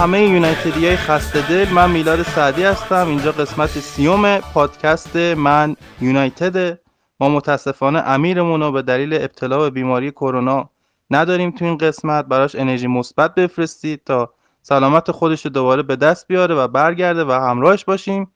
[0.00, 3.08] همه یونایتدی های خسته دل من میلاد سعدی هستم.
[3.08, 6.78] اینجا قسمت سیوم پادکست من یونایتد.
[7.20, 10.70] ما متاسفانه امیرمون رو به دلیل ابتلا به بیماری کرونا
[11.10, 12.24] نداریم تو این قسمت.
[12.24, 17.32] براش انرژی مثبت بفرستید تا سلامت خودش رو دوباره به دست بیاره و برگرده و
[17.32, 18.30] همراهش باشیم.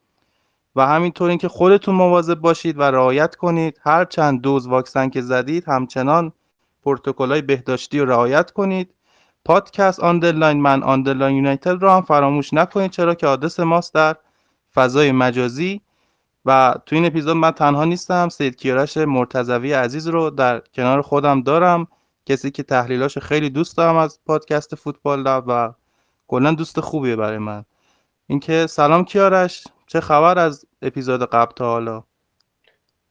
[0.77, 3.81] و همینطور اینکه خودتون مواظب باشید و رعایت کنید.
[3.85, 6.33] هر چند دوز واکسن که زدید همچنان
[7.19, 8.95] های بهداشتی رو رعایت کنید.
[9.45, 14.17] پادکست underline Man underline United رو هم فراموش نکنید چرا که آدرس ماست در
[14.75, 15.81] فضای مجازی.
[16.47, 21.43] و تو این اپیزود من تنها نیستم سید کیارش مرتضوی عزیز رو در کنار خودم
[21.43, 21.87] دارم.
[22.27, 25.73] کسی که تحلیلاش خیلی دوست دارم از پادکست Football Lab و
[26.29, 27.65] کلا دوست خوبیه برای من.
[28.27, 32.05] اینکه سلام کیارش چه خبر از اپیزود قبل تا حالا؟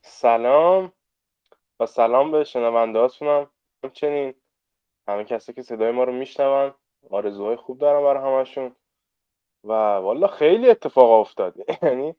[0.01, 0.91] سلام
[1.79, 3.47] و سلام به شنونده هاتونم
[3.83, 4.33] همچنین
[5.07, 6.73] همه کسی که صدای ما رو میشنون
[7.09, 8.75] آرزوهای خوب دارم برای همشون.
[9.63, 11.55] و والا خیلی اتفاق افتاد.
[11.83, 12.15] یعنی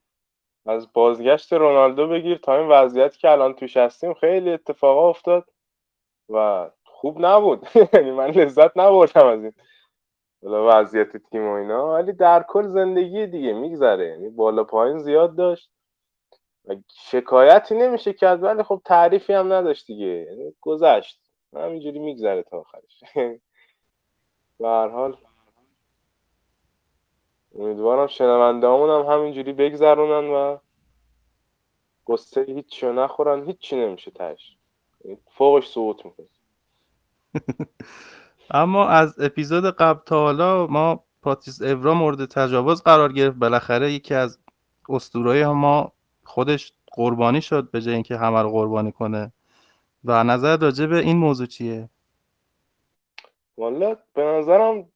[0.67, 5.49] از بازگشت رونالدو بگیر تا این وضعیتی که الان توش هستیم خیلی اتفاق افتاد
[6.29, 7.67] و خوب نبود.
[7.95, 9.53] یعنی من لذت نبردم از این
[10.43, 11.95] وضعیت تیم و اینا.
[11.95, 14.09] ولی در کل زندگی دیگه میگذره.
[14.09, 15.71] یعنی بالا پایین زیاد داشت
[16.65, 18.43] و شکایتی نمیشه کرد.
[18.43, 20.07] ولی خب تعریفی هم نداشت دیگه.
[20.07, 21.24] یعنی گذشت.
[21.61, 23.05] همینجوری میگذره تا آخرش.
[24.59, 25.17] به هر حال
[27.59, 30.59] امیدوارم شنونده هم همینجوری بگذرونن و
[32.07, 33.47] قصه هیچی نخورن.
[33.47, 34.57] هیچی نمیشه تش
[35.31, 36.27] فوقش سقوط می‌کنه.
[38.51, 43.37] اما از اپیزود قبل تا حالا ما پاتیس اورا مورد تجاوز قرار گرفت.
[43.37, 44.39] بالاخره یکی از
[44.89, 45.93] اسطورهای ما
[46.25, 49.33] خودش قربانی شد به جای اینکه همه رو قربانی کنه.
[50.05, 51.89] و نظر راجع به این موضوع چیه؟
[53.59, 54.89] والا به نظرم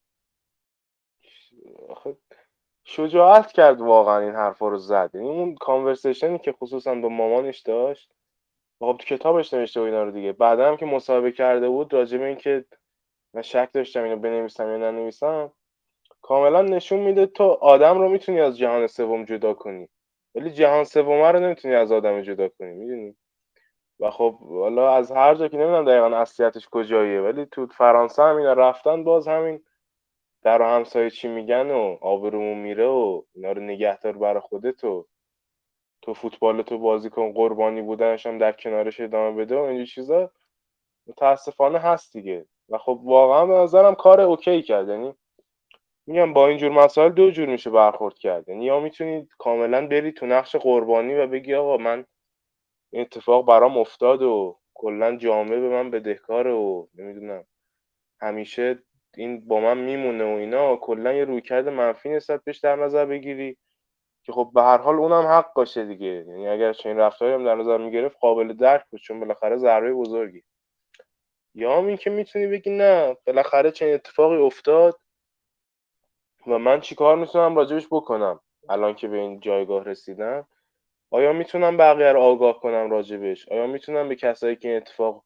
[2.84, 5.10] شجاعت کرد واقعا این حرفا رو زد.
[5.14, 8.12] یعنی اون کانورسیشنی که خصوصا با مامانش داشت
[8.78, 10.32] خب تو کتابش نوشته و اینا رو دیگه.
[10.32, 12.64] بعدا هم که مصاحبه کرده بود راجع به اینکه
[13.34, 15.52] من شک داشتم اینو بنویسم یا ننویسم
[16.22, 19.88] کاملا نشون میده تو آدم رو می‌تونی از جهان سوم جدا کنی.
[20.34, 23.16] ولی جهان سوم رو نمی‌تونی از آدم جدا کنی می‌دونی؟
[24.00, 28.36] و خب حالا از هر جا که نمی‌دونم دقیقا اصلیتش کجاییه ولی تو فرانسه هم
[28.36, 29.64] اینا رفتن باز همین
[30.42, 35.06] در همسایه چی میگن و آبرومون میره و اینا رو نگهدار برای خودت و
[36.02, 40.30] تو فوتبال تو بازی کن قربانی بودنش هم در کنارش ادامه بده و اینجور چیزا
[41.06, 42.46] متاسفانه هست دیگه.
[42.68, 44.88] و خب واقعا به نظرم کار اوکی کرد.
[44.88, 45.14] یعنی
[46.06, 48.48] میگم با اینجور مسائل دو جور میشه برخورد کرد.
[48.48, 52.04] یعنی یا می‌تونید کاملا بری تو نقش قربانی و بگی آقا من
[52.90, 57.44] این اتفاق برام افتاد و کلا جامعه به من بدهکار و نمی‌دونم
[58.20, 58.82] همیشه
[59.16, 63.58] این با من میمونه و اینا کلا یه رویکرد منفی نسبت بهش در نظر بگیری
[64.24, 66.06] که خب به هر حال اونم حق باشه دیگه.
[66.06, 70.42] یعنی اگر چنین رفتاری هم در نظر می‌گرفت قابل درک بود چون بالاخره ضربه بزرگی.
[71.54, 75.00] یا هم که می‌تونی بگی نه بالاخره چنین اتفاقی افتاد
[76.46, 80.48] و من چیکار می‌تونم راجبش بکنم؟ الان که به این جایگاه رسیدم
[81.10, 85.24] آیا می‌تونم بقیه رو آگاه کنم راجبش آیا می‌تونم به کسایی که این اتفاق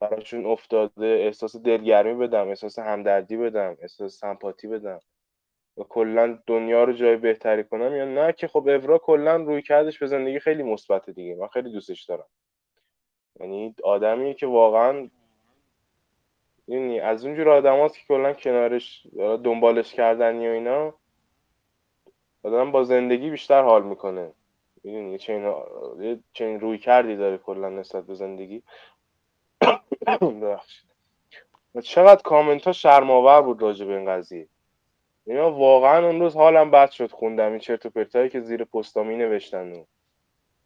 [0.00, 5.00] براشون افتاده احساس دلگرمی بدم احساس همدردی بدم احساس سمپاتی بدم؟
[5.76, 9.98] و کلا دنیا رو جای بهتری کنم یا نه؟ که خب اورا کلا روی کردش
[9.98, 11.34] به زندگی خیلی مثبت دیگه.
[11.34, 12.26] من خیلی دوستش دارم.
[13.40, 15.10] یعنی آدمی که واقعا
[16.68, 20.94] یعنی از اونجور آدم که کلا کنارش دنبالش کردنی و اینا
[22.42, 24.32] آدم با زندگی بیشتر حال می‌کنه.
[24.88, 25.54] می‌دونی چه
[26.32, 28.62] چه روی کردی داره کلا نسبت به زندگی.
[31.82, 34.48] چقدر کامنت ها شرماور بود راجع به این قضیه.
[35.26, 37.50] اینا واقعا اون روز حالم بد شد خوندم.
[37.50, 39.84] این چرت و پرتایی که زیر پستامی نوشتن و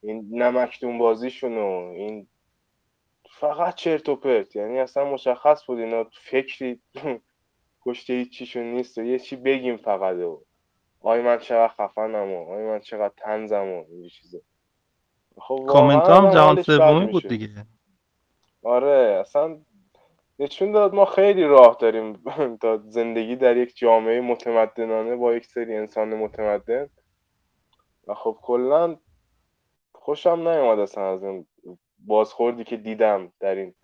[0.03, 2.27] این نمکتون بازیشون و این
[3.31, 4.57] فقط چرت و پرت.
[4.57, 6.81] یعنی اصلا مشخص بود اینا فکری
[7.85, 10.45] پشت چیشون نیست و یه چی بگیم فقط و.
[11.03, 14.39] آی من چقدر خفنم و آی من چقدر تنزم و این چیزا.
[15.39, 17.49] خب کامنت هم جهان سومی بود دیگه.
[18.63, 19.59] آره اصلا
[20.39, 22.23] نشون داد ما خیلی راه داریم
[22.63, 26.89] تا زندگی در یک جامعه متمدنانه با یک سری انسان متمدن.
[28.07, 28.97] و خب کلا
[29.93, 31.47] خوشم نیومد اصلا از این
[31.99, 33.75] بازخوردی که دیدم در این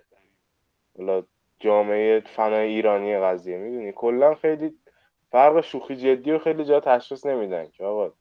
[1.60, 4.78] جامعه فنای ایرانی قضیه می‌دونی؟ کلا خیلی
[5.30, 8.12] فرق شوخی جدی و خیلی جا تشخیص نمیدن که آقا.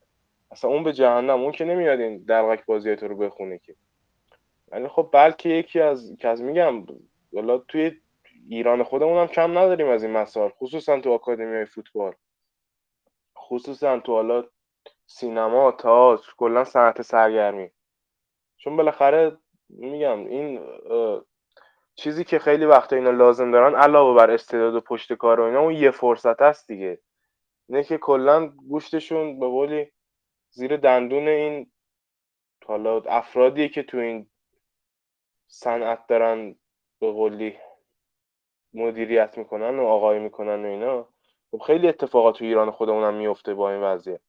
[0.52, 3.76] اصلا اون به جهنم اون که نمیاد این درقک بازی تو رو بخونه که.
[4.72, 6.86] ولی خب بلکه یکی از که از میگم
[7.34, 7.92] حالا توی
[8.50, 12.14] ایران خودمون هم کم نداریم از این مسائل خصوصا تو آکادمی فوتبال.
[13.38, 14.44] خصوصا تو حالا
[15.06, 17.70] سینما تئاتر کلا صنعت سرگرمی.
[18.58, 19.38] چون بالاخره
[19.70, 20.60] میگم این
[21.98, 25.60] چیزی که خیلی وقتا اینا لازم دارن علاوه بر استعداد و پشت کار و اینا
[25.60, 27.00] اون یه فرصت هست دیگه.
[27.70, 29.92] اینه که کلا گوشتشون به قولی
[30.52, 31.72] زیر دندون این
[32.66, 34.30] حالا افرادی که تو این
[35.48, 36.56] صنعت دارن
[37.00, 37.58] به قولی
[38.74, 41.10] مدیریت می‌کنن و آقای می‌کنن و اینا.
[41.52, 44.22] خب خیلی اتفاقات تو ایران خودمونم میفته با این وضعیت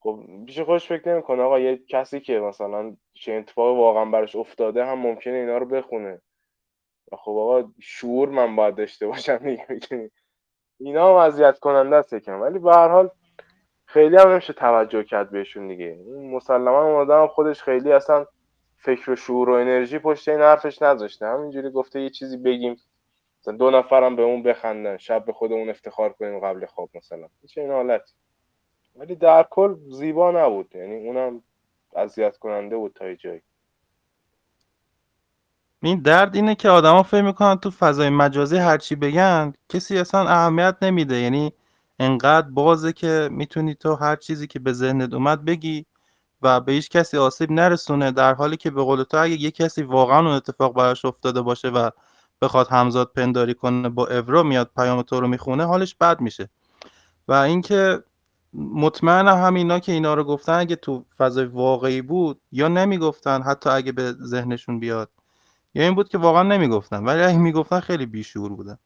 [0.00, 4.84] خب پیش خودش فکر نمی‌کنه آقا یه کسی که مثلا چه اتفاق واقعا براش افتاده
[4.84, 6.22] هم ممکنه اینا رو بخونه.
[7.12, 10.10] و خب آقا شعور من باید داشته باشم دیگه.
[10.80, 12.40] اینا هم اذیت کننده است یکم.
[12.40, 13.10] ولی به هر حال
[13.84, 15.98] خیلی هم نمیشه توجه کرد بهشون دیگه.
[16.08, 18.26] مسلما اون آدم خودش خیلی اصلا
[18.76, 21.26] فکر و شعور و انرژی پشت این حرفش نذاشته.
[21.26, 22.76] همینجوری گفته یه چیزی بگیم
[23.40, 27.28] مثلا دو نفرم به اون بخندن شب به خودمون افتخار کنیم قبل خواب مثلا.
[27.46, 28.12] چه این حالت
[28.96, 30.74] ولی در کل زیبا نبود.
[30.74, 31.42] یعنی اونم
[31.96, 33.42] اذیت کننده بود تا جایی.
[35.82, 40.76] این درد اینه که آدما فکر می‌کنن تو فضای مجازی هرچی بگن کسی اصلا اهمیت
[40.82, 41.16] نمیده.
[41.16, 41.52] یعنی
[41.98, 45.86] انقدر بازه که می‌تونی تو هر چیزی که به ذهنت اومد بگی
[46.42, 49.82] و به هیچ کسی آسیب نرسونه در حالی که به قول تو اگه یه کسی
[49.82, 51.90] واقعا اون اتفاق براش افتاده باشه و
[52.42, 56.48] بخواد همزاد پنداری کنه با اورو میاد پیام تو رو می‌خونه حالش بد میشه.
[57.28, 58.02] و اینکه
[58.54, 63.92] مطمئنم همینا که اینا رو گفتن اگه تو فضای واقعی بود یا نمی‌گفتن حتی اگه
[63.92, 65.10] به ذهنشون بیاد
[65.78, 68.78] یا این بود که واقعا نمی‌گفتن ولی اگه می‌گفتن خیلی بیشور بودن.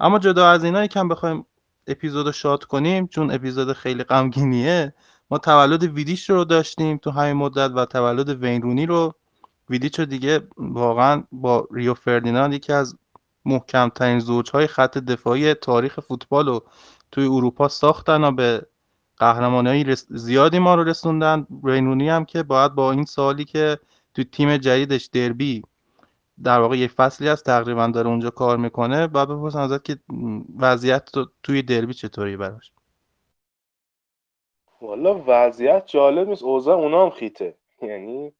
[0.00, 1.46] اما جدا از اینا یکم بخوایم
[1.86, 4.94] اپیزود شاد کنیم چون اپیزود خیلی غمگینیه
[5.30, 9.14] ما تولد ویدیش رو داشتیم تو همین مدت و تولد وینرونی رو.
[9.70, 12.96] ویدیچ رو دیگه واقعا با ریو فردیناند یکی از
[13.44, 16.64] محکمترین زوجهای خط دفاعی تاریخ فوتبال رو
[17.12, 18.66] توی اروپا ساختن و به
[19.16, 21.46] قهرمانی زیادی ما رو رسوندن.
[21.62, 23.78] وینرونی هم که باید با این سالی که
[24.14, 25.62] تو تیم جدیدش دربی
[26.44, 29.96] در واقع یه فصلی از تقریبا داره اونجا کار می‌کنه باید بپرسم ازت که
[30.58, 31.10] وضعیت
[31.42, 32.72] توی دربی چطوری براش؟
[34.80, 36.42] والا وضعیت جالب نیست.
[36.42, 37.56] اوضاع اونا هم خیته.
[37.82, 38.32] یعنی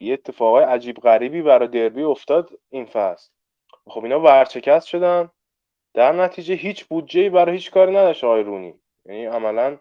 [0.00, 3.30] یه اتفاقای عجیب غریبی برای دربی افتاد این فصل.
[3.86, 5.30] خب اینا ورچکست شدن.
[5.94, 9.78] در نتیجه هیچ بودجه برای هیچ کاری نداشت آقای یعنی عملا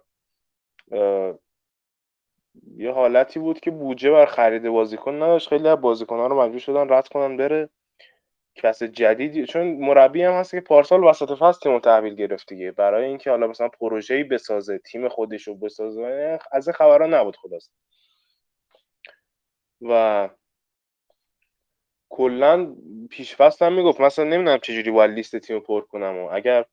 [2.78, 5.50] یه حالتی بود که بودجه بر خرید بازیکن نداشت.
[5.50, 7.70] خیلی از بازیکن‌ها رو مجبور شدن رد کنن بره
[8.56, 9.46] کس جدیدی.
[9.46, 12.72] چون مربی هم هست که پارسال وسط فصل تیمو تحویل گرفت دیگه.
[12.72, 17.70] برای اینکه حالا مثلا پروژه‌ای بسازه تیم خودش رو بسازه از این خبرها نبود خلاص
[19.82, 20.30] و
[22.10, 22.76] کلا
[23.10, 24.02] پیش فصل هم می‌گفت.
[24.02, 26.66] مثلا نمی‌دونم چجوری باید لیست تیم پر کنم و اگر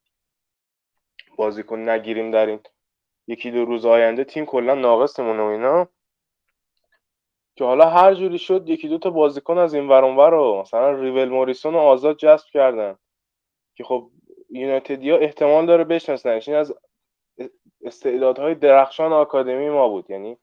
[1.37, 2.59] بازیکن نگیریم در این
[3.27, 5.87] یکی دو روز آینده تیم کلا ناقصمونه و اینا.
[7.55, 11.29] که حالا هر جوری شد یکی دو تا بازیکن از این ور رو مثلا ریول
[11.29, 12.97] موریسون رو آزاد جذب کردن.
[13.75, 14.11] که خب
[14.49, 16.49] یونایتدیا احتمال داره بشناسنش.
[16.49, 16.73] این از
[17.83, 20.09] استعدادهای درخشان آکادمی ما بود.
[20.09, 20.37] یعنی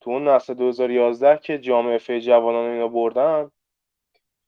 [0.00, 3.50] تو اون نسل 2011 که جام فی جوانان اینا بردن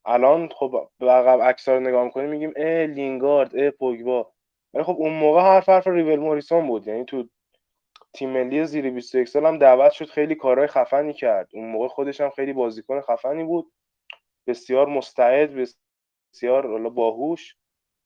[0.05, 4.31] الان خب عقب اکثر نگاه می‌کنیم میگیم اه لینگارد اه پوگبا.
[4.73, 6.87] ولی خب اون موقع حرف حرف ریول موریسون بود.
[6.87, 7.27] یعنی تو
[8.13, 11.49] تیم ملی زیر 21 سال هم دعوت شد خیلی کارهای خفنی کرد.
[11.53, 13.71] اون موقع خودش هم خیلی بازیکن خفنی بود.
[14.47, 15.69] بسیار مستعد
[16.33, 17.55] بسیار باهوش.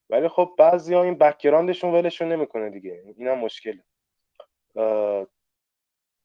[0.10, 3.04] ولی خب بعضی ها این background شون ولشون نمی‌کنه دیگه.
[3.18, 3.84] این هم مشکله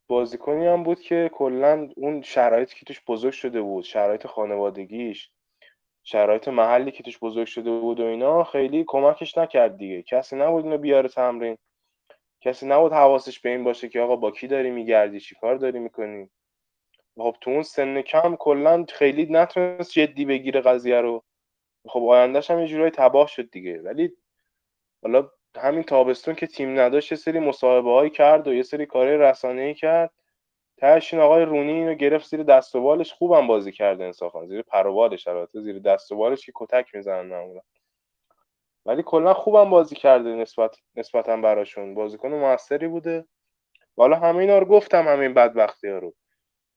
[0.08, 5.30] بازیکنی هم بود که کلا اون شرایطی که توش بزرگ شده بود شرایط خانوادگیش
[6.04, 10.02] شرایط محلی که توش بزرگ شده بود و اینا خیلی کمکش نکرد دیگه.
[10.02, 11.58] کسی نبود اینو بیاره تمرین.
[12.40, 15.78] کسی نبود حواسش به این باشه که آقا با کی داری میگردی؟ چی کار داری
[15.78, 16.30] می‌کنی؟
[17.18, 21.24] خب تو اون سن کم کلا خیلی نتونست جدی بگیره قضیه رو.
[21.88, 23.82] خب آیندهش هم یه جورایی تباه شد دیگه.
[23.82, 24.12] ولی
[25.02, 29.16] حالا همین تابستون که تیم نداشت یه سری مصاحبه هایی کرد و یه سری کارهای
[29.16, 30.10] رسانه ای کرد.
[30.78, 34.46] تهش این آقای رونی اینو گرفت زیر دست و بالش خوبم بازی کرده انصافا.
[34.46, 37.60] زیر پر و بالش البته زیر دست و بالش که کتک می‌زنن معمولا.
[38.86, 41.94] ولی کلا خوبم بازی کرده نسبت نسبتا براشون.
[41.94, 43.24] بازیکن موثری بوده.
[43.96, 46.14] حالا همه اینا رو گفتم همین بدبختی ها رو.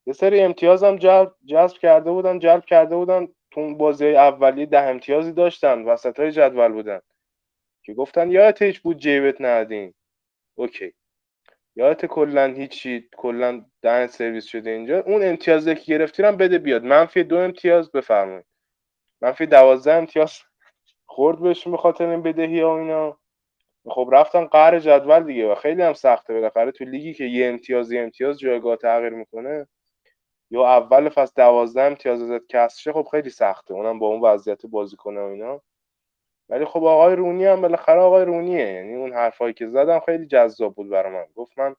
[0.06, 3.28] یه سری امتیازم جلب جذب کرده بودن جلب کرده بودن.
[3.50, 5.82] تو بازی اولی ده امتیازی داشتن.
[5.82, 7.00] وسط های جدول بودن.
[7.82, 9.94] که گفتن یادت هیچ بود جیبت ندین
[10.54, 10.92] اوکی.
[11.76, 15.00] یادت کلا هیچی کلا دهن سرویس شده اینجا.
[15.00, 16.84] اون امتیازی که گرفتی بده بیاد.
[16.84, 18.46] منفی دو امتیاز بفرمایید.
[19.22, 20.49] منفی دوازده امتیاز.
[21.10, 23.18] خورد بهشون به خاطر این بدهی ها اینا.
[23.88, 27.92] خب رفتن قهر جدول دیگه و خیلی هم سخته بالاخره تو لیگی که یه امتیاز
[27.92, 29.68] یه امتیاز جایگاه تغییر می‌کنه.
[30.50, 33.74] یا اول فصل دوازده امتیاز ازت کسر خب خیلی سخته.
[33.74, 35.62] اونم با اون وضعیت بازیکن و اینا.
[36.48, 38.72] ولی خب آقای رونی هم بالاخره آقای رونیه.
[38.72, 41.26] یعنی اون حرفایی که زدم خیلی جذاب بود برای من.
[41.34, 41.76] گفت من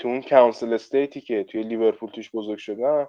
[0.00, 3.08] تو اون کانسل استیتی که توی لیورپول توش بزرگ شدم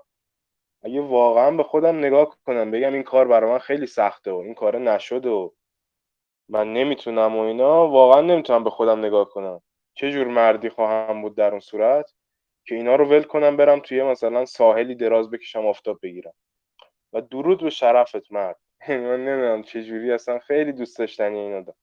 [0.88, 4.54] اگه واقعا به خودم نگاه کنم بگم این کار برای من خیلی سخته و این
[4.54, 5.50] کار نشده و
[6.50, 9.62] من نمی‌تونم و اینا واقعا نمی‌تونم به خودم نگاه کنم.
[9.94, 12.14] چه جور مردی خواهم بود در اون صورت
[12.68, 16.34] که اینا رو ول کنم برم توی مثلا ساحلی دراز بکشم آفتاب بگیرم.
[17.14, 18.60] و درود به شرفت مرد.
[18.90, 21.80] من نمی‌دونم چه جوری اصلا خیلی دوست داشتنی اینا دارم.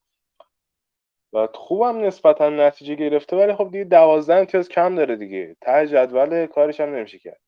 [1.35, 5.57] و خوبم نسبتا نتیجه گرفته ولی خب دیگه دوازده امتیاز کم داره دیگه.
[5.61, 7.41] ته جدول کارش هم نمیشه کرد.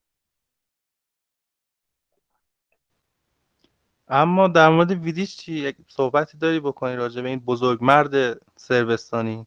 [4.08, 9.46] اما در مورد ویدیش چی؟ یک صحبتی داری بکنی راجع به این بزرگ مرد سربستانی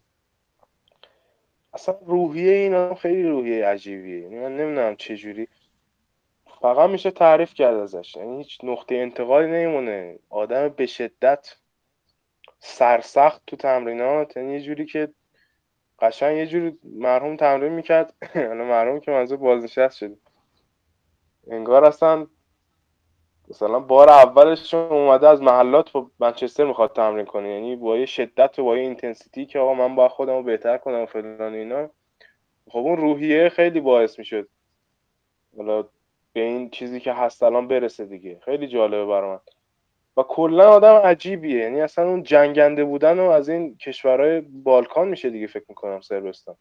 [1.74, 4.30] اصلا روحیه اینا خیلی روحیه عجیبیه.
[4.30, 5.48] من نمی‌دونم چه جوری.
[6.62, 8.16] فقط میشه تعریف کرد ازش.
[8.16, 10.20] یعنی هیچ نقطه انتقالی نمیمونه.
[10.30, 11.56] آدم به شدت
[12.60, 14.38] سرسخت تو تمرینات.
[14.38, 15.14] یعنی یه جوری که
[16.00, 18.14] قشنگ یه جوری مرحوم تمرین می‌کرد.
[18.36, 20.18] الان مرحوم که منظور بازنشست شده.
[21.52, 22.28] انگار اصلا
[23.50, 27.50] مثلا بار اولش اومده از محلات با منچستر می‌خواد تمرین کنه.
[27.50, 30.78] یعنی با یه شدت و با یه اینتنسیتی که آقا من باید خودم رو بهتر
[30.78, 31.90] کنم و فلان اینا.
[32.70, 34.48] خب اون روحیه خیلی باعث می‌شد.
[35.58, 35.82] حالا
[36.34, 38.40] به این چیزی که هست الان برسه دیگه.
[38.46, 39.40] خیلی جالبه برای من
[40.18, 41.60] و کلا آدم عجیبیه.
[41.60, 46.56] یعنی اصلا اون جنگنده بودن و از این کشورهای بالکان میشه دیگه فکر می‌کنم سربستان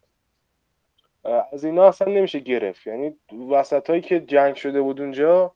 [1.52, 2.86] از اینا اصلا نمیشه گرفت.
[2.86, 3.16] یعنی
[3.50, 5.54] وسط هایی که جنگ شده بود اونجا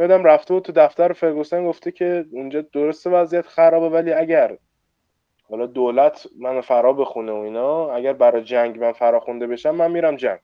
[0.00, 4.58] یادم رفته بود تو دفتر فرگوسن گفته که اونجا درسته وضعیت خرابه ولی اگر
[5.50, 9.90] حالا دولت من فرا بخونه و اینا اگر برای جنگ من فرا خونده بشم من
[9.90, 10.38] میرم جنگ.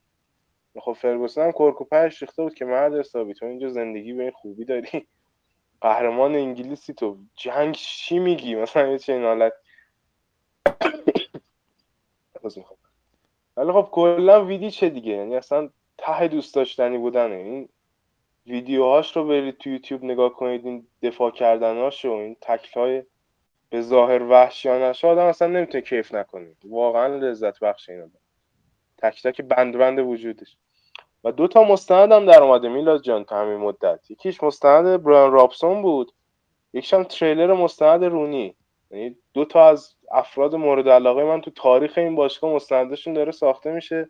[0.81, 4.65] خب فرگوسن هم کرکوپش ریخته بود که مرد حسابی تو اینجا زندگی به این خوبی
[4.65, 5.07] داری؟
[5.81, 9.53] قهرمان انگلیسی تو جنگ چی میگی؟ مثلا یه چه حالت.
[13.57, 17.35] ولی خب کلا ویدی چه دیگه؟ یعنی اصلا ته دوست داشتنی بودنه.
[17.35, 17.69] این
[18.47, 23.03] ویدیوهاش رو برید تو یوتیوب نگاه کنید این دفاع کردناش و این تکلای
[23.71, 26.53] به ظاهر وحشیانش آدم اصلا نمی‌تونه کیف نکنه.
[26.65, 28.07] واقعا لذت بخش اینا.
[28.99, 30.57] تک تک بند بند وجودش.
[31.25, 34.11] و دو تا مستند هم در اومده میلاد جان تا همین مدت.
[34.11, 36.13] یکیش مستند بران رابسون بود
[36.73, 38.55] یکیش هم تریلر مستند رونی.
[38.91, 43.73] یعنی دو تا از افراد مورد علاقه من تو تاریخ این باشگاه مستندشون داره ساخته
[43.73, 44.09] میشه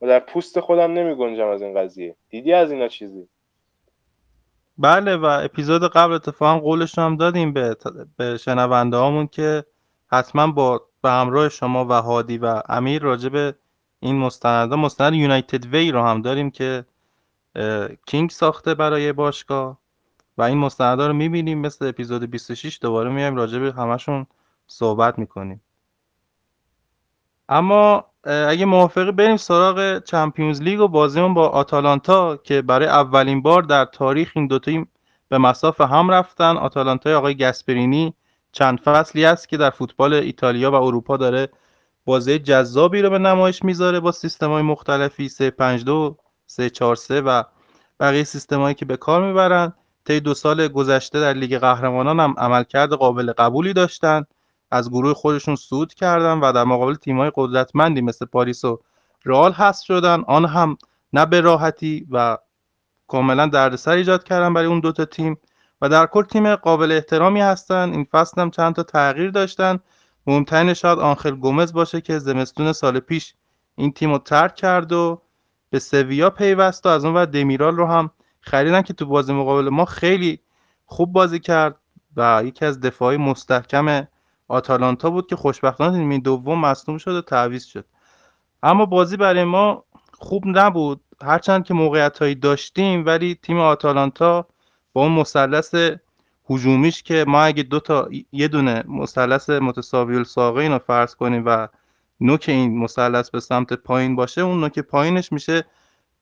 [0.00, 2.16] و در پوست خودم نمی گنجم از این قضیه.
[2.28, 3.28] دیدی از اینا چیزی؟
[4.78, 7.76] بله و اپیزود قبل اتفاقا قولش هم دادیم به,
[8.16, 9.64] به شنونده هامون که
[10.06, 13.54] حتما با به همراه شما و هادی و امیر راجب
[14.00, 16.84] این مستند مستند یونایتد وی رو هم داریم که
[18.06, 19.78] کینگ ساخته برای باشگاه
[20.38, 21.58] و این مستندا رو می‌بینیم.
[21.58, 24.26] مثل اپیزود 26 دوباره میایم راجع به همشون
[24.66, 25.60] صحبت می‌کنیم.
[27.48, 33.62] اما اگه موافقی بریم سراغ چمپیونز لیگ و بازیمون با آتالانتا که برای اولین بار
[33.62, 34.88] در تاریخ این دو تیم
[35.28, 36.56] به مسافه هم رفتن.
[36.56, 38.14] آتالانتا آقای گسپرینی
[38.52, 41.48] چند فصلی است که در فوتبال ایتالیا و اروپا داره
[42.04, 46.16] بازی جذابی رو به نمایش می‌ذاره با سیستم های مختلفی 352
[46.46, 47.42] 343 و
[48.00, 49.72] بقیه سیستم که به کار می‌برن.
[50.04, 54.24] طی دو سال گذشته در لیگ قهرمانان هم عملکرد قابل قبولی داشتن.
[54.70, 58.80] از گروه خودشون صعود کردن و در مقابل تیم‌های قدرتمندی مثل پاریس و
[59.24, 60.24] رئال هست شدن.
[60.26, 60.78] آن هم
[61.12, 62.38] نه به راحتی و
[63.08, 65.38] کاملا دردسر ایجاد کردن برای اون دوتا تیم.
[65.82, 67.92] و در کل تیم قابل احترامی هستن.
[67.92, 69.78] این فصل هم چند تا تغییر داشتن.
[70.26, 73.34] مهمترین شاید آنخل گومز باشه که زمستون سال پیش
[73.76, 75.22] این تیم رو ترک کرد و
[75.70, 79.68] به سویا پیوست و از اون و دمیرال رو هم خریدن که تو بازی مقابل
[79.68, 80.40] ما خیلی
[80.86, 81.76] خوب بازی کرد
[82.16, 84.06] و یکی از دفاعی مستحکم
[84.48, 87.84] آتالانتا بود که خوشبختانه نیمه دوم مصدوم شد و تعویض شد.
[88.62, 91.00] اما بازی برای ما خوب نبود.
[91.22, 94.46] هرچند که موقعیت هایی داشتیم ولی تیم آتالانتا
[94.92, 95.74] با اون مثلث
[96.50, 101.68] هجومیش که ما اگه دو تا یه دونه مثلث متساوی الساقین رو فرض کنیم و
[102.20, 105.64] نوک این مثلث به سمت پایین باشه اون نوک پایینش میشه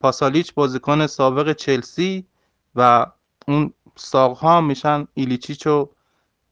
[0.01, 2.27] پاسالیچ بازیکن سابق چلسی
[2.75, 3.07] و
[3.49, 5.89] اون ساق ها میشن ایلیچیچ و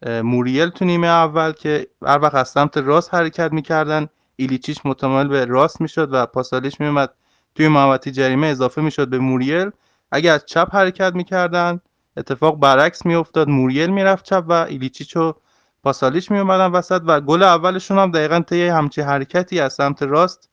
[0.06, 5.44] موریل تو نیمه اول که هر وقت از سمت راست حرکت می‌کردن ایلیچیچ متمایل به
[5.44, 7.14] راست می‌شد و پاسالیچ میومد
[7.54, 9.70] توی محوطه جریمه اضافه می‌شد به موریل.
[10.12, 11.80] اگر از چپ حرکت می‌کردن
[12.16, 13.48] اتفاق برعکس میافتاد.
[13.48, 15.34] موریل می‌رفت چپ و ایلیچیچ و
[15.82, 20.50] پاسالیچ میومدن وسط و گل اولشون هم دقیقا طی همچی حرکتی از سمت راست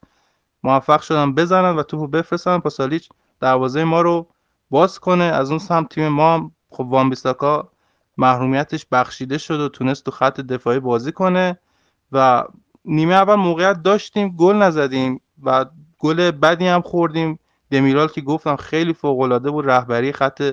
[0.62, 2.58] موفق شدن بزنن و توپو بفرستن.
[2.58, 3.08] پاسالیچ
[3.40, 4.28] دروازه ما رو
[4.70, 5.24] باز کنه.
[5.24, 7.70] از اون سمت تیم ما هم خب وان بیساکا
[8.18, 11.58] محرومیتش بخشیده شد و تونست تو خط دفاعی بازی کنه
[12.12, 12.44] و
[12.84, 15.66] نیمه اول موقعیت داشتیم گل نزدیم و
[15.98, 17.38] گل بدی هم خوردیم.
[17.70, 20.52] دمیرال که گفتم خیلی فوق العاده بود رهبری خط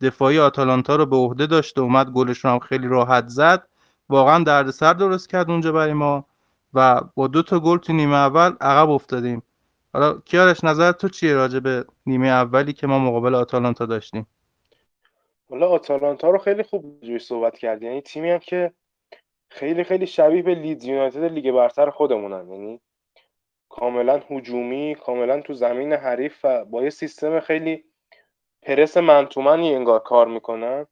[0.00, 3.68] دفاعی آتالانتا رو به عهده داشت و اومد گلش رو هم خیلی راحت زد.
[4.08, 6.24] واقعا دردسر درست کرد اونجا برای ما
[6.74, 9.42] و با دو تا گل تو نیمه اول عقب افتادیم.
[9.92, 14.26] حالا کیارش نظر تو چیه راجع به نیمه اولی که ما مقابل آتالانتا داشتیم؟
[15.50, 17.86] حالا آتالانتا رو خیلی خوب جوی صحبت کردی.
[17.86, 18.72] یعنی تیمی هم که
[19.50, 22.52] خیلی خیلی شبیه به لیدز یونایتد لیگ برتر خودمونن.
[22.52, 22.80] یعنی
[23.68, 27.84] کاملا هجومی کاملا تو زمین حریف و با یه سیستم خیلی
[28.62, 30.86] پرس منتومنی انگار کار می‌کنن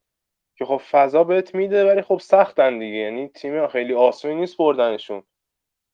[0.56, 2.96] که خب فضا بهت میده ولی خب سختن دیگه.
[2.96, 5.22] یعنی تیم خیلی آسونی نیست بردنشون.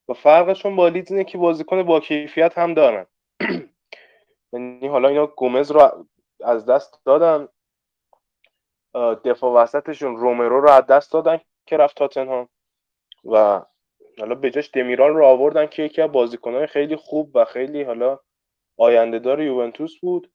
[0.09, 3.07] و فرقشون با لیدز اینه که بازیکن با کیفیت هم دارن.
[4.53, 6.07] یعنی حالا اینا گومز رو
[6.44, 7.48] از دست دادن.
[9.24, 12.48] دفاع وسطشون رومرو رو از دست دادن که رفت تاتنهام.
[13.33, 13.62] و
[14.18, 18.18] حالا به جاش دمیرال رو آوردن که یکی از بازیکنهای خیلی خوب و خیلی حالا
[18.78, 20.33] آینده دار یوونتوس بود.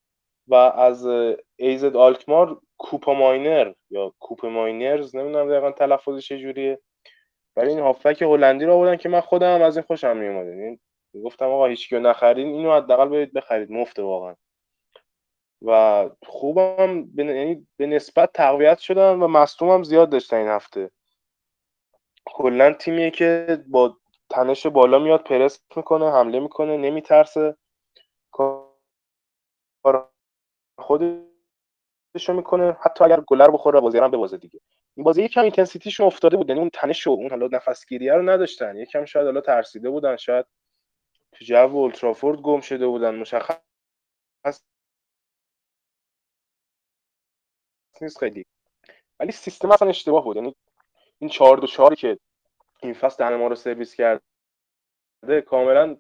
[0.48, 1.08] و از
[1.56, 6.80] ایزد آلکمار کوپا ماینر یا کوپ ماینرز نمی‌دونم دقیقا تلفظش چجوریه
[7.56, 10.80] ولی این هافک هلندی رو آوردن که من خودم از این خوشم میومد یعنی
[11.24, 14.36] گفتم آقا هیچ نخرید اینو حداقل باید بخرید مفته واقعا.
[15.62, 20.91] و خوبم به یعنی به نسبت تقویت شدن و مصدوم زیاد داشتن این هفته.
[22.26, 23.98] کلا تیمیه که با
[24.30, 27.58] تنش بالا میاد پرس می‌کنه حمله می‌کنه نمیترسه.
[30.80, 32.78] خودشو می‌کنه.
[32.82, 34.60] حتی اگر گلر بخوره بازی هم ببازه دیگه.
[34.95, 36.50] این بازی یکم اینتنسیتیشون افتاده بود.
[36.50, 38.78] یعنی اون تنش و اون حالا نفسگیریه رو نداشتن.
[38.78, 40.15] یکم شاید حالا ترسیده بودن.
[40.17, 40.45] شاید
[41.34, 43.15] تو جو اولترافورد گم شده بودن.
[43.15, 43.60] مشخص
[48.02, 48.46] نیست خیلی.
[49.20, 50.36] ولی سیستم اصلا اشتباه بود.
[50.36, 50.56] یعنی
[51.20, 52.20] این چهار دو چهاری که
[52.84, 55.98] این فصل دهن ما رو سرویس کرده کاملا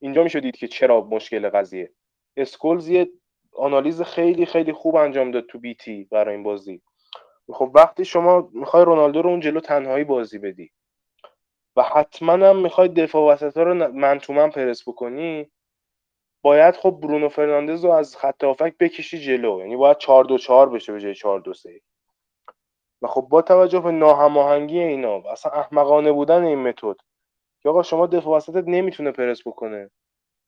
[0.00, 1.92] اینجا میشه دید که چرا مشکل قضیه.
[2.36, 3.10] اسکولز یه
[3.52, 6.82] آنالیز خیلی خیلی خوب انجام داد تو BT برای این بازی.
[7.52, 10.70] خب وقتی شما می‌خوای رونالدو رو اون جلو تنهایی بازی بدی
[11.76, 13.74] و حتما هم می‌خوای دفاع وسط رو
[14.32, 15.50] man press بکنی
[16.42, 19.60] باید خب برونو فرناندز رو از خط هافبک بکشی جلو.
[19.60, 21.80] یعنی باید 4 2 4 بشه به جای 4 2 3
[23.02, 26.96] و خب با توجه به ناهماهنگی اینا و اصلا احمقانه بودن این متد
[27.62, 29.90] که آقا شما دفاع وسطت نمی‌تونه پرس بکنه.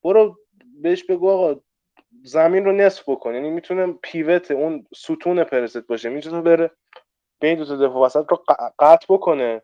[0.05, 0.39] برو
[0.83, 1.61] بهش بگو آقا
[2.25, 3.35] زمین رو نصف بکن.
[3.35, 6.09] یعنی می‌تونه پیوت اون ستون پرست باشه.
[6.09, 6.71] می‌تونه بره
[7.41, 8.45] بین دو تا دفاع وسط رو
[8.79, 9.63] قطع بکنه.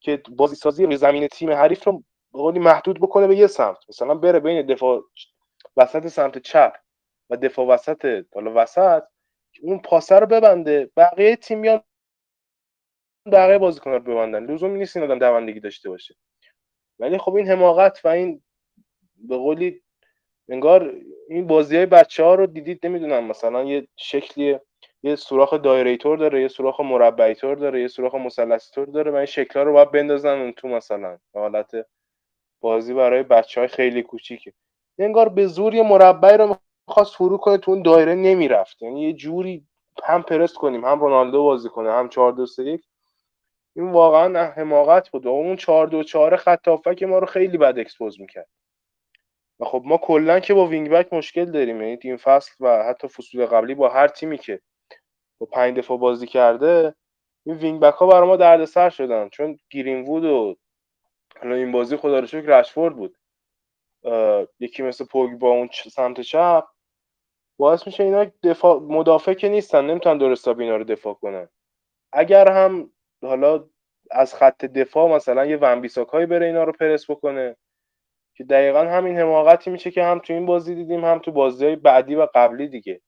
[0.00, 3.78] که بازی سازی روی زمین تیم حریف رو قولی محدود بکنه به یه سمت.
[3.88, 5.04] مثلا بره بین دفاع
[5.76, 6.72] وسط سمت چپ
[7.30, 9.02] و دفاع وسط حالا وسط
[9.62, 11.82] اون پاسه رو ببنده بقیه تیم میان
[13.32, 14.44] بقیه بازیکن رو ببندن.
[14.46, 16.14] لزومی نیست این آدم دوندگی داشته باشه.
[16.98, 18.42] ولی خب این حماقت و این
[19.16, 19.82] به قولی
[20.48, 20.94] انگار
[21.28, 24.58] این بازی های بچه ها رو دیدید نمی‌دونم مثلا یه شکلی
[25.02, 29.60] یه سوراخ دایریتور داره یه سوراخ مربعی داره یه سوراخ مثلثی داره و این شکل
[29.60, 31.86] رو باید بندازن تو مثلا حالت
[32.62, 34.52] بازی برای بچه های خیلی کوچیکه.
[34.98, 36.56] انگار به زور یه مربعی رو
[36.88, 38.82] می‌خواست فرو کنه تو اون دایره نمی‌رفت.
[38.82, 39.66] یعنی یه جوری
[40.04, 42.82] هم پرست کنیم هم رونالدو بازی کنه هم 4 2 3 1
[43.76, 45.26] این واقعا حماقت بود.
[45.26, 48.48] و اون 4 2 4 خط که ما رو خیلی بد expose می‌کرد.
[49.60, 51.82] و خب ما کلا که با wing back مشکل داریم.
[51.82, 54.60] یعنی این فصل و حتی فصول قبلی با هر تیمی که
[55.40, 56.94] با پنج دفاع بازی کرده
[57.46, 59.28] این wing back ها برای ما دردسر شدن.
[59.28, 60.56] چون گرین وود و
[61.40, 63.16] حالا این بازی خدا رو شکر رشفورد بود.
[64.60, 66.64] یکی مثل پوگ با اون سمت چپ.
[67.58, 71.48] باعث میشه اینا دفاع مدافع که نیستن نمی‌تونن درست اینا رو دفاع کنن.
[72.12, 72.90] اگر هم
[73.22, 73.68] حالا
[74.10, 77.56] از خط دفاع مثلا یه ونبیساک هایی بره اینا رو پرس بکنه
[78.34, 82.14] که دقیقا همین حماقتی میشه که هم تو این بازی دیدیم هم تو بازی بعدی
[82.14, 83.00] و قبلی دیگه.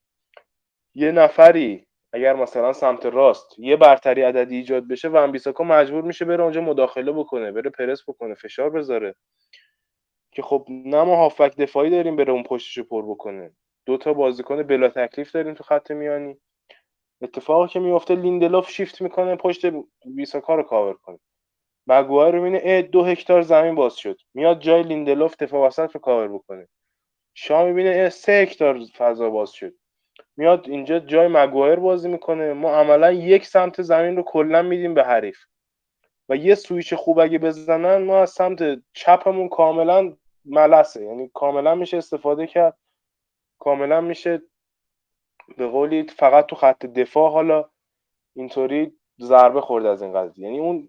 [0.94, 6.24] یه نفری اگر مثلا سمت راست یه برتری عددی ایجاد بشه و بیساکا مجبور میشه
[6.24, 9.14] بره اونجا مداخله بکنه بره پرس بکنه فشار بذاره.
[10.32, 13.52] که خب نه ما هافبک دفاعی داریم بره اون پشتشو پر بکنه.
[13.86, 16.36] دو تا بازیکن بلا تکلیف داریم تو خط میانی.
[17.22, 19.66] اتفاقی که میفته لیندلوف شیفت می‌کنه پشت
[20.06, 21.18] بیساکا رو کاور کنه.
[21.86, 24.20] مگوار رو می‌بینه دو هکتار زمین باز شد.
[24.34, 26.68] میاد جای لیندلوف دفاع وسط رو کاور بکنه.
[27.34, 29.74] شما می‌بینه سه هکتار فضا باز شد.
[30.36, 32.52] میاد اینجا جای مگوایر بازی می‌کنه.
[32.52, 35.38] ما عملا یک سمت زمین رو کلا میدیم به حریف.
[36.28, 41.04] و یه سویچ خوب اگه بزنن ما از سمت چپمون کاملا ملسه.
[41.04, 42.76] یعنی کاملا میشه استفاده کرد.
[43.58, 44.42] کاملا میشه
[45.56, 47.64] به قولی فقط تو خط دفاع حالا
[48.34, 50.44] اینطوری ضربه خورد از این قضیه.
[50.44, 50.88] یعنی اون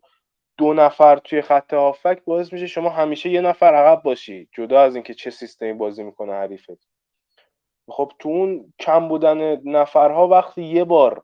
[0.57, 4.95] دو نفر توی خط هافک باعث میشه شما همیشه یه نفر عقب باشی جدا از
[4.95, 6.94] اینکه چه سیستمی بازی می‌کنه حریفت.
[7.87, 11.23] خب تو اون کم بودن نفرها وقتی یه بار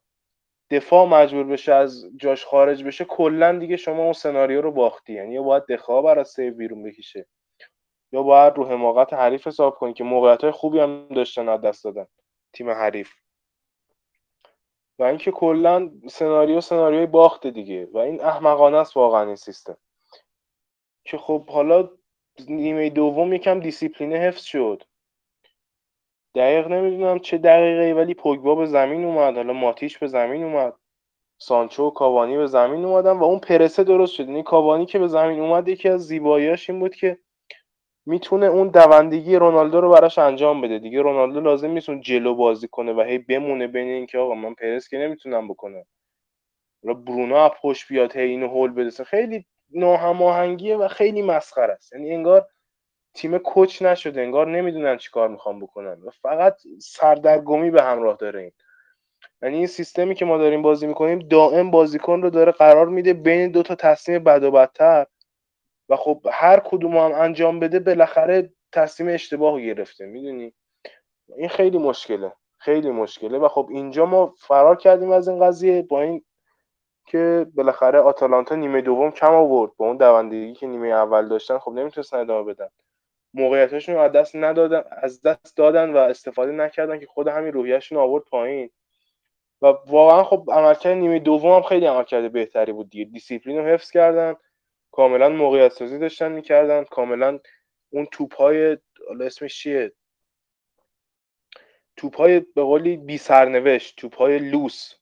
[0.71, 5.13] دفاع مجبور بشه از جاش خارج بشه کلا دیگه شما اون سناریو رو باختی.
[5.13, 7.27] یعنی یا باید دفاع برای save بیرون بکشه.
[8.11, 11.83] یا باید رو حماقت حریف حساب کنی که موقعیت های خوبی هم داشتن از دست
[11.83, 12.07] دادن
[12.53, 13.11] تیم حریف.
[14.99, 17.85] و اینکه کلا سناریو سناریوی باخت دیگه.
[17.93, 19.77] و این احمقانه است واقعا این سیستم.
[21.05, 21.89] که خب حالا
[22.47, 24.83] نیمه دوم یکم دیسیپلینه حفظ شد.
[26.35, 30.73] دقیق نمی‌دونم چه دقیقه ولی پوگبا به زمین اومد حالا ماتیش به زمین اومد.
[31.37, 34.27] سانچو و کاوانی به زمین اومدن و اون پرسه درست شد.
[34.27, 37.17] یعنی کاوانی که به زمین اومد یکی از زیباییاش این بود که
[38.05, 40.79] می‌تونه اون دوندگی رونالدو رو براش انجام بده.
[40.79, 44.53] دیگه رونالدو لازم نیست اون جلو بازی کنه و هی بمونه بین اینکه آقا من
[44.53, 45.83] پرس که نمی‌تونم بکنم.
[46.83, 51.93] حالا برونو اپ پشت بیاد هی اینو هول بده خیلی ناهماهنگیه و خیلی مسخره است.
[51.93, 52.47] یعنی انگار
[53.13, 58.51] تیم کوچ نشده انگار نمی‌دونن چیکار می‌خوام بکنن فقط سردرگمی به همراه داره این.
[59.41, 63.51] یعنی این سیستمی که ما داریم بازی می‌کنیم دائم بازیکن رو داره قرار میده بین
[63.51, 65.05] دو تا تصمیم بد و بدتر
[65.89, 70.53] و خب هر کدوم هم انجام بده بالاخره تصمیم اشتباه گرفته می‌دونی؟
[71.37, 76.01] این خیلی مشکله خیلی مشکله و خب اینجا ما فرار کردیم از این قضیه با
[76.01, 76.23] این
[77.07, 81.71] که بالاخره آتالانتا نیمه دوم کم آورد با اون دوندگی که نیمه اول داشتن خب
[81.71, 82.69] نمی‌تونستن ادامه بدن.
[83.33, 87.97] موقعیتاشون رو از دست ندادن از دست دادن و استفاده نکردن که خود همین روحیهشون
[87.97, 88.69] آورد پایین.
[89.61, 93.05] و واقعا خب عملکرد نیمه دوم هم خیلی عملکرد بهتری بود دیگه.
[93.05, 94.35] دیسیپلین رو حفظ کردن
[94.91, 97.39] کاملا موقعیت سازی داشتن می‌کردن کاملا
[97.89, 98.77] اون توپ های
[99.21, 99.91] اسمش چیه؟
[101.95, 104.93] توپ های به قولی بی سرنوشت توپ های لوس.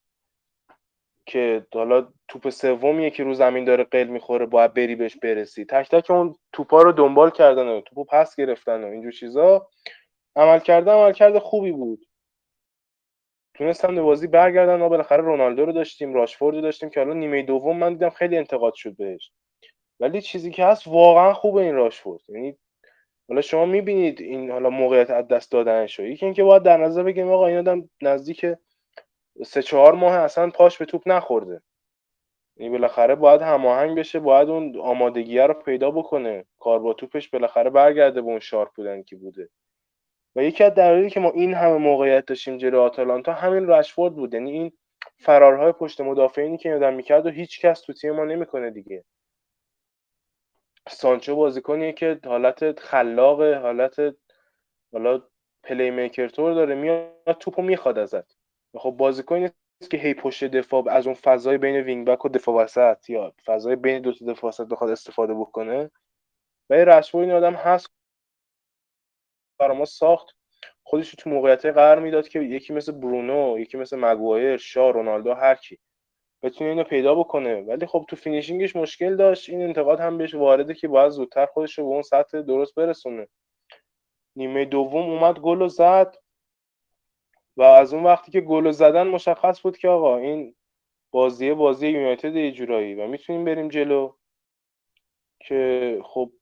[1.30, 5.64] که حالا توپ سومیه که رو زمین داره قل می‌خوره باید بری بهش برسی.
[5.64, 9.68] تک تک اون توپا رو دنبال کردن و توپو پس گرفتن و اینجور چیزا.
[10.36, 12.06] عمل کرده عمل کرده خوبی بود.
[13.54, 14.76] تونستن به بازی برگردن.
[14.76, 18.36] ما بالاخره رونالدو رو داشتیم راشفورد رو داشتیم که حالا نیمه دوم من دیدم خیلی
[18.36, 19.32] انتقاد شد بهش.
[20.00, 22.20] ولی چیزی که هست واقعا خوبه این راشفورد.
[22.28, 22.56] یعنی
[23.28, 27.30] حالا شما می‌بینید این حالا موقعیت از دست دادنشو یکی اینکه باید در نظر بگیریم
[27.30, 28.46] آقا این آدم نزدیک
[29.44, 31.62] سه چهار ماه اصلا پاش به توپ نخورده.
[32.56, 36.44] یعنی بالاخره باید هماهنگ بشه باید اون آمادگی رو پیدا بکنه.
[36.58, 39.48] کار با توپش بالاخره برگرده به اون شارپ بودن که بوده.
[40.36, 44.34] و یکی از دلایلی که ما این همه موقعیت داشتیم جلو آتالانتا همین رشفورد بود.
[44.34, 44.72] یعنی این
[45.18, 49.04] فرارهای پشت مدافعینی که آدم می‌کرد و هیچ کس تو تیم ما نمی‌کنه دیگه.
[50.88, 53.96] سانچو بازیکنیه که حالت خلاق حالت
[54.92, 55.22] حالا
[55.62, 58.39] playmaker طور داره میاد توپو می‌خواد ازت.
[58.74, 59.50] خب بازیکنی
[59.90, 63.76] که هی پشت دفاع از اون فضای بین wing back و دفاع وسط یا فضای
[63.76, 65.90] بین دو تا دفاع وسط بخواد استفاده بکنه.
[66.70, 67.90] و این رشفورد این آدم هست.
[69.58, 70.36] برای ما ساخت.
[70.82, 75.54] خودش تو موقعیت قرار می‌داد که یکی مثل برونو یکی مثل مگوایر شا رونالدو هر
[75.54, 75.78] کی
[76.42, 77.60] بتونه اینو پیدا بکنه.
[77.60, 79.50] ولی خب تو finishing ش مشکل داشت.
[79.50, 83.28] این انتقاد هم بهش وارده که باید زودتر خودش رو به اون سطح درست برسونه.
[84.36, 86.16] نیمه دوم اومد گل و زد.
[87.56, 90.54] و از اون وقتی که گل زدن مشخص بود که آقا این
[91.10, 94.12] بازی بازی یونایتد یه جورایی و می‌تونیم بریم جلو
[95.40, 96.32] که خب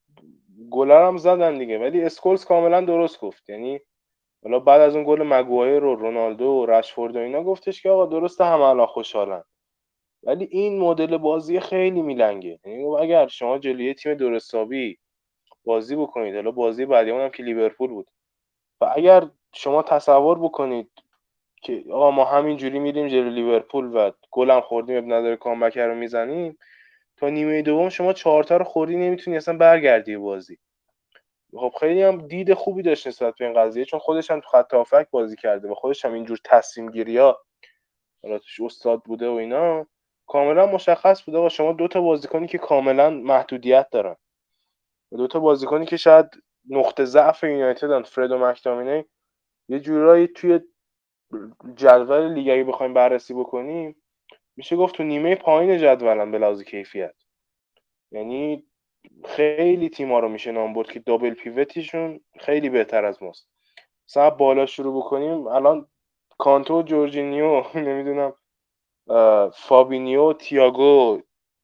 [0.71, 3.51] گل رم زدن دیگه ولی اسکولز کاملا درست گفت.
[3.51, 3.81] یعنی
[4.43, 8.07] حالا بعد از اون گل مگوایر و رونالدو و رشفورد و اینا گفتش که آقا
[8.07, 9.45] درسته همه الان خوشحالن.
[10.23, 12.61] ولی این مدل بازی خیلی میلنگه.
[12.65, 14.99] یعنی اگر شما جلوی تیم درست حسابی
[15.65, 18.11] بازی بکنید حالا بازی بعدی هم که لیورپول بود.
[18.81, 20.91] و اگر شما تصور بکنید
[21.63, 26.59] که آقا ما همینجوری میریم جلو لیورپول و گلم خوردیم عیب نداره comeback رو می‌زنیم.
[27.17, 30.59] تا نیمه دوم شما چهارتا رو خوردی نمی‌تونی اصلا برگردی بازی.
[31.57, 34.75] خب خیلی هم دید خوبی داشت نسبت به این قضیه چون خودش هم تو خط
[34.75, 37.39] هافک بازی کرده و خودش هم اینجور تصمیم گیری ها
[38.23, 39.87] توش استاد بوده و اینا
[40.27, 41.39] کاملا مشخص بوده.
[41.39, 44.17] آقا شما دو تا بازیکنی که کاملا محدودیت دارن.
[45.13, 46.27] و دو تا بازیکنی که شاید
[46.71, 49.05] نقطه ضعف یونایتدن فرد و مکتامینه
[49.69, 50.61] یه جورایی توی
[51.75, 53.97] جدول لیگ اگه بخوایم بررسی بکنیم
[54.57, 57.15] میشه گفت تو نیمه پایین جدولن به لحاظ کیفیت.
[58.13, 58.67] یعنی
[59.25, 63.49] خیلی تیما رو میشه نام برد که double pivot یشون خیلی بهتر از ماست.
[64.09, 65.47] مثلا بالا شروع بکنیم.
[65.47, 65.89] الان
[66.39, 68.33] کانتو جورجینیو نمی‌دونم
[69.55, 71.21] فابینیو تییاگو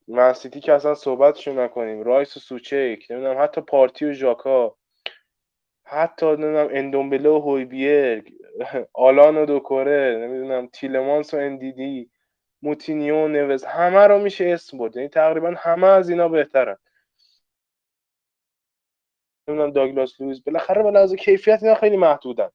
[0.08, 4.76] من سیتی که اصلا صحبتشو نکنیم رایس و سوچک نمی‌دونم حتی پارتی و ژاکا.
[5.94, 8.32] حتی نمی‌دونم اندومبله و هویبیرگ
[8.92, 12.10] آلان و دوکوره نمی‌دونم تیلمانس و اندیدی
[12.62, 14.96] موتینیو و نوس همه رو میشه اسم برد.
[14.96, 16.76] یعنی تقریبا همه از اینا بهترن.
[19.48, 22.50] نمی‌دونم داگلاس لویز بالاخره به لحاظ کیفیت اینا خیلی محدودن.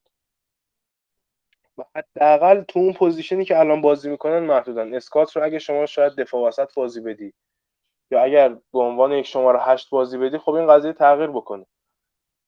[1.77, 4.93] و حداقل تو اون position ی که الان بازی می‌کنن محدودن.
[4.95, 7.33] اسکات رو اگه شما شاید دفاع وسط بازی بدی
[8.11, 11.65] یا اگر به عنوان یک شماره هشت بازی بدی خب این قضیه تغییر بکنه.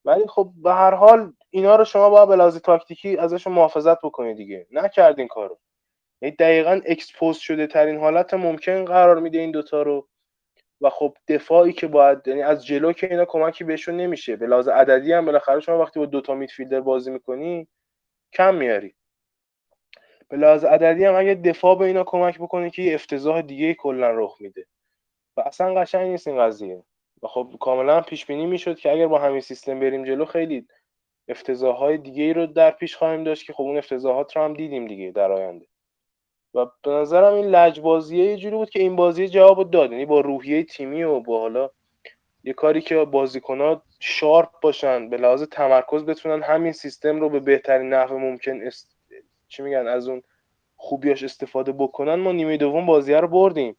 [0.06, 4.68] ولی خب به هر حال اینا رو شما به لحاظ تاکتیکی ازشون محافظت بکنید دیگه.
[4.72, 5.60] نکردین کارو.
[6.22, 10.08] یعنی دقیقا expose شده ترین حالت ممکن قرار میده این دوتا رو.
[10.82, 14.36] و خب دفاعی که باید یعنی از جلو که اینا کمکی بهشون نمیشه.
[14.36, 17.68] به لحاظ عددی هم بالاخره شما وقتی با دوتا midfielder بازی می‌کنی
[18.34, 18.96] کم میاری.
[20.30, 24.38] به لحاظ عددی هم اگه دفاع به اینا کمک بکنه که افتضاح دیگه کلا رخ
[24.42, 24.66] میده.
[25.38, 26.84] و اصلا قشنگ نیست این قضیه.
[27.24, 30.68] و خب کاملا پیش بینی می‌شد که اگر با همین سیستم بریم جلو خیلی
[31.62, 34.88] های دیگه ای رو در پیش خواهیم داشت که خب اون افتضاحات رو هم دیدیم
[34.88, 35.66] دیگه در آینده.
[36.54, 39.92] و به نظرم این لجبازیه یه جوری بود که این بازی جواب داد.
[39.92, 41.70] یعنی با روحیه تیمی و با حالا
[42.44, 47.94] یه کاری که بازیکنها شارپ باشن به لحاظ تمرکز بتونن همین سیستم رو به بهترین
[47.94, 48.96] نحو ممکن است...
[49.48, 50.24] چی میگن از اون
[50.76, 53.78] خوبیاش استفاده بکنن ما نیمه دوم بازی رو بردیم.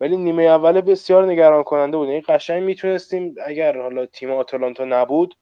[0.00, 2.08] ولی نیمه اول بسیار نگران کننده بود.
[2.08, 5.36] این قشنگ می‌تونستیم اگر حالا تیم آتالانتا نبود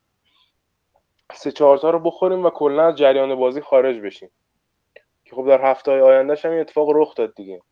[1.34, 4.30] سه چهارتا رو بخوریم و کلا از جریان بازی خارج بشیم.
[5.24, 7.62] که خب در هفته های آیندهش هم این اتفاق رخ داد دیگه.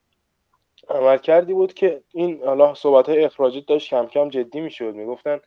[0.89, 4.95] عمل کردی بود که این حالا صحبت های اخراجی داشت کم کم جدی می‌شد.
[4.95, 5.41] می‌گفتن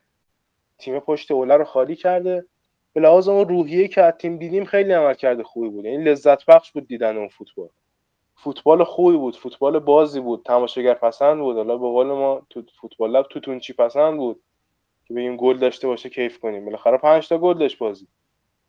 [0.77, 2.45] تیم پشت اوله رو خالی کرده.
[2.93, 5.85] به لحاظ اون روحیه که از تیم دیدیم خیلی عمل کرده خوبی بود.
[5.85, 7.69] یعنی لذت بخش بود دیدن اون فوتبال.
[8.43, 11.57] فوتبال خوبی بود فوتبال بازی بود تماشاگر پسند بود.
[11.57, 14.41] حالا به قول ما تو فوتبال لب توتونچی پسند بود
[15.05, 16.65] که بگیم گل داشته باشه کیف کنیم.
[16.65, 18.07] بالاخره 5 تا گل داشت بازی.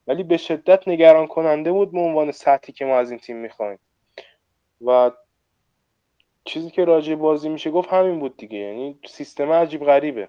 [0.07, 3.79] ولی به شدت نگران کننده بود به عنوان سطحی که ما از این تیم می‌خوایم.
[4.87, 5.11] و
[6.45, 8.59] چیزی که راجع بازی میشه گفت همین بود دیگه.
[8.59, 10.29] یعنی سیستم عجیب غریبه.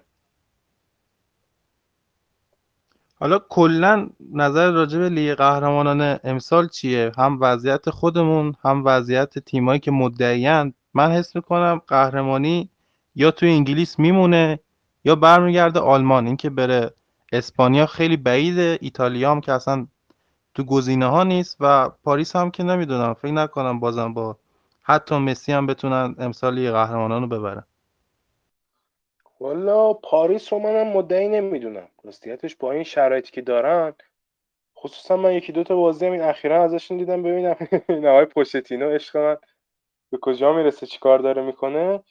[3.22, 9.80] حالا کلا نظر راجع به لیگ قهرمانان امسال چیه؟ هم وضعیت خودمون هم وضعیت تیمایی
[9.80, 12.70] که مدعیان من حس می‌کنم قهرمانی
[13.14, 14.58] یا تو انگلیس میمونه
[15.04, 16.26] یا برمیگرده آلمان.
[16.26, 16.94] اینکه بره
[17.32, 19.86] اسپانیا خیلی بعیده ایتالیا هم که اصلا
[20.54, 23.14] تو گزینه ها نیست و پاریس هم که نمی‌دونم.
[23.14, 24.36] فکر نکنم بازم با
[24.82, 27.64] حتی مسی هم بتونن امسال قهرمانان رو ببرن.
[29.42, 31.88] والا پاریس رو منم مدعی نمی‌دونم.
[32.04, 33.94] راستیتش با این شرایطی که دارن
[34.78, 37.56] خصوصا من یکی دوتا بازی هم این اخیرا ازشون دیدم ببینم
[38.12, 39.38] آقای پوشتینو عشق من
[40.12, 42.04] به کجا می‌رسه چیکار داره می‌کنه.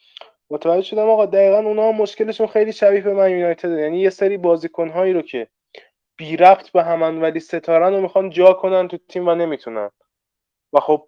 [0.52, 3.72] متوجه شدم آقا دقیقا اونا مشکلشون خیلی شبیه به من یونایتد.
[3.80, 5.48] یعنی یه سری بازیکنهایی رو که
[6.18, 9.92] بی ربط به همن ولی ستارن رو می‌خوان جا کنن تو تیم و نمی‌تونن.
[10.74, 11.08] و خب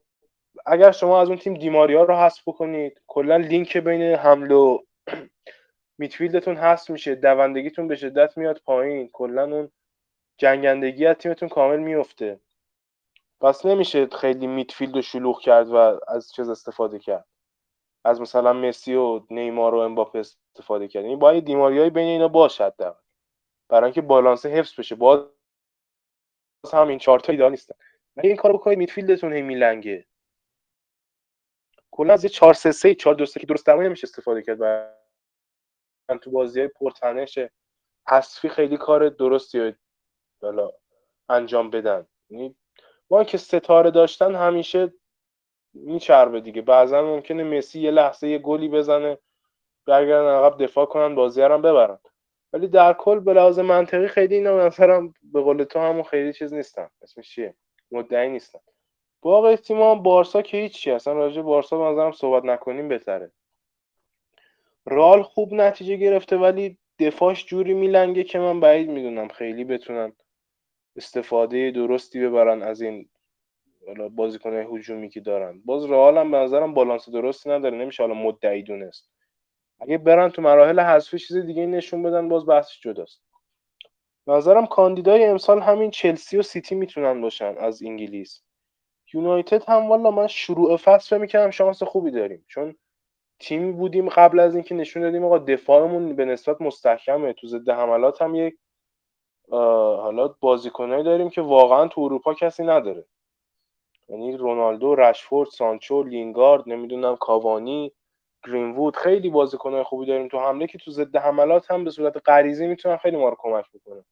[0.65, 4.79] اگر شما از اون تیم دیماریا رو حذف بکنید کلا لینک بین حمله
[6.03, 9.09] میتفیلدتون هست میشه دوندگیتون به شدت میاد پایین.
[9.09, 9.71] کلا اون
[10.37, 12.39] جنگندگی از تیمتون کامل میفته.
[13.41, 17.25] پس نمیشه خیلی میتفیلد رو شلوغ کرد و از چیز استفاده کرد.
[18.05, 21.01] از مثلا مسی و نیمار و امباپه استفاده کرد.
[21.01, 22.95] این یعنی باید دیماریای بین اینا باشد در
[23.69, 24.95] برای اینکه بالانس حفظ بشه.
[24.95, 25.25] باز
[26.73, 27.75] هم این چهار تا ایدال نیستن.
[28.17, 30.05] ولی این کارو بکنید میتفیلدتون هی میلنگه.
[31.91, 34.61] کلا از یه 4 3 3 4 2 3 که درست نمیشه استفاده کرد
[36.23, 37.39] تو بازی های پرتنش
[38.07, 39.75] حذفی خیلی کار درستی
[40.41, 40.71] حالا
[41.29, 42.07] انجام بدن.
[42.29, 42.55] یعنی
[43.09, 44.93] ما که ستاره داشتن همیشه
[45.73, 46.61] میچربه دیگه.
[46.61, 49.17] بعضا ممکنه مسی یه لحظه یه گلی بزنه
[49.87, 51.99] برگردن عقب دفاع کنن بازی هم ببرن.
[52.53, 56.53] ولی در کل به لحاظ منطقی خیلی اینا مثلا به قول تو همون خیلی چیز
[56.53, 56.89] نیستن.
[57.01, 57.55] اسمش چیه؟
[57.91, 58.59] مدعی نیستن.
[59.21, 60.91] باقی تیم بارسا که هیچی.
[60.91, 63.31] اصلا راجع بارسا به نظرم صحبت نکنیم بهتره.
[64.85, 70.13] رال خوب نتیجه گرفته ولی دفاعش جوری میلنگه که من بعید می‌دونم خیلی بتونن
[70.95, 73.09] استفاده درستی ببرن از این
[74.11, 75.61] بازیکن هجومی که دارن.
[75.65, 79.09] باز رئال هم به نظرم بالانس درستی نداره نمیشه حالا مدعی دونست.
[79.79, 83.21] اگه برن تو مراحل حذفی چیز دیگه نشون بدن باز بحثش جداست.
[84.27, 88.41] نظرم کاندیدای امسال همین چلسی و سیتی می‌تونن باشن از انگلیس.
[89.13, 92.45] یونایتد هم والا من شروع فصل می‌کنم شانس خوبی داریم.
[92.47, 92.75] چون
[93.39, 97.33] تیمی بودیم قبل از اینکه نشون دادیم آقا دفاعمون به نسبت مستحکمه.
[97.33, 98.55] تو ضد حملات هم یک
[99.51, 103.05] حالا بازیکنایی داریم که واقعا تو اروپا کسی نداره.
[104.09, 107.91] یعنی رونالدو رشفورد سانچو لینگارد نمی‌دونم کاوانی
[108.47, 112.67] گرینوود خیلی بازیکنهای خوبی داریم تو حمله که تو ضد حملات هم به صورت غریزی
[112.67, 114.05] می‌تونن خیلی ما رو کمک بکنن.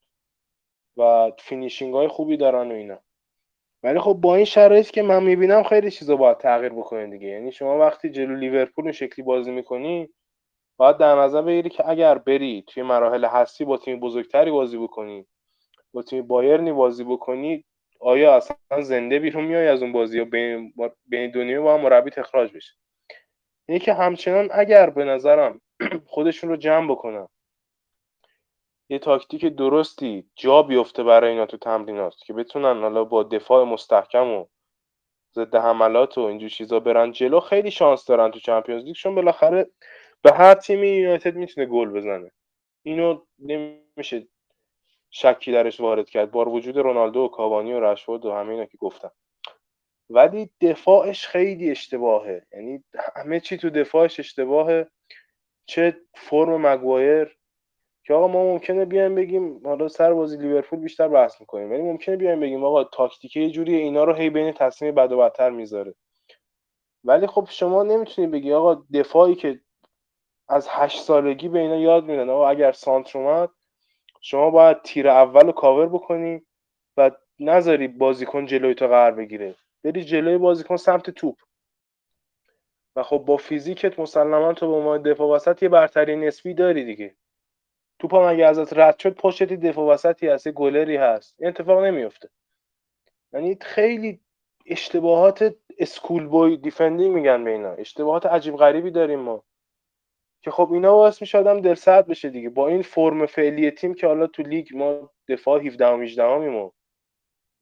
[0.98, 3.00] و فینیشینگ های خوبی دارن و اینا.
[3.84, 7.28] ولی خب با این شرایطی که من می‌بینم خیلی چیزا باید تغییر بکنه دیگه.
[7.28, 10.10] یعنی شما وقتی جلو لیورپول اون شکلی بازی می‌کنی
[10.78, 15.28] باید در نظر بگیری که اگر بری توی مراحل هستی با تیم بزرگتری بازی بکنی
[15.94, 17.66] با تیم بایرنی بازی بکنی
[18.00, 20.74] آیا اصلا زنده بیرون میای از اون بازی یا بین,
[21.06, 22.74] بین دنیا با هم مربی تخراج بشه
[23.70, 25.62] اینه که همچنان اگر به نظرم
[26.14, 27.28] خودشون رو جمع بکنن
[28.92, 34.28] یه تاکتیک درستی جا بیفته برای اینا تو تمرینات که بتونن حالا با دفاع مستحکم
[34.28, 34.46] و
[35.36, 39.70] ضد حملات و اینجور چیزا برن جلو خیلی شانس دارن تو چمپیونز لیگ چون بالاخره
[40.22, 42.32] به هر تیمی یونایتد می‌تونه گل بزنه.
[42.84, 44.28] اینو نمیشه
[45.12, 46.32] شکی درش وارد کرد.
[46.32, 49.12] بار وجود رونالدو و کاوانی و رشفورد و همه اینا که گفتم.
[50.10, 52.48] ولی دفاعش خیلی اشتباهه.
[52.54, 52.84] یعنی
[53.16, 54.88] همه چی تو دفاعش اشتباهه.
[55.66, 57.38] چه فرم مگوایر
[58.04, 62.16] که آقا ما ممکنه بیایم بگیم حالا سر بازی لیورپول بیشتر بحث می‌کنیم ولی ممکنه
[62.16, 65.96] بیایم بگیم آقا تاکتیکه یه جوری اینا رو هی بین تصمیم بد و بدتر می‌ذاره.
[67.04, 69.60] ولی خب شما نمی‌تونی بگی آقا دفاعی که
[70.50, 72.30] از هشت سالگی به اینا یاد میدن.
[72.30, 73.50] آقا اگر سانتر اومد
[74.22, 76.42] شما باید تیر اول رو کاور بکنی
[76.98, 79.56] و نذاری بازیکن جلوی تو قرار بگیره.
[79.84, 81.36] بری جلوی بازیکن سمت توپ.
[82.96, 86.86] و خب با physique ت مسلما تو به عنوان دفاع وسط یه برتری نسبی داری
[86.86, 87.16] دیگه.
[88.02, 91.36] توپ هم اگه ازت رد شد پشتی دفاع وسطی هست گلری هست.
[91.40, 92.30] این اتفاق نمیفته
[93.34, 94.20] یعنی خیلی
[94.66, 97.72] اشتباهات schoolboy defending میگن به اینا.
[97.72, 99.44] اشتباهات عجیب غریبی داریم ما.
[100.42, 102.50] که خب اینا باعث میشه آدم دلسرد بشه دیگه.
[102.50, 106.72] با این فرم فعلی تیم که حالا تو لیگ ما دفاع 17 و 18 و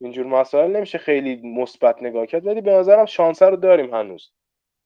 [0.00, 2.46] اینجور مسائل نمیشه خیلی مثبت نگاه کرد.
[2.46, 4.32] ولی به نظرم شانس رو داریم هنوز.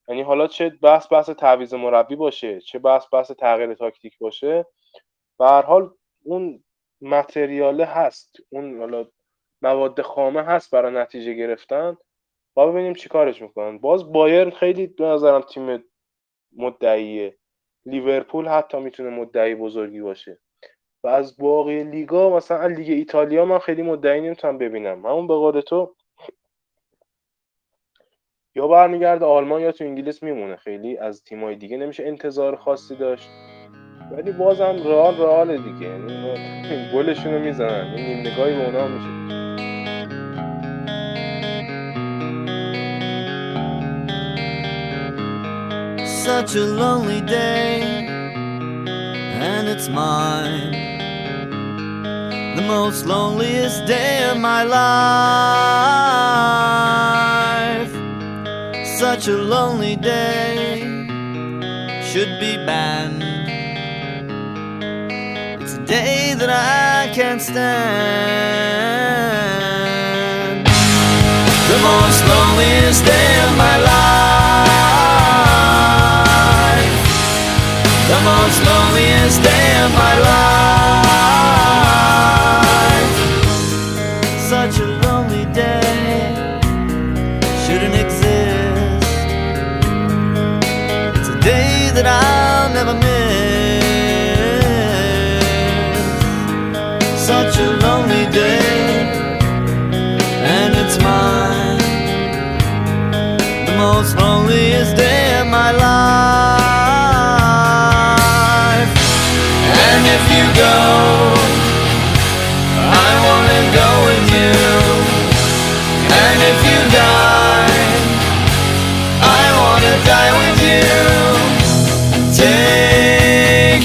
[0.08, 4.66] یعنی حالا چه بحث بحث تعویض مربی باشه چه بحث بحث تغییر تاکتیک باشه
[5.38, 5.90] به هر حال
[6.22, 6.64] اون
[7.00, 9.06] متریاله هست اون حالا
[9.62, 11.96] مواد خامه هست برای نتیجه گرفتن.
[12.54, 13.78] با ببینیم چی کارش می‌کنن.
[13.78, 15.84] باز بایرن خیلی به نظرم تیم
[16.56, 17.36] مدعیه.
[17.86, 20.38] لیورپول حتی می‌تونه مدعی بزرگی باشه.
[21.04, 25.06] و از باقی لیگا مثلا لیگ ایتالیا من خیلی مدعی نمی‌تونم ببینم.
[25.06, 25.94] همون به قول تو
[28.54, 30.56] یا برمیگرده آلمان یا تو انگلیس میمونه.
[30.56, 33.53] خیلی از تیمای دیگه نمیشه انتظار خاصی داشت.
[34.11, 39.19] ولی بازم رئال رئال دیگه یعنی گلشون رو میزنن این نیم نگاهی به اونا میشه
[46.29, 47.81] Such a lonely day,
[49.49, 50.71] and it's mine.
[52.55, 54.79] The most loneliest day of my life.
[58.99, 60.81] Such a lonely day
[62.09, 63.32] should be banned
[65.86, 67.64] day that I can't stand.
[71.68, 74.04] The most loneliest day of my life.
[78.08, 78.93] The most loneliest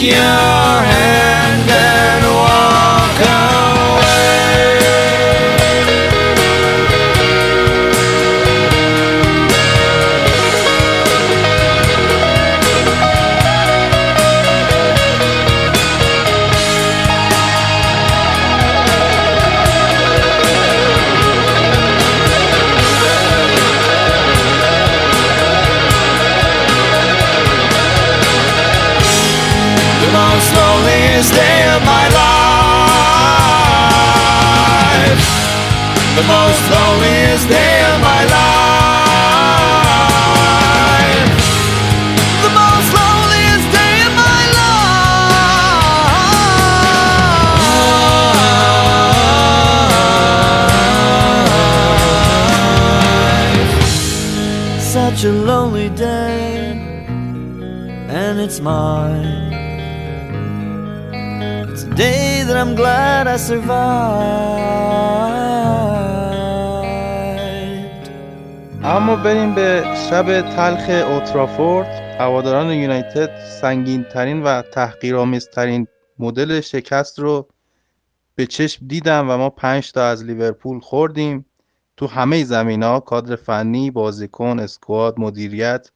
[0.01, 2.28] your hand and
[55.19, 56.71] such a lonely day,
[58.19, 59.51] and it's mine.
[61.71, 63.99] It's a day that I'm glad I survived.
[68.83, 71.87] اما بریم به شب تلخ اوترافورد
[72.19, 73.29] هواداران یونایتد
[73.61, 75.87] سنگین ترین و تحقیرآمیزترین
[76.19, 77.47] مدل شکست رو
[78.35, 81.45] به چشم دیدم و ما پنج تا از لیورپول خوردیم
[81.99, 85.91] تو همه زمین ها کادر فنی بازیکن اسکواد مدیریت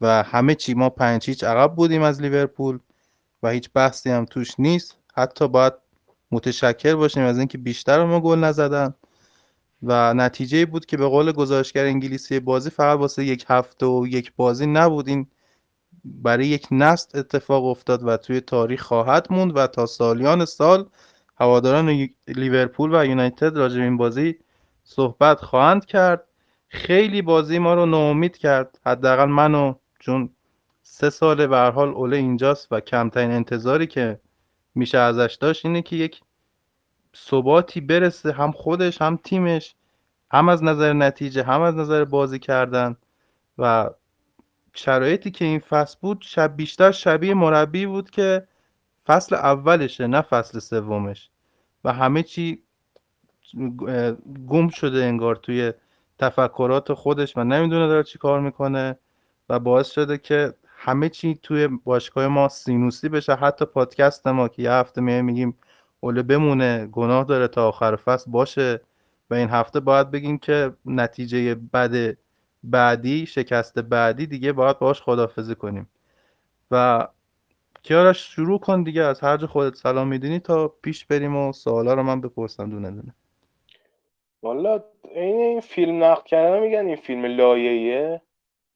[0.00, 0.74] و همه چی.
[0.74, 2.78] ما پنج هیچ عقب بودیم از لیورپول
[3.42, 4.96] و هیچ بحثی هم توش نیست.
[5.14, 5.72] حتی باید
[6.30, 8.94] متشکر باشیم از اینکه بیشتر ما گل نزدن
[9.82, 14.32] و نتیجه بود که به قول گزارشگر انگلیسی بازی فقط واسه یک هفته و یک
[14.36, 15.08] بازی نبود.
[15.08, 15.26] این
[16.04, 20.88] برای یک نسل اتفاق افتاد و توی تاریخ خواهد موند و تا سالیان سال
[21.40, 24.38] هواداران لیورپول و یونایتد راجع این بازی
[24.90, 26.24] صحبت خواهند کرد.
[26.68, 28.78] خیلی بازی ما رو ناامید کرد.
[28.86, 30.30] حداقل منو چون
[30.82, 34.20] سه ساله به هر حال اوله اینجاست و کمترین انتظاری که
[34.74, 36.20] میشه ازش داشت اینه که یک
[37.16, 39.74] ثباتی برسه هم خودش هم تیمش
[40.32, 42.96] هم از نظر نتیجه هم از نظر بازی کردن.
[43.58, 43.90] و
[44.74, 48.48] شرایطی که این فصل بود شب بیشتر شبیه مربی بود که
[49.06, 51.30] فصل اولشه نه فصل سومش.
[51.84, 52.62] و همه چی
[54.48, 55.72] گم شده انگار توی
[56.18, 58.98] تفکرات خودش و نمی‌دونه داره چی کار می‌کنه
[59.48, 63.34] و باعث شده که همه چی توی باشگاه ما سینوسی بشه.
[63.34, 65.56] حتی پادکست ما که یه هفته میایم میگیم
[66.00, 68.80] اوله بمونه گناه داره تا آخر فصل باشه
[69.30, 72.16] و این هفته باید بگیم که نتیجه بد
[72.64, 75.88] بعدی شکست بعدی دیگه باید باش خدافزی کنیم.
[76.70, 77.08] و
[77.82, 81.94] کیارش شروع کن دیگه از هر جا خودت سلام می‌دونی تا پیش بریم و سوالا
[81.94, 83.14] رو من بپرسم دونه دونه.
[84.42, 84.84] والا
[85.14, 88.22] این این فیلم نقد کردن میگن این فیلم لایه‌ایه.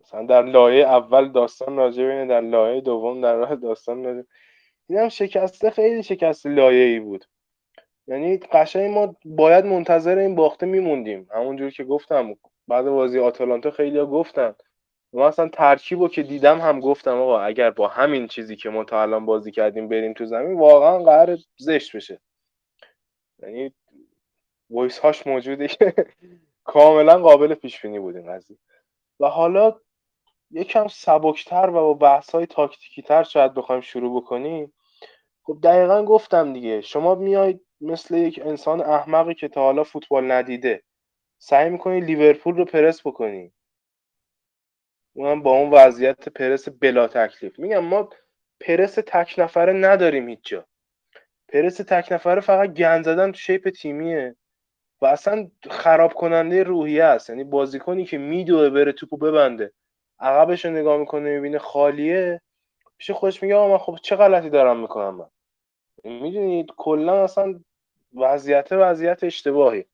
[0.01, 4.23] مثلا در لایه اول داستان راجع اینه در لایه دوم در راه داستان راجع
[4.89, 7.25] اینم شکسته خیلی شکست لایه‌ای بود.
[8.07, 11.29] یعنی قشنگ ما باید منتظر این باخته میموندیم.
[11.35, 12.37] همونجور که گفتم
[12.69, 14.55] بعد بازی آتالانتا خیلی ها گفتن
[15.13, 18.85] ما اصلا ترکیب رو که دیدم هم گفتم آقا اگر با همین چیزی که ما
[18.85, 22.21] تا الان بازی کردیم بریم تو زمین واقعا قرار زشت بشه.
[23.43, 23.75] یعنی
[24.71, 25.95] وایس هاش موجوده که
[26.65, 28.33] کاملا قابل پیش بینی بود این.
[28.33, 28.59] قضیه
[29.21, 29.81] و حالا
[30.51, 34.73] یکم سبکتر و با بحث های تاکتیکی تر شاید بخوایم شروع بکنیم.
[35.43, 40.83] خب دقیقا گفتم دیگه شما میاید مثل یک انسان احمقی که تا حالا فوتبال ندیده
[41.39, 43.53] سعی می‌کنی لیورپول رو پرس بکنی.
[45.13, 47.59] اونم با اون وضعیت پرس بلا تکلیف.
[47.59, 48.09] میگم ما
[48.61, 50.67] پرس تک نفره نداریم هیچ جا.
[51.49, 54.37] پرس تک نفره فقط گند زدن تو شیپ تیمیه.
[55.03, 57.31] و اصلا خراب کننده روحیه است.
[57.31, 59.73] یعنی بازیکنی که میدوه بره توپو ببنده
[60.21, 62.41] عقبش رو نگاه می‌کنه می‌بینه خالیه.
[62.99, 65.31] پیش خودش میگه آقا من خب چه غلطی دارم می‌کنم من؟
[66.05, 67.61] می‌دونید کلا اصلا
[68.15, 69.85] وضعیت وضعیت اشتباهی.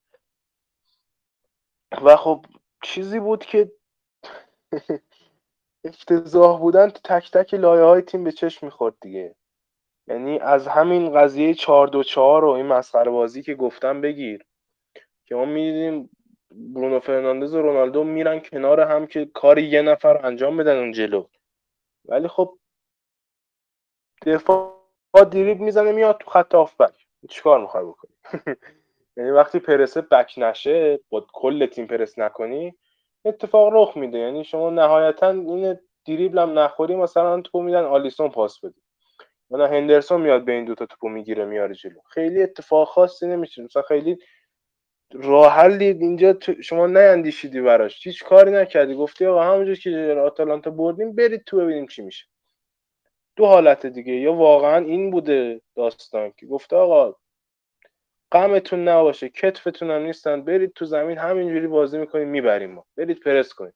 [2.03, 2.47] و خب
[2.83, 3.73] چیزی بود که
[5.85, 9.35] افتضاح بودن تک تک لایه های تیم به چشم می‌خورد دیگه.
[10.09, 14.47] یعنی از همین قضیه چهار دو چهار و این مسخره بازی که گفتم بگیر.
[15.31, 16.11] که ما می‌دیدیم
[16.51, 21.27] برونو فرناندز و رونالدو میرن کنار هم که کار یه نفر انجام بدن اون جلو.
[22.05, 22.59] ولی خب
[24.27, 24.75] دفاع
[25.31, 28.13] دیریب می‌زنه میاد تو خط آفبک چیکار می‌خوای بکنی؟
[29.17, 32.75] یعنی وقتی پرسه بک نشه با کل تیم پرس نکنی
[33.25, 34.19] اتفاق رخ میده.
[34.19, 38.81] یعنی شما نهایتا این دریبل هم نخوری مثلا توپو میدن آلیسون پاس بدی
[39.51, 42.01] یا هندرسون میاد به این دوتا توپو می‌گیره میاره جلو.
[42.11, 44.19] خیلی اتفاق خاصی نمیشه مثلا خیلی
[45.13, 48.07] راه اینجا شما نیندیشیدی براش.
[48.07, 48.95] هیچ کاری نکردی.
[48.95, 52.27] گفتی آقا همونجور که آتالانتا بردیم برید تو ببینیم چی میشه.
[53.37, 54.13] دو حالت دیگه.
[54.13, 57.15] یا واقعا این بوده داستان که گفته آقا
[58.33, 62.87] غمتون نباشه کتفتون هم نیستن برید تو زمین همینجوری بازی می‌کنید می‌بریم ما.
[62.97, 63.75] برید پرس کنید.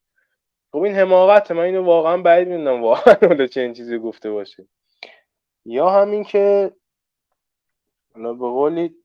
[0.72, 4.66] خب این حماقت من اینو واقعا بعید می‌دونم واقعا چه این چیزی گفته باشه.
[5.64, 6.72] یا همین که
[8.14, 8.96] حالا به قولی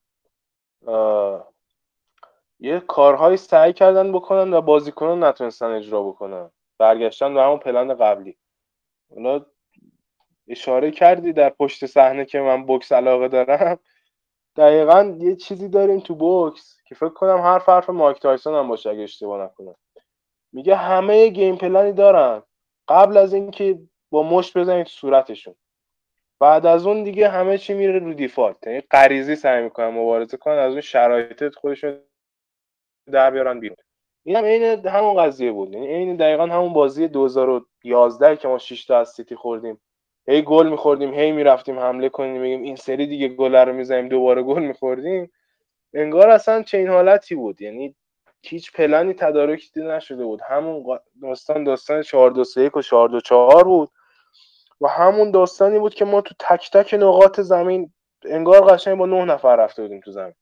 [2.59, 6.51] یه کارهایی سعی کردن بکنن و بازیکنان نتونستن اجرا بکنن.
[6.77, 8.37] برگشتن به همون پلن قبلی.
[9.15, 9.45] حالا
[10.47, 13.79] اشاره کردی در پشت صحنه که من بوکس علاقه دارم.
[14.55, 18.89] دقیقا یه چیزی داریم تو بوکس که فکر کنم هر حرف مایک تایسون هم باشه
[18.89, 19.75] اگه اشتباه نکنم.
[20.53, 22.43] میگه همه game plan ی دارن.
[22.87, 23.79] قبل از اینکه
[24.09, 25.55] با مشت بزنید صورتشون.
[26.39, 28.67] بعد از اون دیگه همه چی میره رو default.
[28.67, 30.57] یعنی غریزی سعی می‌کنن مبارزه کنن.
[30.57, 31.99] از اون شرایط خودشون
[33.11, 33.77] در بیارن بیرون.
[34.23, 35.73] این هم عین همون قضیه بود.
[35.73, 39.81] یعنی عین دقیقا همون بازی 2011 که ما 6 تا از سیتی خوردیم.
[40.27, 44.43] هی گل میخوردیم هی می‌رفتیم حمله کنیم میگیم این سری دیگه گل رو می‌زنیم دوباره
[44.43, 45.31] گل میخوردیم.
[45.93, 47.61] انگار اصلا چه این حالتی بود.
[47.61, 47.95] یعنی
[48.41, 50.41] هیچ پلنی تدارک دیده نشده بود.
[50.41, 53.89] همون داستان داستان 4 2 3 و 4 2 4 بود.
[54.81, 57.93] و همون داستانی بود که ما تو تک تک نقاط زمین
[58.25, 60.33] انگار قشنگ با نه نفر رفته بودیم تو زمین.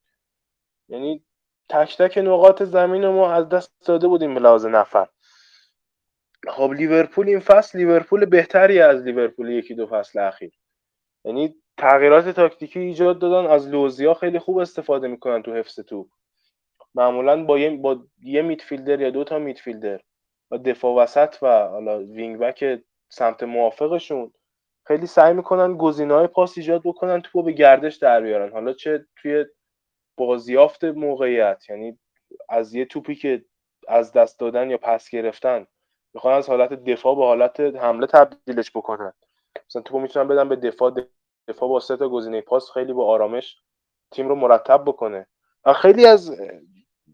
[0.89, 1.23] یعنی
[1.69, 5.07] تک تک نقاط زمین ما از دست داده بودیم به لحاظ نفر.
[6.47, 10.51] خب لیورپول این فصل لیورپول بهتری از لیورپول یکی دو فصل اخیر.
[11.25, 16.07] یعنی تغییرات تاکتیکی ایجاد دادن از لوزیا خیلی خوب استفاده می‌کنن تو حفظ تو
[16.95, 19.99] معمولا با یه با یه میدفیلدر یا دو تا میدفیلدر.
[20.51, 24.33] و دفاع وسط و حالا وینگ بک سمت موافقشون
[24.87, 28.51] خیلی سعی می‌کنن گزینه‌های پاس ایجاد بکنن تو به گردش در بیارن.
[28.51, 29.45] حالا چه توی
[30.17, 31.99] بازیافت موقعیت یعنی
[32.49, 33.45] از یه توپی که
[33.87, 35.67] از دست دادن یا پس گرفتن
[36.13, 39.13] می‌خوان از حالت دفاع به حالت حمله تبدیلش بکنن.
[39.69, 40.93] مثلا توپو می‌تونن بدن به دفاع
[41.47, 43.57] دفاع با سه تا گزینه پاس خیلی با آرامش
[44.11, 45.27] تیم رو مرتب بکنه.
[45.65, 46.41] و خیلی از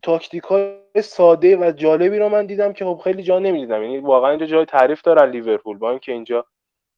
[0.04, 3.84] تاکتیک های ساده و جالبی رو من دیدم که خب خیلی جا نمی‌دیدم.
[3.84, 6.46] یعنی واقعا اینجا جای تعریف دارن لیورپول با اینکه اینجا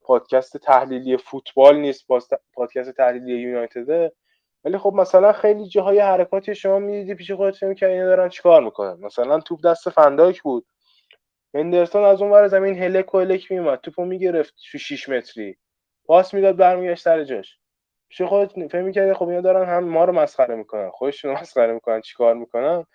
[0.02, 2.08] پادکست تحلیلی فوتبال نیست
[2.54, 4.12] پادکست تحلیلی یونایتده.
[4.66, 8.64] ولی خب مثلا خیلی جاهای حرکاتی شما می‌دیدی پیش خودت فکر که اینا دارن چیکار
[8.64, 8.98] می‌کنن.
[9.00, 10.66] مثلا توپ دست فنداک بود.
[11.54, 15.58] هندرسون از اون ور زمین هلک و هلک میومد توپو می‌گرفت تو 6 متری.
[16.06, 17.58] پاس می‌داد برمیگشت سر جاش.
[18.10, 20.90] پیش خودت فکر می‌کردی خب اینا دارن هم ما رو مسخره می‌کنن.
[20.90, 22.02] خودشون مسخره می‌کنن.
[22.02, 22.86] چیکار می‌کنن؟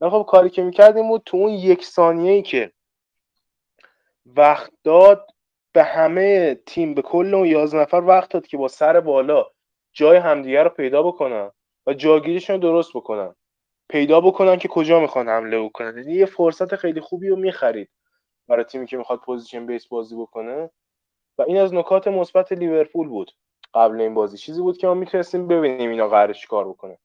[0.00, 2.72] نه خب کاری که می‌کردیم بود تو اون یک ثانیه ای که
[4.26, 5.26] وقت داد
[5.72, 9.46] به همه تیم به کل اون 11 نفر وقت داد که با سر بالا
[9.98, 11.50] جای همدیگه رو پیدا بکنن
[11.86, 13.34] و جاگیریشون رو درست بکنن.
[13.88, 15.98] پیدا بکنن که کجا می‌خوان حمله بکنن.
[15.98, 17.90] یعنی یه فرصت خیلی خوبی رو می‌خرید
[18.48, 20.70] برای تیمی که می‌خواد position base بازی بکنه.
[21.38, 23.30] و این از نکات مثبت لیورپول بود.
[23.74, 26.98] قبل این بازی چیزی بود که ما می‌تونستیم ببینیم اینا قرار کار بکنه.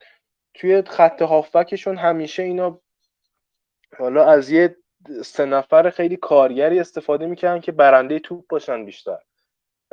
[0.54, 2.80] توی خط هافبکشون همیشه اینا
[4.00, 4.78] حالا از یه
[5.24, 9.20] سه نفر خیلی کارگری استفاده می‌کنن که برنده توپ باشن بیشتر.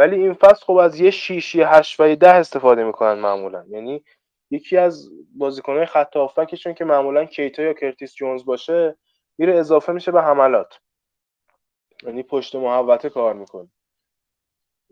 [0.01, 3.65] ولی این فصل خب از یه شیش یه هشت و یه ده استفاده می‌کنن معمولا.
[3.69, 4.05] یعنی
[4.51, 8.97] یکی از بازیکنهای خط هافبکشون که معمولا کیتا یا کرتیس جونز باشه
[9.39, 10.81] میره اضافه میشه به حملات.
[12.03, 13.69] یعنی پشت محوطه کار می‌کنه.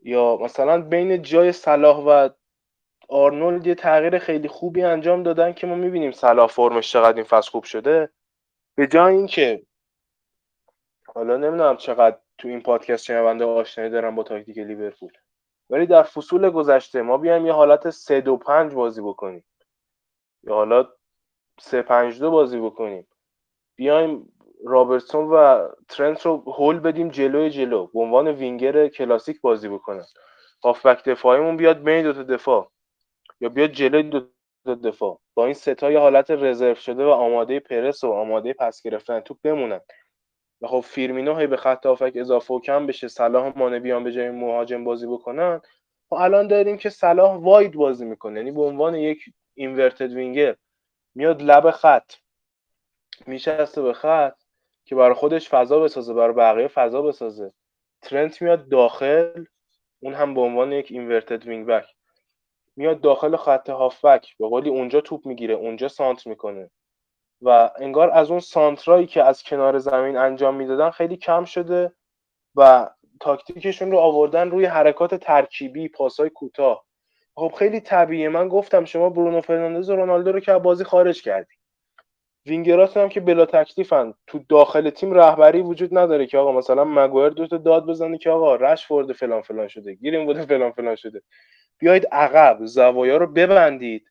[0.02, 2.28] یا مثلا بین جای صلاح و
[3.08, 7.50] آرنولد یه تغییر خیلی خوبی انجام دادن که ما می‌بینیم صلاح فرمش چقدر این فصل
[7.50, 8.10] خوب شده.
[8.74, 9.62] به جای اینکه
[11.14, 15.12] حالا نمی‌دونم چقدر تو این پادکست شنونده آشنایی دارم با تاکتیک لیورپول.
[15.70, 19.44] ولی در فصول گذشته ما بیایم یه حالت 3 2 5 بازی بکنیم.
[20.42, 20.88] یا حالا
[21.60, 23.06] 3 5 2 بازی بکنیم.
[23.76, 24.32] بیایم
[24.64, 27.86] رابرتسون و ترنت رو هول بدیم جلوی جلو.
[27.86, 30.04] به عنوان وینگر کلاسیک بازی بکنن
[30.64, 32.70] هافبک دفاعیمون بیاد بین دو تا دفاع.
[33.40, 34.20] یا بیاد جلوی دو
[34.64, 35.20] تا دفاع.
[35.34, 39.38] با این ستا یه حالت رزرو شده و آماده پرس و آماده پس گرفتن توپ
[39.42, 39.80] بمونن.
[40.62, 44.12] و خب فیرمینو هی به خط هافک اضافه و کم بشه صلاح مانه بیان به
[44.12, 45.60] جای مهاجم بازی بکنن.
[46.10, 50.56] و الان داریم که صلاح واید بازی می‌کنه یعنی به عنوان یک اینورتد وینگر
[51.14, 52.12] میاد لب خط
[53.26, 54.34] میشسته به خط
[54.84, 57.52] که برای خودش فضا بسازه برای بقیه فضا بسازه.
[58.02, 59.44] ترنت میاد داخل
[60.00, 61.84] اون هم به عنوان یک inverted wing back
[62.76, 66.70] میاد داخل خط هافبک به قولی اونجا توپ می‌گیره اونجا سانتر می‌کنه.
[67.42, 71.92] و انگار از اون سانترایی که از کنار زمین انجام می‌دادن خیلی کم شده
[72.56, 76.84] و تاکتیکشون رو آوردن روی حرکات ترکیبی پاسای کوتاه.
[77.34, 78.28] خب خیلی طبیعیه.
[78.28, 81.54] من گفتم شما برونو فرناندز و رونالدو رو که بازی خارج کردی.
[82.46, 84.14] وینگراتون هم که بلا تکلیفن.
[84.26, 88.30] تو داخل تیم رهبری وجود نداره که آقا مثلا مگوئر دو تا داد بزنه که
[88.30, 91.22] آقا رش فورد فلان فلان شده گرینوود فلان فلان شده.
[91.78, 94.04] بیاید عقب زوایا رو ببندید.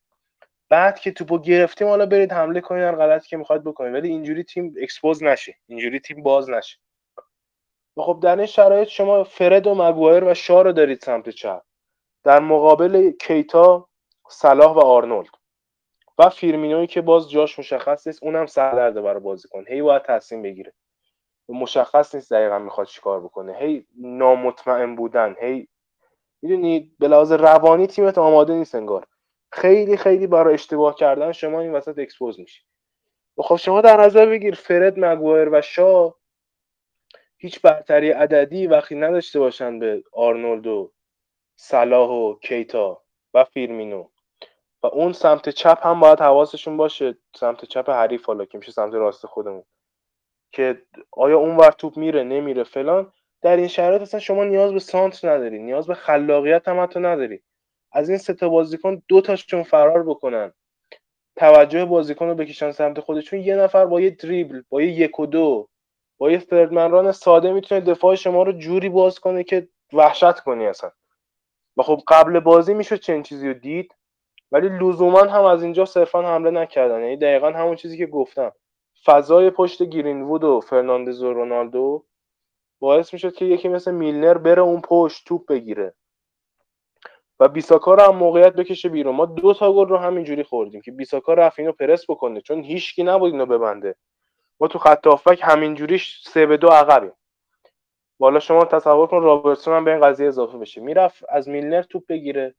[0.69, 4.43] بعد که توپو گرفتیم حالا برید حمله کنید هر غلطی که می‌خواد بکنید ولی اینجوری
[4.43, 5.55] تیم expose نشه.
[5.67, 6.77] اینجوری تیم باز نشه.
[7.97, 11.61] و خب در این شرایط شما فرد و مگوایر و شا رو دارید سمت چپ.
[12.23, 13.89] در مقابل کیتا
[14.29, 15.29] صلاح و آرنولد.
[16.17, 20.73] و فیرمینوی که باز جاش مشخص نیست اونم سردرده برای بازیکن هی باید تصمیم بگیره.
[21.49, 23.57] مشخص نیست دقیقا می‌خواد چیکار بکنه.
[23.57, 25.67] هی نامطمئن بودن هی
[26.41, 29.07] می‌دونید به لحاظ روانی تیمت آماده نیست انگار.
[29.51, 32.61] خیلی خیلی برای اشتباه کردن شما این وسط expose میشی.
[33.37, 36.15] و خب شما در نظر بگیر فرد مگوایر و شا
[37.37, 40.91] هیچ برتری عددی وقتی نداشته باشن به آرنولد و
[41.55, 44.07] صلاح و کیتا و فیرمینو.
[44.83, 47.17] و اون سمت چپ هم باید حواسشون باشه.
[47.35, 49.63] سمت چپ حریف حالا که میشه سمت راست خودمون.
[50.51, 50.81] که
[51.11, 53.13] آیا اون ور توپ میره نمیره فلان.
[53.41, 55.59] در این شرایط اصلا شما نیاز به سانت نداری.
[55.59, 57.43] نیاز به خلاقیت هم حتی نداری.
[57.91, 60.53] از این سه تا بازیکن دو تاشون فرار بکنن.
[61.35, 63.39] توجه بازیکن رو بکشن سمت خودشون.
[63.39, 65.67] یه نفر با یه دریبل با یه یک و دو
[66.17, 70.91] با یه ران ساده می‌تونه دفاع شما رو جوری باز کنه که وحشت کنی اصلا.
[71.77, 73.95] و خب قبل بازی می‌شد چنین چیزی رو دید
[74.51, 77.01] ولی لزوما هم از اینجا صرفا حمله نکردن.
[77.01, 78.51] یعنی دقیقا همون چیزی که گفتم.
[79.05, 82.05] فضای پشت گرینوود و فرناندز و رونالدو
[82.79, 85.93] باعث می‌شد که یکی مثل میلنر بره اون پشت توپ بگیره.
[87.39, 89.15] و بیساکا رو هم موقعیت بکشه بیرون.
[89.15, 93.03] ما دو تا گل رو همینجوری خوردیم که بیساکا رفت اینو پرس بکنه چون هیچکی
[93.03, 93.95] نبود اینو ببنده.
[94.59, 97.11] ما تو خط هافبک همینجوریش سه به دو عقبیم.
[98.19, 100.81] بالا شما تصور کن رابرتسون هم به این قضیه اضافه بشه.
[100.81, 102.55] می‌رفت از میلنر توپ بگیره.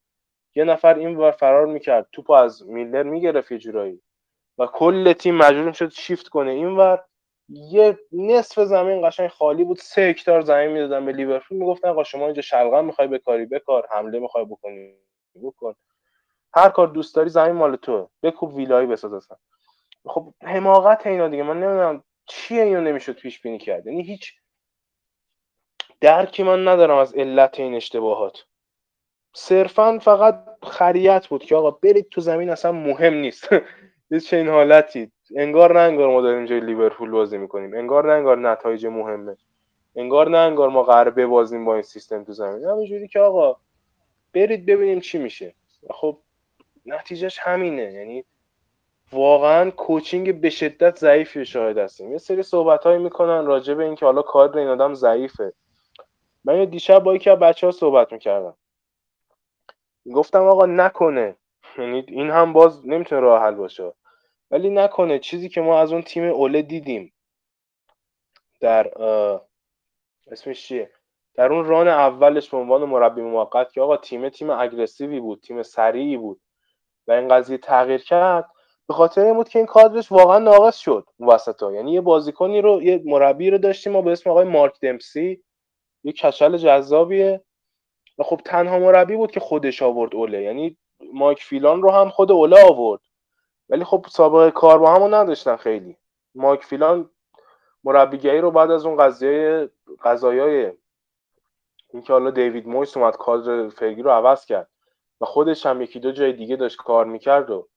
[0.54, 4.00] یه نفر این و فرار می‌کرد توپ از میلنر می‌گرفت یه جورایی.
[4.58, 7.04] و کل تیم مجبور شد شیفت کنه اینور
[7.48, 11.58] یه نصف زمین قشنگ خالی بود سه هکتار زمین می‌دادن به لیورپول.
[11.58, 14.94] می‌گفتن آقا شما اینجا شلغم می‌خوای بکاری بکار حمله می‌خوای بکنی
[15.42, 15.74] بکن.
[16.54, 19.36] هر کار دوست داری زمین مال تو بکوب ویلایی بساز اصلا.
[20.06, 21.42] خب حماقت اینا دیگه.
[21.42, 23.86] من نمی‌دونم چیه اینو نمی‌شد پیش بینی کرد.
[23.86, 24.32] یعنی هیچ
[26.00, 28.44] درکی من ندارم از علت این اشتباهات.
[29.34, 33.48] صرفا فقط خریت بود که آقا برید تو زمین اصلا مهم نیست.
[34.10, 35.12] یه چنین حالتی.
[35.36, 37.74] انگار نه انگار ما داریم جای لیورپول بازی می‌کنیم.
[37.74, 39.36] انگار نه انگار نتایج مهمه.
[39.96, 42.64] انگار نه انگار ما قرار ببازیم با این سیستم تو زمین.
[42.64, 43.56] همینجوری که آقا
[44.34, 45.54] برید ببینیم چی میشه.
[45.90, 46.18] خب
[46.86, 47.92] نتیجهش همینه.
[47.92, 48.24] یعنی
[49.12, 52.12] واقعا کوچینگ به شدت ضعیفی شاهد هستیم.
[52.12, 55.52] یه سری صحبت هایی می‌کنن راجع به اینکه حالا کادر این آدم ضعیفه.
[56.44, 58.54] من یه دیشب با یکی از بچه ها صحبت می‌کردم.
[60.14, 61.36] گفتم آقا نکنه.
[61.78, 63.92] یعنی این هم باز نمی‌تونه راه حل باشه.
[64.50, 67.12] ولی نکنه چیزی که ما از اون تیم اوله دیدیم
[68.60, 68.92] در
[70.30, 70.90] اسمش چیه؟
[71.34, 75.62] در اون ران اولش به عنوان مربی موقت که آقا تیم تیم اگرسیوی بود تیم
[75.62, 76.40] سریعی بود
[77.06, 78.50] و این قضیه تغییر کرد
[78.88, 81.72] به خاطر این بود که این کادرش واقعا ناقص شد وسطا.
[81.72, 85.42] یعنی یه بازیکنی رو یه مربی رو داشتیم ما به اسم آقای مارک دمسی
[86.04, 87.44] یه کچل جذابیه
[88.18, 90.42] و خب تنها مربی بود که خودش آورد اوله.
[90.42, 90.76] یعنی
[91.12, 93.00] مایک فیلان رو هم خود اوله آورد.
[93.68, 95.96] ولی خب سابقه کار با همون نداشتن خیلی.
[96.34, 97.10] مایک فیلان
[97.84, 99.70] مربیگری رو بعد از اون قضیه
[100.02, 100.72] قضایای
[101.92, 104.68] اینکه حالا دیوید مویس اومد کادر فرگی رو عوض کرد
[105.20, 107.68] و خودش هم یکی دو جای دیگه داشت کار می‌کرد و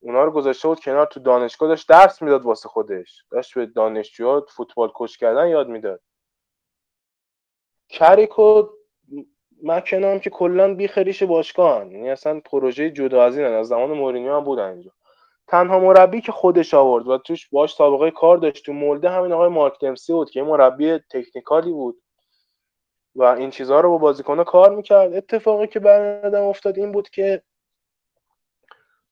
[0.00, 3.24] اونا رو گذاشته بود کنار تو دانشگاه داشت درس می‌داد واسه خودش.
[3.30, 6.00] داشت به دانشجوها فوتبال کش کردن یاد می‌داد.
[7.88, 8.68] کریکو
[9.62, 14.36] مکنام که کلا بی خریش باشگاه یعنی اصلا پروژه جدا از این از زمان مورینیو
[14.36, 14.90] هم بودن اینجا.
[15.48, 19.48] تنها مربی که خودش آورد و توش باش سابقه کار داشت تو مولده همین آقای
[19.48, 22.02] مارک دمسی بود که مربی تکنیکالی بود.
[23.16, 25.14] و این چیزها رو با بازیکن‌ها کار می‌کرد.
[25.14, 27.42] اتفاقی که بر آدم افتاد این بود که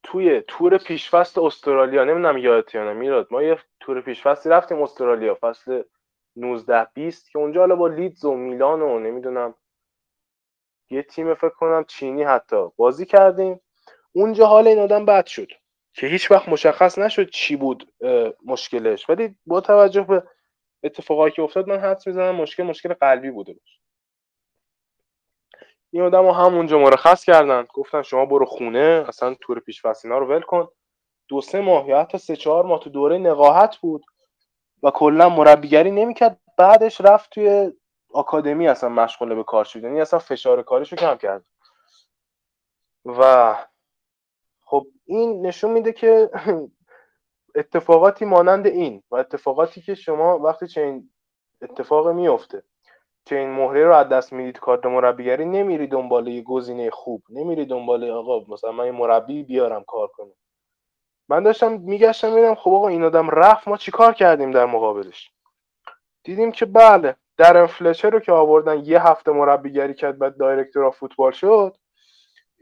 [0.02, 5.82] توی تور پیشفست استرالیا نمی‌دونم یادت یا میراد ما یه تور پیشفستی رفتیم استرالیا فصل
[6.36, 9.54] 19 20 که اونجا حالا با لیدز و میلان و نمی‌دونم
[10.90, 13.60] یه تیم فکر کنم چینی حتی بازی کردیم.
[14.12, 15.48] اونجا حال این آدم بد شد.
[15.94, 17.92] که هیچ وقت مشخص نشد چی بود
[18.44, 19.10] مشکلش.
[19.10, 20.22] ولی با توجه به
[20.82, 23.78] اتفاقایی که افتاد من حدس می‌زنم مشکل مشکل قلبی بوده باشه.
[25.90, 27.66] این آدم همونجا مرخص کردن.
[27.74, 30.68] گفتن شما برو خونه اصلا تور پیش رو ول کن.
[31.28, 34.04] دو سه ماه یا حتی سه چهار ماه تو دوره نقاهت بود
[34.82, 36.40] و کلا مربیگری نمی‌کرد.
[36.58, 37.72] بعدش رفت توی
[38.10, 41.44] آکادمی اصلا مشغول به کار شد یعنی اصلا فشار کاریشو کم کرد.
[43.04, 43.54] و
[44.72, 46.30] خب این نشون میده که
[47.56, 51.10] اتفاقاتی مانند این و اتفاقاتی که شما وقتی چنین
[51.62, 52.62] اتفاق میفته
[53.26, 57.66] که این مهره رو از دست می‌دید کارت مربیگری نمیری دنبال یه گزینه خوب نمیری
[57.66, 60.32] دنبال آقا مثلا من مربی بیارم کار کنه
[61.28, 65.32] من داشتم میگشتم میدم خب آقا این آدم رفت ما چیکار کردیم در مقابلش؟
[66.24, 71.32] دیدیم که بله در فلچر رو که آوردن یه هفته مربیگری کرد بعد دایرکتور فوتبال
[71.32, 71.76] شد.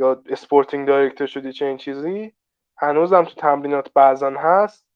[0.00, 2.34] یا sporting director شدی چه این چیزی
[2.78, 4.86] هنوزم تو تمرینات بعضا هست.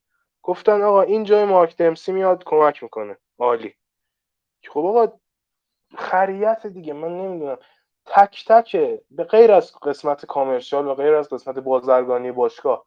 [0.42, 3.18] گفتن آقا این جای مارک دمپسی میاد کمک می‌کنه.
[3.38, 3.74] عالی.
[4.68, 5.12] خب آقا
[5.98, 7.58] خریت دیگه من نمی‌دونم.
[8.06, 8.76] تک تک
[9.10, 12.86] به غیر از قسمت commercial و غیر از قسمت بازرگانی باشگاه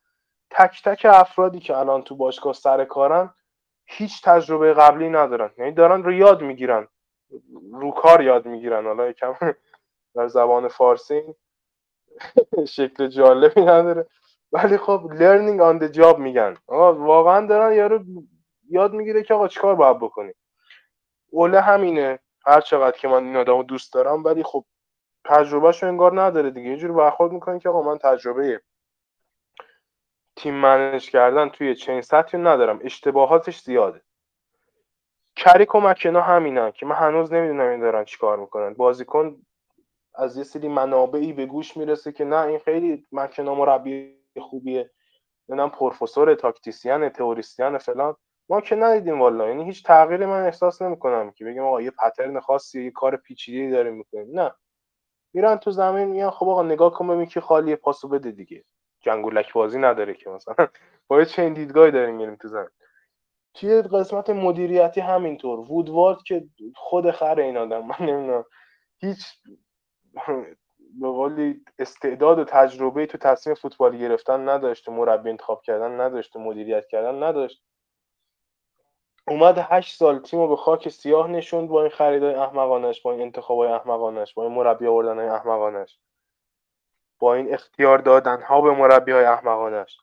[0.51, 3.33] تک تک افرادی که الان تو باشگاه سر کارن
[3.87, 5.51] هیچ تجربه قبلی ندارن.
[5.57, 6.87] یعنی دارن رو یاد می‌گیرن.
[7.73, 8.85] رو کار یاد می‌گیرن.
[8.85, 9.33] حالا یکم
[10.15, 11.23] در زبان فارسی.
[12.75, 14.07] شکل جالبی نداره.
[14.51, 16.57] ولی خب learning on the job میگن.
[16.67, 18.03] آقا واقعا دارن یارو
[18.69, 20.31] یاد می‌گیره که آقا چیکار باید بکنی؟
[21.31, 22.19] اوله همینه.
[22.45, 24.65] هر چقدر که من این آدمو دوست دارم ولی خب
[25.25, 26.69] تجربهشو انگار نداره دیگه.
[26.69, 28.61] یه جوری برخورد می‌کنه که آقا من تجربه
[30.35, 32.79] تیم منش کردن توی چین سطحی ندارم.
[32.83, 34.01] اشتباهاتش زیاده.
[35.35, 38.73] کریک و مکنا همینن که من هنوز نمی‌دونم این دارن چیکار می‌کنن.
[38.73, 39.41] بازیکن
[40.17, 44.91] از یه سری منابعی به گوش می‌رسه که نه این خیلی مکنا مربی خوبیه.
[45.49, 48.15] نمی‌دونم پروفسور تاکتیسیان تئوریسین فلان.
[48.49, 52.39] ما که ندیدیم والا یعنی هیچ تغییری من احساس نمی‌کنم که بگیم آقا یه پترن
[52.39, 54.39] خاصی یه کار پیچیده‌ای داریم می‌کنیم.
[54.41, 54.51] نه.
[55.35, 58.63] میرن تو زمین میان خب آقا نگاه کن ببین که خالی پاسو بده دیگه.
[59.01, 60.55] جنگولک بازی نداره که مثلا.
[61.09, 62.69] با چه دیدگاهی داریم میریم تو زمین.
[63.55, 65.59] توی قسمت مدیریتی همینطور.
[65.59, 66.45] وودوارد که
[66.75, 68.45] خود خر این آدم من نمی‌دونم.
[69.01, 69.25] هیچ
[70.99, 76.87] به قولی استعداد و تجربه تو تصمیم فوتبال گرفتن نداشت مربی انتخاب کردن نداشت مدیریت
[76.87, 77.63] کردن نداشت.
[79.27, 83.21] اومد هشت سال تیم رو به خاک سیاه نشوند با این خریدای احمقانش با این
[83.21, 85.99] انتخابای احمقانش با این مربی آوردن های احمقانش.
[87.19, 89.97] با این اختیار دادن ها به مربی های احمقانش.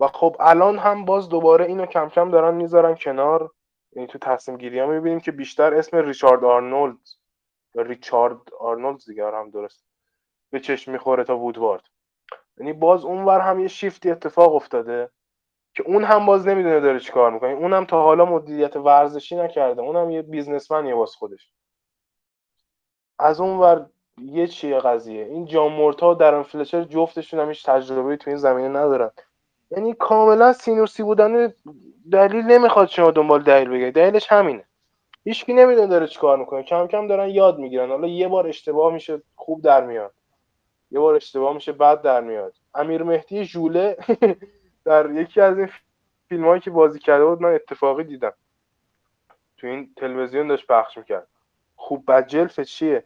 [0.00, 3.50] و خب الان هم باز دوباره اینو کم کم دارن می‌ذارن کنار.
[3.92, 6.98] یعنی تو تصمیم گیری هم می‌بینیم که بیشتر اسم ریچارد آرنولد
[7.82, 9.84] ریچارد آرنولد دیگر هم درست.
[10.50, 11.82] به چشم می‌خوره تا وودوارد.
[12.58, 15.10] یعنی باز اونور هم یه شیفتی اتفاق افتاده
[15.74, 17.50] که اون هم باز نمی‌دونه داره چیکار می‌کنه.
[17.50, 19.82] اون هم تا حالا مدیریت ورزشی نکرده.
[19.82, 21.52] اون هم یه businessman یه واسه خودش.
[23.18, 23.86] از اون ور
[24.18, 25.24] یه چیه قضیه.
[25.24, 29.10] این جان مورتا و درن فلچر جفتشون هم هیچ تجربه تو این زمینه ندارن.
[29.70, 31.54] یعنی کاملا سینوسی بودن
[32.12, 34.67] دلیل نمی‌خواد شما دنبال دلیل بگید دلیلش همینه.
[35.28, 36.62] هیچکی نمی‌دونه داره چیکار می‌کنه.
[36.62, 37.88] کم کم دارن یاد می‌گیرن.
[37.88, 40.12] حالا یه بار اشتباه میشه خوب در میاد.
[40.90, 42.54] یه بار اشتباه میشه بد در میاد.
[42.74, 43.96] امیر مهدی ژوله
[44.84, 45.70] در یکی از این
[46.28, 48.32] فیلم هایی که بازی کرده بود من اتفاقی دیدم.
[49.56, 51.26] تو این تلویزیون داشت پخش می‌کرد.
[51.76, 53.04] خوب بد جلف چیه؟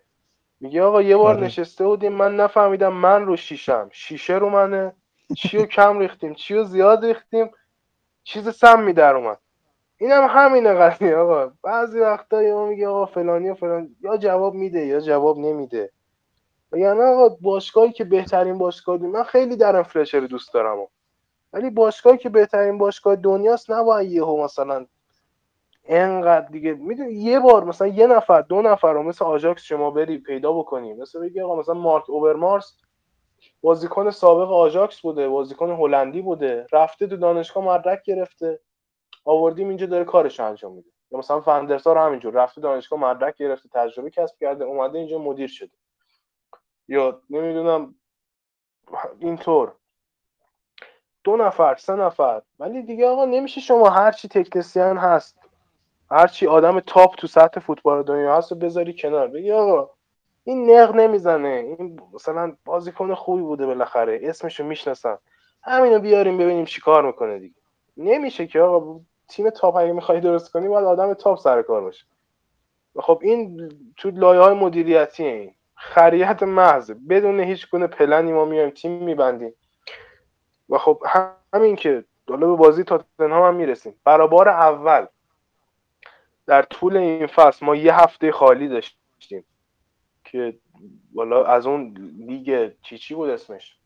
[0.60, 1.44] میگه آقا یه بار آره.
[1.44, 3.88] نشسته بودیم من نفهمیدم من رو شیشم.
[3.92, 4.92] شیشه رو منه.
[5.36, 7.50] چی رو کم ریختیم؟ چی رو زیاد ریختیم؟
[8.24, 9.38] چیز سمی در اومد.
[10.02, 11.52] این هم همینه قضیه آقا.
[11.62, 13.96] بعضی وقتا ما میگه آقا فلانی و فلان.
[14.00, 15.90] یا جواب میده یا جواب نمیده.
[16.72, 19.06] یعنی آقا باشگاهی که بهترین باشگاه دو...
[19.06, 20.78] من خیلی درن فلشر دوست دارم.
[20.78, 20.90] آقا.
[21.52, 24.86] ولی باشگاهی که بهترین باشگاه دنیاست نباید یهو مثلا
[25.84, 26.74] انقدر دیگه.
[26.74, 30.92] می‌دونی یه بار مثلا یه نفر دو نفر رو مثل آژاکس شما بری پیدا بکنی.
[30.92, 32.76] مثل بگی آقا مثلا مارک اوبرمارس
[33.62, 38.60] بازیکن سابق آژاکس بوده بازیکن هلندی بوده رفته تو دانشگاه مدرک گرفته.
[39.24, 40.90] آوردیم اینجا داره کارش انجام میده.
[41.10, 45.70] یا مثلا فندرسار همینجور رفته دانشگاه مدرک گرفته تجربه کسب کرده اومده اینجا مدیر شده.
[46.88, 47.94] یا نمی‌دونم
[49.18, 49.72] اینطور.
[51.24, 52.42] دو نفر سه نفر.
[52.58, 55.38] ولی دیگه آقا نمیشه شما هر چی تکنسیان هست
[56.10, 59.28] هر چی آدم تاپ تو سطح فوتبال دنیا هست رو بذاری کنار.
[59.28, 59.90] بگی آقا
[60.44, 61.48] این نق نمی‌زنه.
[61.48, 64.20] این مثلا بازیکن خوبی بوده بالاخره.
[64.22, 65.18] اسمشو می‌شناسن.
[65.62, 67.54] همینو بیاریم ببینیم چیکار می‌کنه دیگه.
[67.96, 69.00] نمیشه که آقا
[69.32, 72.04] تیم تاپ اگه می‌خوای درست کنی باید آدم تاپ سر کار باشه.
[72.96, 75.54] خب این تو لایه های مدیریتی این.
[75.74, 76.90] خریت محض.
[76.90, 79.54] بدون هیچ گونه پلنی ما میایم تیم میبندیم.
[80.68, 81.02] و خب
[81.54, 83.94] همین که حالا به بازی تاتنهام هم می‌رسیم.
[84.04, 85.06] برابر اول.
[86.46, 89.44] در طول این فصل ما یه هفته خالی داشتیم.
[90.24, 90.58] که
[91.14, 93.76] والا از اون لیگ چی چی بود اسمش؟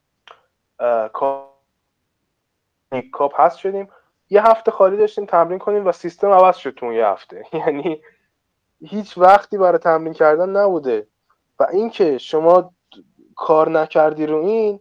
[3.12, 3.88] کاپ هست شدیم.
[4.30, 7.44] یه هفته خالی داشتیم تمرین کنیم و سیستم عوض شد تو یه هفته.
[7.66, 8.02] یعنی
[8.84, 11.06] هیچ وقتی برای تمرین کردن نبوده.
[11.58, 12.74] و اینکه شما
[13.36, 14.80] کار نکردی رو این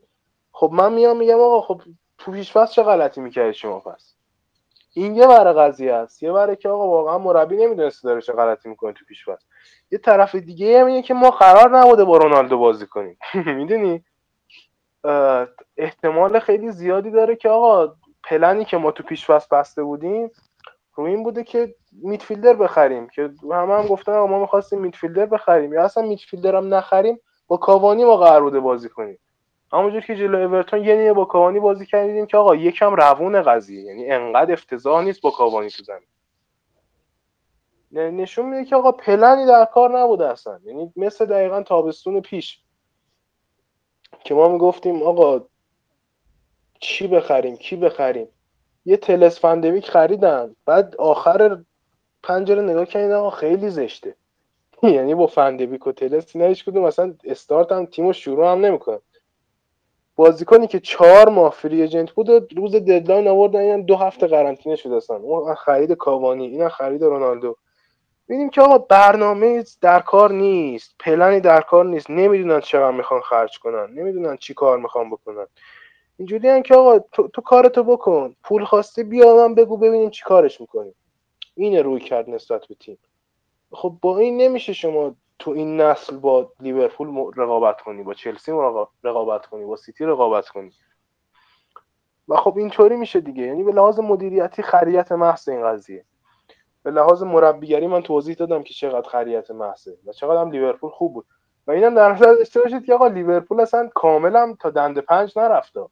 [0.51, 1.81] خب من میام میگم آقا خب
[2.17, 4.15] تو پیش چه غلطی می‌کردی شما پس؟
[4.93, 6.23] این یه ور قضیه است.
[6.23, 9.25] یه وره که آقا واقعا مربی نمی‌دونسته داره چه غلطی می‌کنه تو پیش
[9.91, 13.17] یه طرف دیگه هم اینه که ما قرار نبوده با رونالدو بازی کنیم.
[13.57, 14.03] می‌دونی؟
[15.77, 20.31] احتمال خیلی زیادی داره که آقا پلنی که ما تو پیش بسته بودیم
[20.95, 25.73] رو این بوده که میدفیلدر بخریم که همه هم گفتن ما می‌خواستیم میدفیلدر بخریم.
[25.73, 29.19] یا اصلا میدفیلدر هم نخریم با کاوانی ما قرار بوده بازی کنیم.
[29.73, 33.81] همونجور که جلو اورتون یه نیه با کاوانی بازی کردیم که آقا یکم روون قضیه
[33.81, 36.07] یعنی انقدر افتضاح نیست با کاوانی تو زمین.
[37.91, 40.59] نشون میده که آقا پلنی در کار نبوده اصلا.
[40.63, 42.59] یعنی مثل دقیقا تابستون پیش
[44.23, 45.47] که ما می‌گفتیم آقا
[46.79, 48.27] چی بخریم؟ کی بخریم؟
[48.85, 50.55] یه تلس فن‌دبیک خریدن.
[50.65, 51.57] بعد آخر
[52.23, 54.15] پنجره نگاه کردن خیلی زشته.
[54.83, 58.99] یعنی با فن‌دبیک و تلس اینا کدوم مثلا استارت هم تیمو شروع هم نمی‌کنه.
[60.15, 64.95] بازیکنی که چهار ماه free agent بود روز deadline آوردن اینم دو هفته قرنطینه شده
[64.95, 65.15] اصلا.
[65.17, 67.57] اون خرید کاوانی این خرید رونالدو.
[68.29, 72.09] ببینیم که آقا برنامه در کار نیست پلنی در کار نیست.
[72.09, 73.93] نمی‌دونن چقدر می‌خوان خرج کنن.
[73.93, 75.47] نمی‌دونن چی کار می‌خوان بکنن.
[76.17, 78.35] اینجوری که آقا تو, تو کارتو بکن.
[78.43, 80.95] پول خواسته بیا من بگو ببینیم چی کارش می‌کنیم
[81.55, 82.97] اینه روی کرد نسبت به تیم.
[83.71, 88.51] خب با این نمیشه شما تو این نسل با لیورپول رقابت کنی با چلسی
[89.03, 90.71] رقابت کنی با سیتی رقابت کنی.
[92.27, 93.43] و خب اینطوری میشه دیگه.
[93.43, 96.05] یعنی به لحاظ مدیریتی خریت محض این قضیه.
[96.83, 101.13] به لحاظ مربیگری من توضیح دادم که چقدر خریت محضه و چقدر هم لیورپول خوب
[101.13, 101.25] بود.
[101.67, 105.85] و اینم در نظر داشته باشید که آقا لیورپول اصلا کاملا تا دنده پنج نرفته.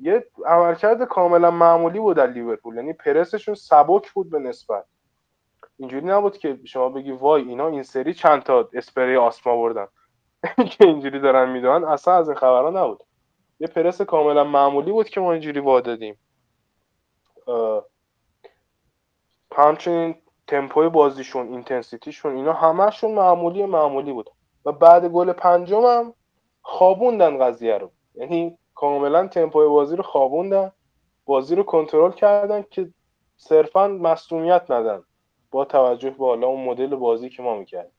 [0.00, 2.76] یه عملکرد کاملا معمولی بود در لیورپول.
[2.76, 4.84] یعنی پرسشون سبک بود به نسبت.
[5.76, 9.86] اینجوری نبود که شما بگی وای اینا این سری چند تا اسپری آسما بردن
[10.70, 13.04] که اینجوری دارن می‌دونن اصلا از این خبرها نبود.
[13.60, 16.18] یه پرس کاملا معمولی بود که ما اینجوری وا دادیم.
[19.56, 20.14] همچنین
[20.46, 24.30] تمپوی بازیشون intensity شون اینا همهشون معمولی معمولی بود.
[24.64, 26.14] و بعد گل پنجم هم
[26.62, 27.90] خوابوندن قضیه رو.
[28.14, 30.72] یعنی کاملا تمپوی بازی رو خوابوندن
[31.24, 32.90] بازی رو کنترل کردن که
[33.36, 35.02] صرفا مصدومیت ندن
[35.50, 37.92] با توجه به حالا اون مدل بازی که ما می‌کردیم.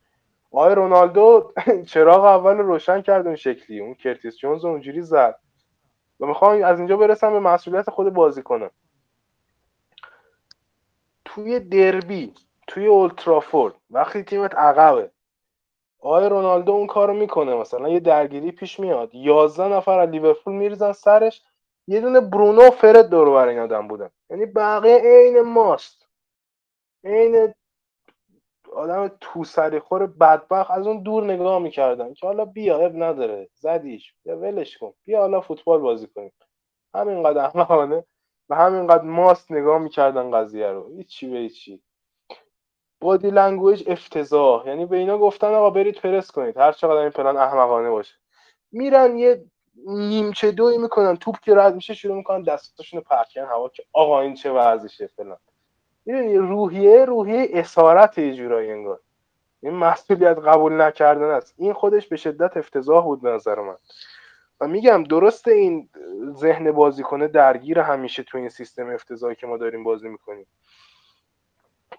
[0.52, 1.54] آقای رونالدو
[1.92, 5.40] چراغ اول روشن کرد اون شکلی اون کرتیس جونز اونجوری زد.
[6.20, 8.72] و می‌خوام از اینجا برسم به مسئولیت خود بازیکنا.
[11.26, 12.34] توی دربی
[12.68, 15.12] توی اولترافورد وقتی تیمت عقبه
[16.02, 19.16] آقای رونالدو اون کارو می‌کنه مثلا یه درگیری پیش میاد.
[19.16, 21.42] یازده نفر از لیورپول میریزن سرش.
[21.88, 24.10] یه دونه برونو و فرد دور بر این آدم بودن.
[24.30, 26.08] یعنی بقیه عین ماست.
[27.04, 27.54] عین
[28.74, 29.44] آدم تو
[29.80, 30.72] خور بدبخت.
[30.72, 33.50] از اون دور نگاه می‌کردن که حالا بیا اب نداره.
[33.56, 34.14] زدیش.
[34.24, 34.94] بیا ولش کن.
[35.06, 36.34] بیا حالا فوتبال بازی کنیم.
[36.96, 38.06] همینقدر احمقانه
[38.50, 40.96] و همینقدر ماست نگاه می‌کردن قضیه رو.
[40.98, 41.82] هیچی به هیچی.
[43.02, 44.68] body language افتضاح.
[44.68, 46.58] یعنی به اینا گفتن آقا برید پرس کنید.
[46.58, 48.16] هر چقدر این پلن احمقانه باشه.
[48.72, 49.46] میرن یه
[49.88, 53.84] نیمچه دوی می‌کنن توپ که رد میشه شروع می‌کنن دستاشون رو پرت کنن هوا که
[53.94, 55.38] آقا این چه وضعشه فلان.
[56.06, 59.00] می‌دونی روحیه روحیه اسارت یه جورایی انگار.
[59.64, 61.54] این مسئولیت قبول نکردن است.
[61.58, 63.78] این خودش به شدت افتضاح بود نظر من.
[64.62, 65.90] و میگم درست این
[66.36, 70.48] ذهن بازیکنه درگیر همیشه تو این سیستم افتضاحی که ما داریم بازی می‌کنیم.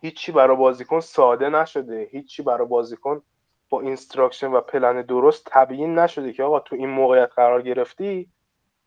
[0.01, 2.09] هیچی برای بازیکن ساده نشده.
[2.11, 3.23] هیچی برای بازیکن
[3.69, 8.29] با instruction و پلن درست تبیین نشده که آقا تو این موقعیت قرار گرفتی.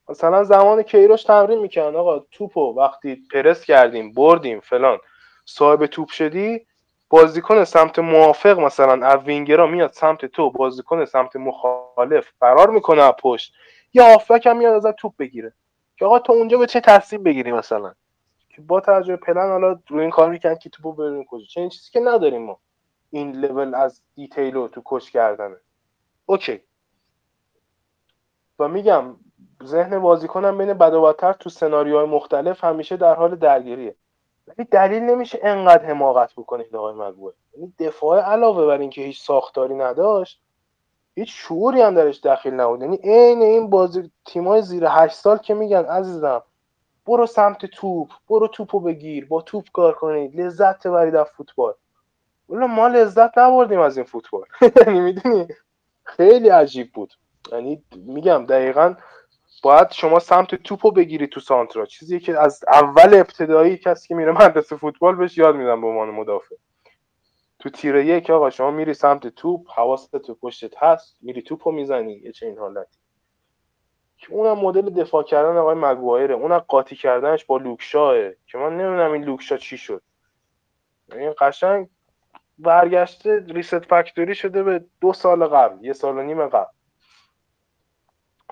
[0.10, 4.98] مثلا زمان کیروش تمرین می‌کنن آقا توپو وقتی پرس کردیم بردیم فلان.
[5.46, 6.66] صاحب توپ شدی
[7.10, 13.14] بازیکن سمت موافق مثلا از وینگرا میاد سمت تو بازیکن سمت مخالف فرار می‌کنه از
[13.20, 13.54] پشت.
[13.94, 15.54] یا هافبک هم میاد ازت توپ بگیره.
[15.98, 17.94] که آقا تو اونجا به چه تصمیم بگیری مثلا؟
[18.56, 21.46] که با توجه پلن حالا روی این کار می‌کنن که توپو بریم کجا.
[21.46, 22.60] چه این چیزی که نداریم ما.
[23.10, 25.56] این level از detail تو coach کردنه.
[26.26, 26.62] اوکی.
[28.60, 29.16] و میگم
[29.64, 33.96] ذهن بازیکنم بین بد و تو سناریوهای مختلف همیشه در حال درگیریه.
[34.48, 39.76] ولی دلیل نمیشه انقدر حماقت بکنید آقای مگوه یعنی دفاع علاوه بر اینکه هیچ ساختاری
[39.76, 40.42] نداشت
[41.16, 42.82] هیچ شعوری هم درش داخل نبود.
[42.82, 46.44] یعنی عین این بازی تیمای زیر هشت سال که میگن عزیزم
[47.06, 51.74] برو سمت توپ برو توپو بگیر با توپ کار کنید لذت ببرید از فوتبال.
[52.50, 54.46] ولی ما لذت نبردیم از این فوتبال.
[54.88, 55.48] یعنی می‌دونی؟
[56.04, 57.14] خیلی عجیب بود.
[57.52, 58.96] یعنی میگم دقیقا
[59.64, 61.86] باید شما سمت توپو بگیری تو سانترا.
[61.86, 66.10] چیزی که از اول ابتدایی کسی که میره مدرسه فوتبال بهش یاد میدم به عنوان
[66.10, 66.56] مدافع.
[67.60, 72.14] تو تیره یک آقا شما میری سمت توپ حواست تو پشتت هست میری توپو می‌زنی
[72.14, 72.98] یه چه این حالتی.
[74.28, 76.36] که اونم مدل دفاع کردن آقای مگوایره.
[76.36, 78.16] اونم قاطی کردنش با لوکشاه
[78.48, 80.02] که من نمی‌دونم این لوکشا چی شد.
[81.12, 81.88] این قشنگ
[82.60, 86.72] برگشته ریست فکتوری شده به دو سال قبل یه سال و نیم قبل.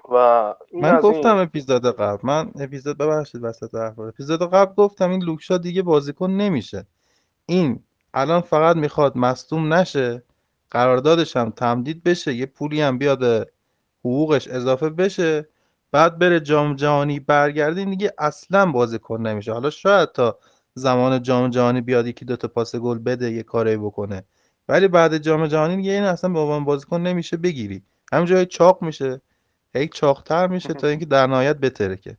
[0.09, 1.43] و من گفتم این...
[1.43, 2.17] اپیزود قبل.
[2.23, 6.85] من اپیزود ببخشید وسط اخبار اپیزود قبل گفتم این لوکشا دیگه بازیکن نمیشه.
[7.45, 10.23] این الان فقط می‌خواد مصدوم نشه
[10.71, 13.49] قراردادش هم تمدید بشه یه پولی هم بیاد
[13.99, 15.47] حقوقش اضافه بشه.
[15.93, 19.53] بعد بره جام جهانی برگردین دیگه اصلا بازیکن نمیشه.
[19.53, 20.39] حالا شاید تا
[20.73, 24.23] زمان جام جهانی بیاد یکی دو تا پاس گل بده یه کاری بکنه.
[24.69, 27.83] ولی بعد جام جهانی دیگه این اصلا به عنوان بازیکن نمیشه بگیری.
[28.13, 29.21] همینجوری چاق میشه.
[29.75, 32.17] هی چاقتر میشه تا اینکه در نهایت بترکه.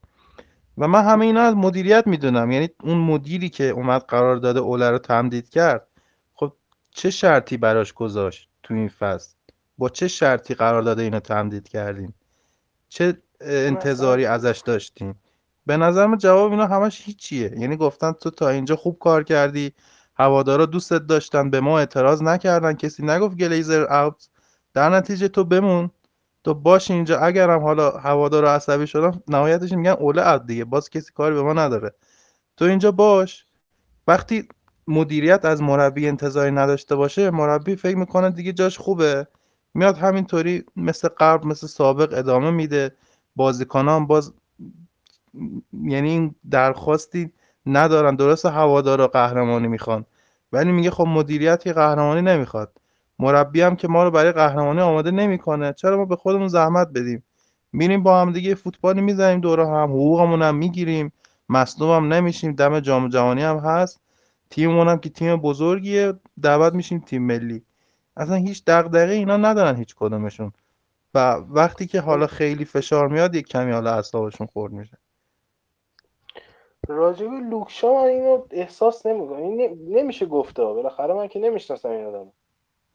[0.78, 2.50] و من همه اینا از مدیریت می‌دونم.
[2.50, 5.86] یعنی اون مدیری که اومد قرار داده اوله رو تمدید کرد
[6.34, 6.52] خب
[6.90, 9.34] چه شرطی براش گذاشت تو این فصل؟
[9.78, 12.12] با چه شرطی قرار داده اینو تمدید کردین؟
[12.88, 15.14] چه انتظاری ازش داشتیم.
[15.66, 17.52] به نظر جواب اینا همش هیچیه.
[17.58, 19.72] یعنی گفتن تو تا اینجا خوب کار کردی.
[20.16, 21.50] هوادارا دوستت داشتن.
[21.50, 22.72] به ما اعتراض نکردن.
[22.72, 24.28] کسی نگفت گلیزر اوت.
[24.74, 25.90] در نتیجه تو بمون.
[26.44, 27.18] تو باش اینجا.
[27.18, 30.64] اگرم حالا هوادارا عصبی شدن نهایتش میگن اوله اوت دیگه.
[30.64, 31.94] باز کسی کاری به ما نداره.
[32.56, 33.46] تو اینجا باش.
[34.08, 34.48] وقتی
[34.88, 39.26] مدیریت از مربی انتظاری نداشته باشه مربی فکر می‌کنه دیگه جاش خوبه.
[39.74, 42.96] میاد همینطوری مثل قبل مثل سابق ادامه میده.
[43.36, 44.32] بازیکنان باز
[45.82, 47.32] یعنی این درخواستی
[47.66, 48.16] ندارن.
[48.16, 50.04] درست هوادارا قهرمانی می‌خوان
[50.52, 52.80] ولی میگه خب مدیریت که قهرمانی نمی‌خواد.
[53.18, 55.72] مربی هم که ما رو برای قهرمانی آماده نمی‌کنه.
[55.72, 57.24] چرا ما به خودمون زحمت بدیم؟
[57.72, 61.12] میریم با هم دیگه فوتبالی می‌زنیم دور هم حقوقمون هم می‌گیریم.
[61.48, 64.00] مصدوم هم نمیشیم دم جام جهانی هم هست.
[64.50, 66.12] تیممون هم که تیم بزرگیه
[66.42, 67.62] دعوت میشیم تیم ملی.
[68.16, 70.52] اصلا هیچ دغدغه اینا ندارن هیچ کدومشون.
[71.14, 71.18] و
[71.50, 74.98] وقتی که حالا خیلی فشار میاد یک کمی حالا اعصابشون خورد میشه.
[76.88, 79.42] راجب لوکشا من اینو احساس نمی‌کنم.
[79.42, 82.32] این نمیشه گفته بالاخره من که نمی‌شناسم این آدم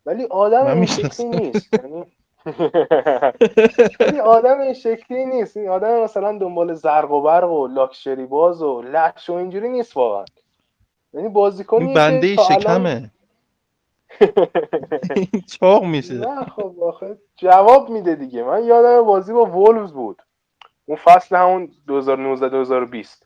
[0.05, 1.73] ولی آدم این شکلی نیست.
[1.73, 2.05] یعنی
[3.99, 5.57] این آدم این شکلی نیست.
[5.57, 9.97] این آدم مثلا دنبال زرق و برق و لاکشری باز و لکش و اینجوری نیست
[9.97, 10.25] واقعا.
[11.13, 13.11] یعنی بازیکنی بنده شکمه.
[15.59, 16.13] چاق میشه.
[16.13, 18.43] نه خب آخه جواب میده دیگه.
[18.43, 20.21] من یادم بازی با وولفز بود.
[20.85, 23.25] اون فصل همون 2019 2020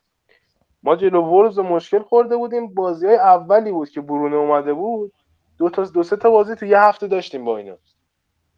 [0.82, 2.74] ما جلو وولفز مشکل خورده بودیم.
[2.74, 5.12] بازی های اولی بود که برونه اومده بود.
[5.58, 7.76] دو تا دو سه تا بازی تو یه هفته داشتیم با اینا.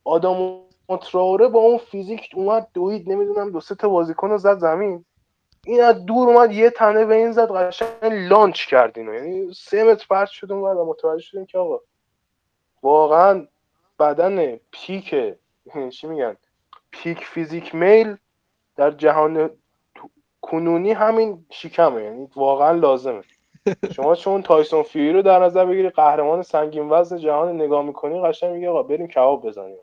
[0.05, 0.61] آدم
[1.03, 5.05] تراوره با اون فیزیک اومد دوید نمی‌دونم دو سه تا بازیکن رو زد زمین.
[5.67, 9.15] این از دور اومد یه تنه به این زد قشنگ لانچ کرد اینو.
[9.15, 11.81] یعنی سه متر پرت شدیم و متوجه شدیم که آقا
[12.87, 13.47] واقعا
[13.99, 15.15] بدن پیک
[15.91, 16.37] چی میگن؟
[16.91, 18.17] پیک فیزیک میل
[18.77, 19.51] در جهان
[20.41, 23.23] کنونی همین شیکمه یعنی واقعا لازمه.
[23.93, 28.53] شما چون تایسون فیوری رو در نظر بگیری قهرمان سنگین وزن جهان نگاه می‌کنی قشنگ
[28.53, 29.77] میگه آقا بریم کباب بزنیم.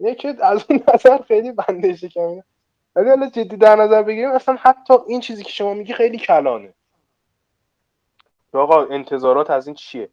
[0.00, 2.42] یکی از اون نظر خیلی بنده شکمی
[2.96, 6.74] ولی حالا جدی در نظر بگیریم اصلا حتی این چیزی که شما میگی خیلی کلانه.
[8.52, 10.08] آقا انتظارات از این چیه؟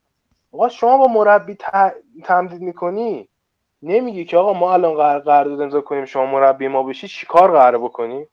[0.51, 1.57] آقا شما با مربی
[2.23, 3.29] تمدید می‌کنی؟
[3.81, 7.77] نمیگی که آقا ما الان قرار قرارداد امضا کنیم شما مربی ما بشی چیکار قراره
[7.77, 8.27] بکنی؟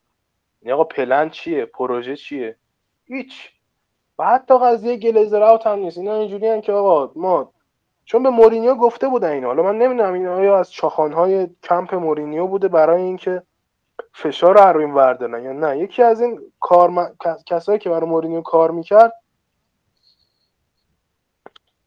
[0.61, 2.55] یعنی آقا پلن چیه؟ پروژه چیه؟
[3.05, 3.51] هیچ.
[4.19, 5.97] و حتی قضیه گلیزر out هم نیست.
[5.97, 7.51] اینا اینجوری که آقا ما
[8.05, 9.47] چون به مورینیو گفته بودن اینا.
[9.47, 13.43] حالا من نمی‌دونم این آیا از چاخانهای کمپ مورینیو بوده برای اینکه
[14.13, 15.79] فشار رو این وردارن یا نه.
[15.79, 17.11] یکی از این کار
[17.45, 19.13] کسایی که برای مورینیو کار می‌کرد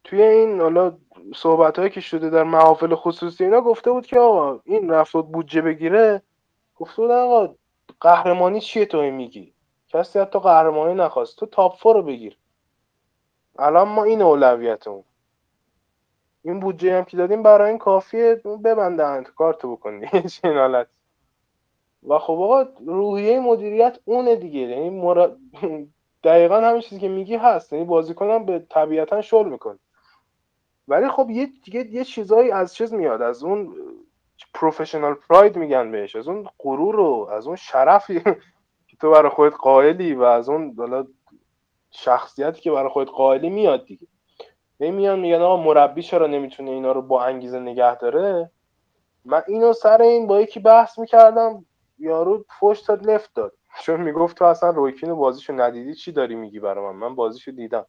[0.08, 0.98] توی این حالا
[1.34, 5.62] صحبت هایی که شده در محافل خصوصی اینا گفته بود که آقا این رفت بودجه
[5.62, 6.22] بگیره
[6.76, 7.54] گفته بود آقا
[8.00, 9.54] قهرمانی چیه تو میگی؟
[9.88, 11.38] کسی حتی قهرمانی نخواست.
[11.38, 12.38] تو تاپ فور رو بگیر.
[13.58, 15.04] الان ما این اولویتمون.
[16.42, 18.34] این بودجه هم که دادیم برای این کافیه.
[18.64, 20.06] ببندن کارتو بکنی.
[20.42, 20.86] چه حالت.
[22.08, 24.60] و خب آقا روحیه مدیریت اونه دیگه.
[24.60, 25.36] یعنی مرا...
[26.24, 27.72] دقیقا همین چیزی که میگی هست.
[27.72, 29.78] یعنی بازیکنم به طبیعتا شل می‌کنه.
[30.88, 33.74] ولی خب یه دیگه یه چیزایی از چیز میاد از اون
[34.54, 38.20] پروفشنال پراید میگن بهش از اون غرور رو از اون شرفی
[38.86, 41.06] که تو برای خودت قائلی و از اون حالا
[41.90, 44.06] شخصیتی که برای خودت قائلی میاد دیگه.
[44.80, 48.50] نمیان میگن آقا مربی چرا نمی‌تونه اینا رو با انگیزه نگه داره؟
[49.24, 51.64] من اینو سر این با یکی بحث می‌کردم
[51.98, 53.52] یارو فوش داد لفت داد.
[53.82, 57.86] چون می‌گفت تو اصلا رویکین بازیشو ندیدی؟ چی داری میگی برای من؟ من بازیشو دیدم.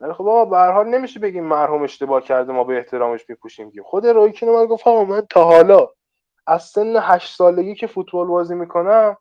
[0.00, 3.70] ولی خب آقا به هر حال نمیشه بگیم مرحوم اشتباه کرده ما به احترامش میپوشیم
[3.70, 3.82] که.
[3.82, 5.88] خود رویکین من گفت آقا من تا حالا
[6.46, 9.16] از سن هشت سالگی که فوتبال بازی می‌کنم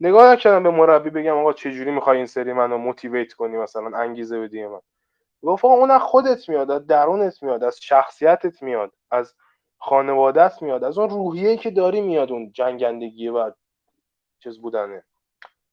[0.00, 3.98] نگاه نکردم به مربی بگم آقا چه جوری می‌خوای این سری منو موتیویت کنی؟ مثلا
[3.98, 4.80] انگیزه بدی من
[5.42, 9.34] گفت اون از خودت میاد از درونت میاد از شخصیتت میاد از
[9.78, 13.52] خانوادت میاد از اون روحیه که داری میاد اون جنگندگی و
[14.38, 15.04] چیز بودنه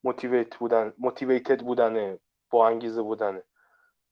[0.03, 3.43] موتیویت بودن موتیویتد بودنه با انگیزه بودنه.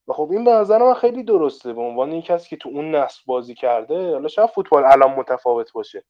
[0.07, 1.73] و خب این به نظر من خیلی درسته.
[1.73, 5.73] به عنوان یک کسی که تو اون نسل بازی کرده حالا شاید فوتبال الان متفاوت
[5.73, 6.03] باشه.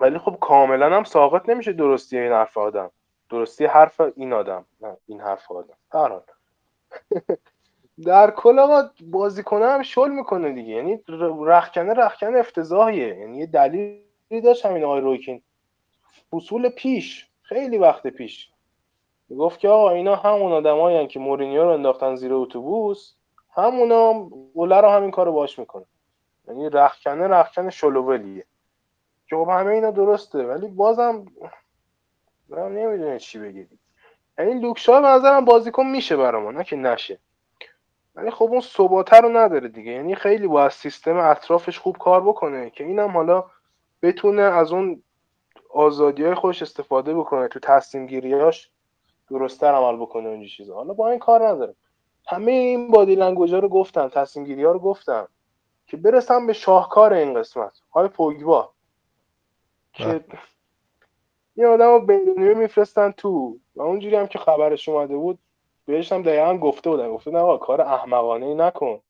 [0.00, 2.90] ولی خب کاملا هم ساقط نمیشه درستی این حرف آدم.
[3.30, 4.64] درستی حرف این آدم.
[4.80, 5.76] نه این حرف آدم.
[5.92, 6.20] هر
[8.04, 10.74] در کل آقا بازیکن هم شل می‌کنه دیگه.
[10.74, 11.00] یعنی
[11.46, 13.18] رخکنه رخکنه افتضاحیه.
[13.18, 15.42] یعنی یه دلیلی داشت همین آقای رویکین.
[16.32, 17.28] فصول پیش.
[17.42, 18.50] خیلی وقت پیش.
[19.34, 23.12] گفت که آقا اینا همون آدمایی که مورینیو رو انداختن زیر اتوبوس.
[23.54, 25.84] همونا اوله رو همین کارو باش می‌کنه
[26.48, 28.44] یعنی رخکنه رخکنه شلوولیه.
[29.28, 31.26] که خب همه اینا درسته ولی بازم
[32.48, 33.78] من نمی‌دونه چی بگید.
[34.38, 37.18] یعنی لوکشا به نظرم بازیکن میشه برامون نه که نشه.
[38.14, 39.92] ولی خب اون ثباته رو نداره دیگه.
[39.92, 43.44] یعنی خیلی باید سیستم اطرافش خوب کار بکنه که اینم حالا
[44.02, 45.02] بتونه از اون
[45.74, 48.70] آزادی های خودش استفاده بکنه تو تصمیم گیریاش
[49.28, 50.74] درستتر عمل بکنه اونجا چیزا.
[50.74, 51.74] حالا با این کار نداره
[52.26, 55.28] همه این body language رو گفتم تصمیم گیری ها رو گفتم
[55.86, 58.72] که برسم به شاهکار این قسمت های پوگبا.
[59.92, 60.24] که
[61.54, 63.58] این آدم رو بین دو نیمه میفرستن تو.
[63.76, 65.38] و اونجوری هم که خبرش اومده بود
[65.86, 67.08] بهش هم دقیقا گفته بودن.
[67.08, 69.00] گفته نه کار احمقانه ای نکن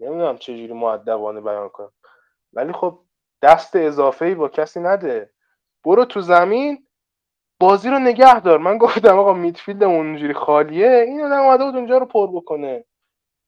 [0.00, 1.92] نمی‌دونم چجوری مودبانه بیان کنم.
[2.52, 2.98] ولی خب
[3.42, 5.30] دست اضافه ای به کسی نده.
[5.84, 6.86] برو تو زمین
[7.60, 8.58] بازی رو نگه دار.
[8.58, 11.04] من گفتم آقا میدفیلد اونجوری خالیه.
[11.08, 12.84] این آدم اومده بود اونجا رو پر بکنه.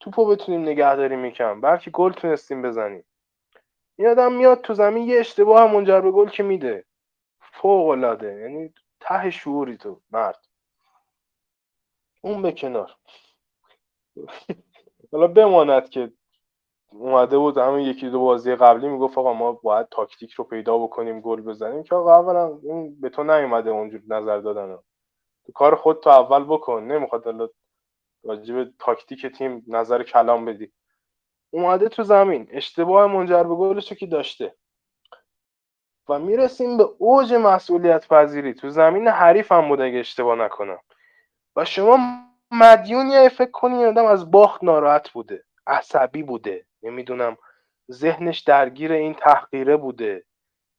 [0.01, 1.61] توپو بتونیم نگهداری می‌کنم.
[1.61, 3.05] بلکه گل تونستیم بزنیم.
[3.99, 6.85] این آدم میاد تو زمین یه اشتباه هم منجر به گل که میده.
[7.41, 10.47] فوق العاده یعنی ته شعوری تو مرد.
[12.21, 12.97] اون به کنار.
[15.13, 16.13] حالا بماند که
[16.93, 21.21] اومده بود همین یکی دو بازی قبلی می‌گفت آقا ما باید تاکتیک رو پیدا بکنیم
[21.21, 24.79] گل بزنیم که آقا اولا اون به تو نیومده اونجور نظر دادن.
[25.47, 26.83] تو کار خود تو اول بکن.
[26.83, 27.49] نمی‌خواد حالا
[28.25, 30.73] راجب تاکتیک تیم نظر کلام بدی.
[31.51, 32.49] اومده تو زمین.
[32.51, 34.55] اشتباه منجر به گلش که داشته.
[36.09, 38.55] و می‌رسیم به اوج مسئولیت پذیری.
[38.55, 40.79] تو زمین حریف هم بود اگه اشتباه نکنم.
[41.57, 41.99] و شما
[42.51, 45.45] مدیونی فکر کنی آدم از باخت ناراحت بوده.
[45.67, 46.67] عصبی بوده.
[46.83, 47.37] نمی‌دونم.
[47.93, 50.25] ذهنش درگیر این تحقیره بوده.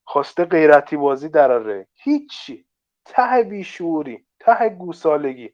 [0.04, 1.88] خواسته غیرتی بازی دراره.
[1.94, 2.66] هیچی.
[3.06, 4.26] ته بیشوری.
[4.40, 5.54] ته گوسالگی.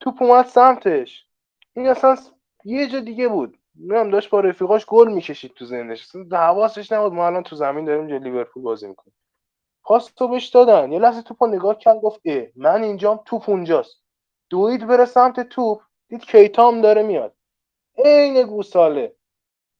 [0.00, 1.26] توپ اومد سمتش.
[1.76, 2.16] این اصلا
[2.64, 3.58] یه جا دیگه بود.
[3.90, 6.16] هم داشت با رفیقاش گل می‌کشید تو ذهنش.
[6.32, 7.12] حواسش نبود.
[7.12, 9.14] ما الان تو زمین داریم جا لیورپول بازی می‌کنیم.
[9.82, 10.92] خواست تو بهش دادن.
[10.92, 14.02] یه لحظه توپ نگاه کرد گفت اه من اینجام توپ اونجاست.
[14.50, 15.82] دوید بره سمت توپ.
[16.08, 17.34] دید کیتام داره میاد.
[18.04, 19.16] عین گوساله.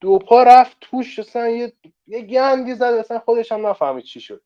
[0.01, 1.73] دو پا رفت توش اصلا یه,
[2.07, 4.43] یه گندی زد اصلا خودش هم نفهمید چی شد.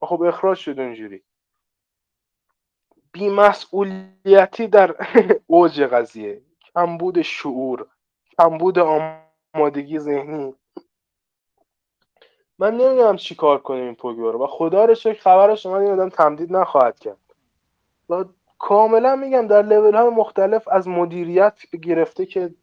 [0.00, 1.22] خب اخراج شد اونجوری
[3.12, 4.96] بیمسئولیتی در
[5.46, 6.42] اوج قضیه.
[6.74, 7.86] کمبود شعور
[8.38, 10.54] کمبود آمادگی ذهنی.
[12.58, 14.44] من نمی‌دونم چی کار کنیم این پوگبا رو.
[14.44, 17.16] و خدا رو شکر خبرش من این آدم تمدید نخواهد کرد.
[18.08, 18.24] و
[18.58, 22.54] کاملا میگم در لول های مختلف از مدیریت گرفته که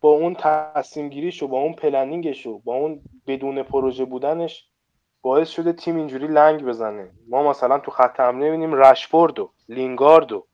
[0.00, 4.68] با اون تصمیم گیریش و با اون planning ش و با اون بدون پروژه بودنش
[5.22, 7.10] باعث شده تیم اینجوری لنگ بزنه.
[7.28, 10.46] ما مثلا تو خط حمله می‌بینیم رشفورد و لینگارد و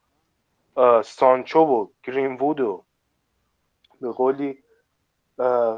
[1.02, 2.84] سانچو و گرینوود و
[4.00, 4.58] به قولی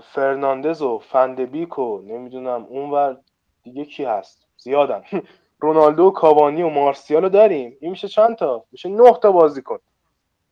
[0.02, 3.20] فرناندز و فن‌دبیک و نمی‌دونم اونور
[3.62, 5.02] دیگه کی هست؟ زیادن.
[5.60, 7.76] رونالدو و کاوانی و مارسیال رو داریم.
[7.80, 9.78] این میشه چند تا؟ میشه نه تا بازیکن.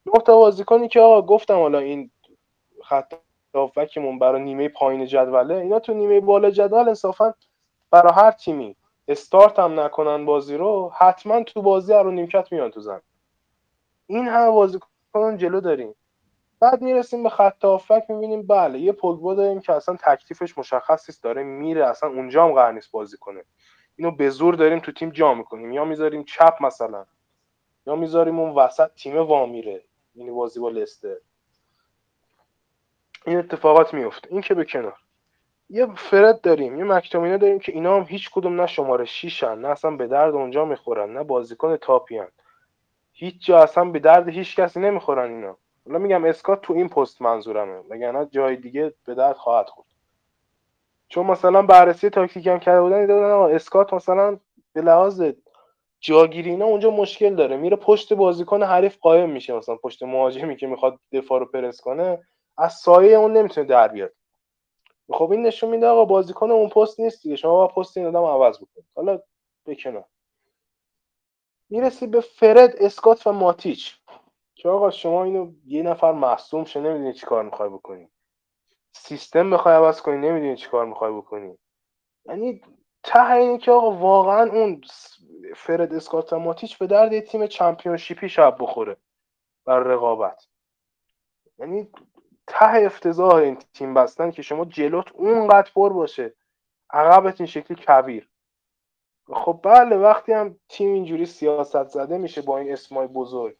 [0.06, 2.10] نه تا بازیکنی که آقا گفتم حالا این
[2.84, 3.14] خط
[3.54, 7.34] هافبکمون برای نیمه پایین جدوله اینا تو نیمه بالا جدول انصافا
[7.90, 8.76] برای هر تیمی.
[9.08, 13.00] استارت هم نکنن بازی رو حتما تو بازی رو نیمکت میان تو زن
[14.06, 15.94] این همه بازیکن جلو داریم.
[16.60, 21.22] بعد می‌رسیم به خط هافبک می‌بینیم بله یه پوگبا داریم که اصلا تکلیفش مشخص نیست
[21.24, 23.44] داره میره اصلا اونجا هم قرار نیست بازی کنه.
[23.96, 25.72] اینو به زور داریم تو تیم جا می‌کنیم.
[25.72, 27.06] یا می‌ذاریم چپ مثلا
[27.86, 29.84] یا می‌ذاریم اون وسط تیم وا میره.
[30.14, 31.16] یعنی بازی با لستر.
[33.26, 34.96] این اتفاقات میفته این که به کنار.
[35.70, 39.68] یه فرد داریم یه مکتومینه داریم که اینا هم هیچ کدوم نه شماره 6 نه
[39.68, 42.28] اصلا به درد اونجا می‌خورن نه بازیکن تاپی هن.
[43.12, 45.56] هیچ جا اصلا به درد هیچ کسی نمی‌خورن اینا.
[45.86, 47.80] حالا میگم اسکات تو این پست منظورمه.
[47.90, 49.86] وگرنه جای دیگه به درد خواهد خورد.
[51.08, 54.38] چون مثلا بررسی تاکتیکی هم کرده بودن دیدن اسکات مثلا
[54.72, 55.22] به لحاظ
[56.00, 57.56] جاگیری اینا اونجا مشکل داره.
[57.56, 62.18] میره پشت بازیکن حریف قایم میشه مثلا پشت مهاجمی که می‌خواد دفاع رو پرس کنه.
[62.56, 64.12] از سایه اون نمی‌تونه در بیاد.
[65.10, 67.36] خب این نشون میده آقا بازیکن اون پست نیست دیگه.
[67.36, 68.86] شما با پست این آدم عوض بکنید.
[68.96, 69.20] حالا
[69.66, 70.04] بکنم
[71.70, 73.98] می‌رسی به فرد اسکات و ماتیچ.
[74.54, 78.08] که آقا شما اینو یه نفر محسوم شه نمی‌دونی چی کار می‌خوای بکنی.
[78.92, 81.58] سیستم بخوای عوض کنی نمی‌دونی چی کار می‌خوای بکنی.
[82.26, 82.60] یعنی
[83.02, 84.80] ته اینه که آقا واقعا اون
[85.56, 88.96] فرد اسکات و ماتیچ به درد تیم چمپیونشیپی شب بخوره.
[89.64, 90.46] بر رقابت.
[91.58, 91.88] یعنی
[92.46, 96.34] ته افتضاح این تیم بستن که شما جلوت اونقدر پر باشه.
[96.90, 98.28] عقبت این شکلی کویر.
[99.32, 103.56] خب بله وقتی هم تیم اینجوری سیاست زده میشه با این اسمای بزرگ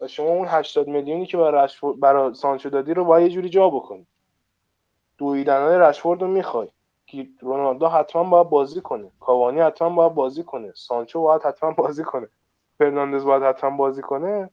[0.00, 1.68] و شما اون 80 میلیونی که برای,
[2.00, 4.06] برای سانچو دادی رو باید یه جوری جا بکنی.
[5.18, 6.68] دویدن های رشفورد رو می‌خوای.
[7.40, 9.10] رونالدو حتما باید بازی کنه.
[9.20, 10.72] کاوانی حتما باید بازی کنه.
[10.74, 12.28] سانچو باید حتما بازی کنه.
[12.78, 14.50] فرناندز باید حتما بازی کنه.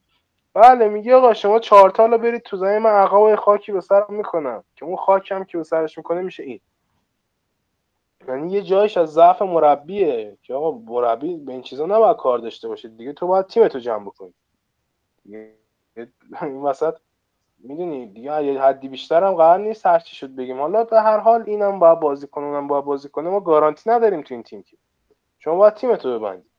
[0.55, 4.63] بله میگه آقا شما چهار تا برید تو زمین من عقب خاکی به سرم می‌کنم.
[4.75, 6.59] که اون خاکی هم که به سرش می‌کنه میشه این.
[8.27, 10.37] یعنی یه جایش از ضعف مربیه.
[10.43, 14.05] که آقا مربی به این چیزا نباید کار داشته باشه دیگه تو باید تیمتو جمع
[14.05, 14.33] بکنی.
[16.41, 16.95] این وسط
[17.59, 20.59] می‌دونی دیگه یه حدی بیشتر هم قرار نیست هر چی شد بگیم.
[20.59, 23.29] حالا به هر حال اینم باید بازی کنه اونم باید بازی کنه.
[23.29, 24.77] ما گارانتی نداریم تو این تیم که.
[25.39, 26.49] شما باید تیمتو ببندی.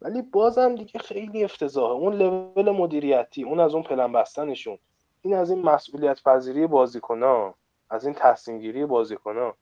[0.00, 1.92] ولی بازم دیگه خیلی افتضاحه.
[1.92, 4.78] اون لول مدیریتی اون از اون پلن بستنشون.
[5.22, 7.54] این از این مسئولیت پذیری بازیکن‌ها
[7.90, 9.56] از این تصمیم گیری بازیکن‌ها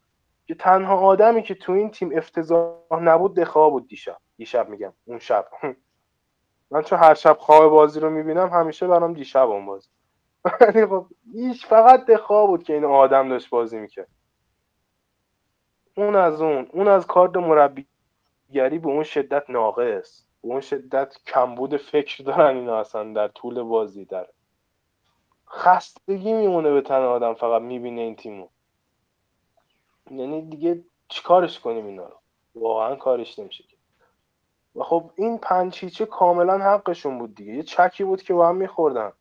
[0.46, 4.18] که تنها آدمی که تو این تیم افتضاح نبود دخواه بود دیشب.
[4.36, 5.48] دیشب میگم اون شب.
[6.70, 9.88] من چون هر شب خواب بازی رو می‌بینم همیشه برام دیشب اون بازی.
[10.60, 14.08] ولی خب هیچ فقط دخواه بود که این آدم داشت بازی می‌کرد.
[15.96, 16.68] اون از اون.
[16.72, 20.25] اون از کارد مربیگری به اون شدت ناقص.
[20.46, 24.26] به اون شدت کمبود فکر دارن اینا اصلا در طول بازی در
[25.48, 28.48] خستگی میمونه به تن آدم فقط می‌بینه این تیمو.
[30.10, 32.16] یعنی دیگه چیکارش کنیم اینا رو؟
[32.54, 33.64] واقعا کارش نمیشه
[34.76, 37.52] و خب این پنج هیچه کاملا حقشون بود دیگه.
[37.54, 39.12] یه چکی بود که با هم میخوردن.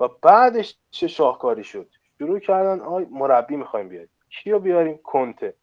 [0.00, 1.88] و بعدش چه شاهکاری شد؟
[2.18, 4.10] شروع کردن آی مربی می‌خوایم بیاریم.
[4.30, 5.54] کیو بیاریم؟ کنته.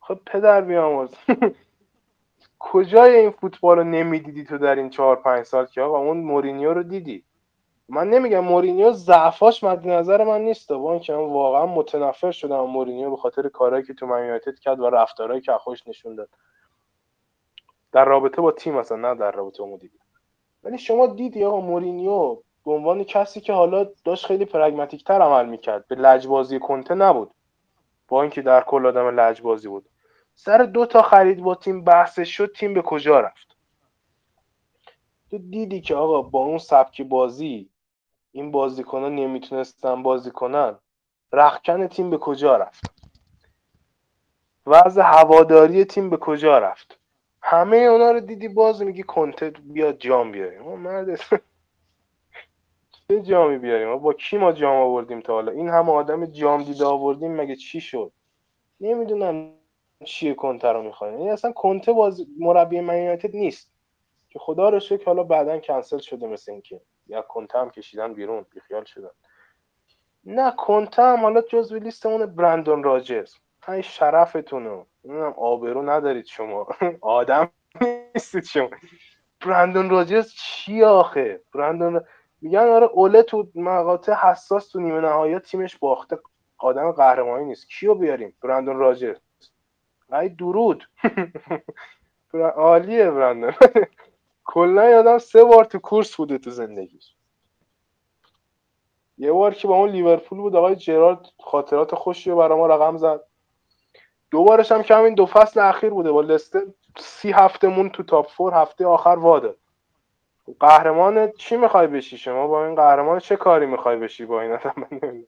[0.00, 1.14] خب پدر بیامرز
[2.64, 6.74] کجای این فوتبال رو نمی‌دیدی تو در این چهار پنج سال که آقا اون مورینیو
[6.74, 7.24] رو دیدی؟
[7.88, 10.72] من نمیگم مورینیو ضعفاش مد نظر من نیست.
[10.72, 14.90] با اینکه من واقعا متنفر شدم مورینیو به خاطر کارهایی که تو من کرد و
[14.90, 16.28] رفتارهایی که خوش نشون داد.
[17.92, 19.90] در رابطه با تیم اصلا نه در رابطه با مدیر.
[20.64, 25.46] ولی شما دیدی آقا مورینیو به عنوان کسی که حالا داشت خیلی پرگماتیک تر عمل
[25.46, 25.88] می‌کرد.
[25.88, 27.30] به لجبازی کنته نبود.
[28.08, 29.88] با اینکه در کل آدم لجبازی بود.
[30.34, 33.56] سر دو تا خرید با تیم بحثش شد تیم به کجا رفت؟
[35.30, 37.70] تو دیدی که آقا با اون سبک بازی
[38.32, 40.78] این بازیکنان نمی‌تونستن بازی کنن
[41.32, 42.84] رخکن تیم به کجا رفت؟
[44.66, 46.98] وضع هواداری تیم به کجا رفت؟
[47.42, 51.04] همه اونا رو دیدی باز میگی کنتنت بیاد جام بیاریم ما
[53.08, 56.62] چه جامی بیاریم؟ ما با کی ما جام آوردیم تا حالا؟ این همه آدم جام
[56.62, 58.12] دیده آوردیم مگه چی شد؟
[58.80, 59.61] نمی‌دونم.
[60.04, 63.72] چیه کنته رو می‌خواین یعنی اصلا کنته باز مربی من نیست.
[64.30, 68.46] که خدا رو شکر حالا بعدا کنسل شده مثل اینکه یا کنته هم کشیدن بیرون
[68.54, 69.10] بیخیال شدن.
[70.24, 73.34] نه کنته هم حالا جزو لیستمون برندون راجرز.
[73.62, 76.66] های شرفتونو نمی‌دونم آبرو ندارید شما.
[77.00, 77.50] آدم
[78.14, 78.70] نیستید شما.
[79.46, 82.04] برندون راجرز چی آخه؟ برندون
[82.40, 86.18] میگن آره اوله تو مقاطع حساس تو نیمه نهایی تیمش باخته.
[86.58, 87.68] آدم قهرمانی نیست.
[87.68, 89.18] کیو بیاریم؟ برندون راجرز.
[90.12, 90.88] ای درود.
[92.56, 93.54] عالیه برندون
[94.44, 97.14] کلا یادم سه بار تو کورس بوده تو زندگیش.
[99.18, 102.96] یه بار که با اون لیورپول بود آقای جرارد خاطرات خوشی رو برای ما رقم
[102.96, 103.20] زد.
[104.30, 106.62] دوبارش هم که همین دو فصل اخیر بوده با لستر
[106.98, 109.56] سی هفته مون تو تاپ فور هفته آخر واده.
[110.60, 114.88] قهرمان چی می‌خوای بشی شما؟ با این قهرمان چه کاری می‌خوای بشی با این آدم؟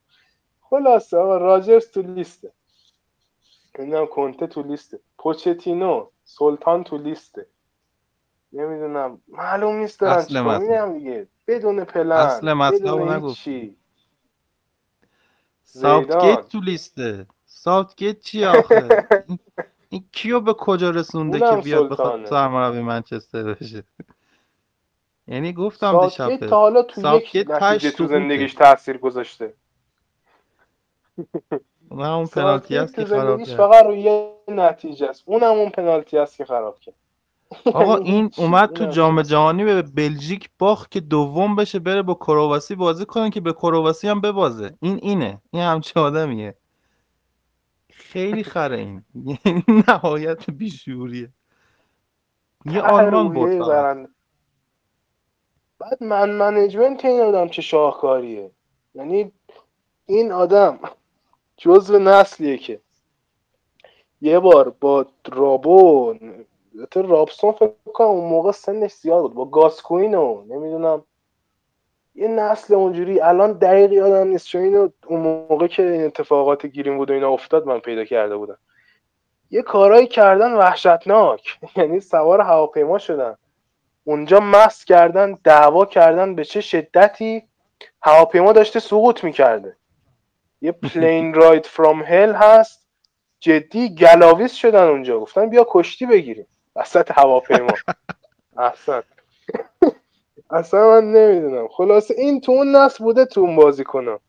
[0.71, 2.53] خلاصه آقا راجرز تو لیسته.
[3.79, 5.01] نمی‌دونم کنته تو لیسته.
[5.19, 7.47] پوچتینو سلطان تو لیسته.
[8.53, 9.21] نمی‌دونم.
[9.29, 11.29] معلوم نیست دارن چیکار دیگه.
[11.47, 13.49] بدون پلن اصل مطلب نگفت.
[15.65, 17.27] ساوتگیت تو لیسته.
[17.47, 18.89] ساوتگیت چی آخه؟
[19.89, 23.85] این کیو به کجا رسونده که بیاد بخواد سرمربی منچستر بشه؟
[25.27, 29.55] یعنی گفتم دیشب تا حالا تو یک نتیجه تو زندگیش تاثیر گذاشته.
[31.89, 33.57] اون همون پنالتی است که خراب کرد.
[33.57, 35.23] فقط روی یه نتیجه است.
[35.27, 36.95] اون همون پنالتی است که خراب کرد.
[37.65, 42.75] آقا این اومد تو جام جهانی به بلژیک باخت که دوم بشه بره با کرواسی
[42.75, 44.75] بازی کنه که به کرواسی هم ببازه.
[44.81, 45.41] این اینه.
[45.51, 46.55] این همچه آدمیه.
[47.91, 49.05] خیلی خره این.
[49.15, 51.31] یعنی نهایت بیشوریه.
[52.67, 53.69] یه آلمان بود
[55.79, 58.51] بعد من منیجمنت این آدم چه شاهکاریه.
[58.95, 59.33] یعنی
[60.07, 60.79] این آدم
[61.57, 62.81] جزو نسلیه که
[64.21, 66.15] یه بار با رابو
[66.95, 71.05] رابسون فکر کنم اون موقع سنش زیاد بود با گاسکوینو نمی‌دونم.
[72.15, 76.97] یه نسل اونجوری الان دقیق یادم نیست چون اینو اون موقع که این اتفاقات گیریم
[76.97, 78.59] بود و اینا افتاد من پیدا کرده بودم.
[79.51, 83.37] یه کارایی کردن وحشتناک یعنی سوار هواپیما شدن.
[84.05, 87.43] اونجا مست کردن دعوا کردن به چه شدتی
[88.03, 89.77] هواپیما داشته سقوط می‌کرده.
[90.61, 92.87] یه پلین راید فرام هل هست.
[93.41, 95.21] جدی گلاویز شدن اونجا.
[95.21, 96.47] گفتن بیا کشتی بگیریم.
[96.77, 97.75] وسط هواپیما.
[98.57, 99.03] احسن.
[100.51, 101.69] اصلا من نمی‌دونم.
[101.69, 104.21] خلاصه این تو اون نسل بوده تو اون بازی کنم.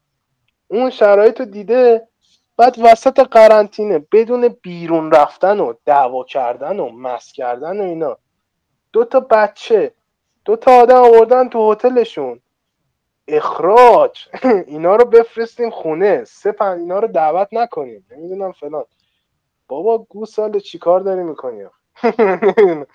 [0.68, 2.08] اون شرایط رو دیده
[2.58, 8.18] بعد وسط قرنطینه بدون بیرون رفتن و دعوا کردن و مس کردن و اینا.
[8.94, 9.94] دو تا بچه
[10.46, 12.42] دو تا آدم آوردن تو هتلشون.
[13.28, 14.28] اخراج.
[14.68, 16.24] اینا رو بفرستیم خونه.
[16.24, 18.06] سه پن اینا رو دعوت نکنیم.
[18.12, 18.86] نمی‌دونم فلان.
[19.68, 21.64] بابا گوساله چیکار داری می‌کنی؟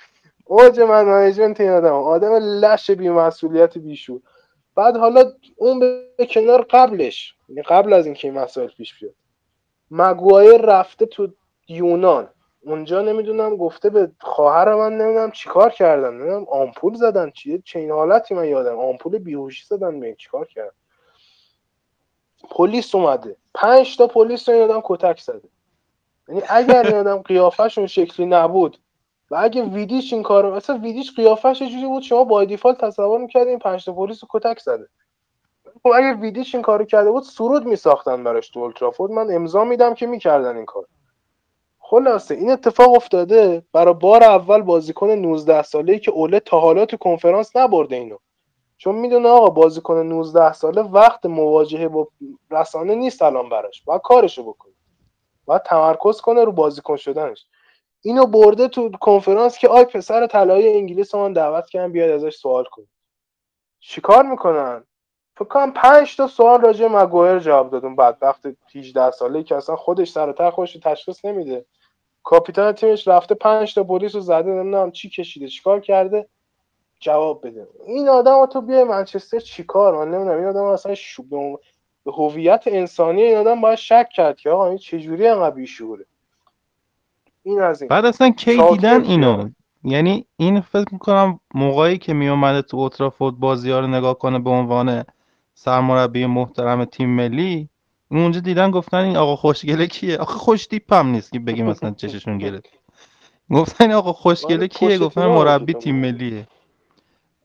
[0.45, 1.93] اوج منیجمنت این آدم.
[1.93, 4.21] آدم لش بی مسئولیت بیشور.
[4.75, 7.35] بعد حالا اون به کنار قبلش.
[7.49, 9.15] یعنی قبل از اینکه این مسائل پیش بیاد.
[9.91, 11.29] مگوایر رفته تو
[11.69, 12.29] یونان.
[12.63, 16.15] اونجا نمی‌دونم گفته به خواهر من نمی‌دونم چیکار کردن.
[16.15, 17.31] نمی‌دونم آمپول زدن.
[17.31, 18.79] چیه چه این حالتی من یادم.
[18.79, 20.75] آمپول بیهوشی زدن به چیکار کردن.
[22.51, 23.37] پلیس اومده.
[23.55, 25.49] پنج تا پلیس رو این آدم کتک زده.
[26.29, 28.79] یعنی اگر این آدم قیافش شکلی نبود
[29.31, 33.59] و اگه ویدیش این کارو مثلا ویدیش قیافش جوری بود شما با دیفالت تصور می‌کردین
[33.59, 34.89] پنج تا پلیس رو کتک زده.
[35.83, 39.95] خب اگه ویدیش این کارو کرده بود سرود میساختن براش تو اولترافورد من امضا میدم
[39.95, 40.87] که می‌کردن این کار
[41.91, 46.87] خلاصه این اتفاق افتاده برای بار اول بازیکن 19 ساله ای که اوله تا حالا
[46.87, 48.17] تو کنفرانس نبرده اینو.
[48.77, 52.09] چون می‌دونه آقا بازیکن 19 ساله وقت مواجهه با
[52.51, 53.83] رسانه نیست الان براش.
[53.83, 54.73] باید کارشو بکنه.
[55.45, 57.47] باید تمرکز کنه رو بازیکن شدنش.
[58.01, 62.65] اینو برده تو کنفرانس که آی پسر طلایی انگلیس من دعوت کردن بیاد ازش سوال
[62.65, 62.87] کن
[63.81, 64.85] چیکار می‌کنن؟
[65.37, 68.41] فکر کنم 5 تا سوال راجع مگوئر جواب دادم بعد وقت
[68.75, 71.65] 18 ساله که اصلا خودش سر تا خودش تشخیص نمیده.
[72.23, 76.29] کاپیتان تیمش رفته 5 تا پلیس رو زده نمی‌دونم چی کشیده چیکار کرده؟
[77.01, 77.69] جواب بده.
[77.87, 81.23] این آدم تو بیای منچستر چیکار؟ من نمی‌دونم این آدم اصلا شو
[82.05, 86.05] به هویت انسانی این آدم باید شک کرد که آقا این چجوری انقدر بیشوره
[87.43, 87.89] این از این.
[87.89, 89.49] بعد اصلا کی دیدن اینو؟
[89.85, 94.51] یعنی این فکر می‌کنم موقعی که میومده تو اوترافورد بازی ها رو نگاه کنه به
[94.51, 95.05] عنوان
[95.55, 97.69] سرمربی محترم تیم ملی
[98.11, 102.39] اونجا دیدن گفتن این آقا خوشگله کیه؟ آخه خوش هم نیست که بگیم مثلا چششون
[102.39, 102.69] گرفت
[103.51, 106.49] گفتن این آقا خوشگله کیه؟ گفتن مربی تیم ملیه.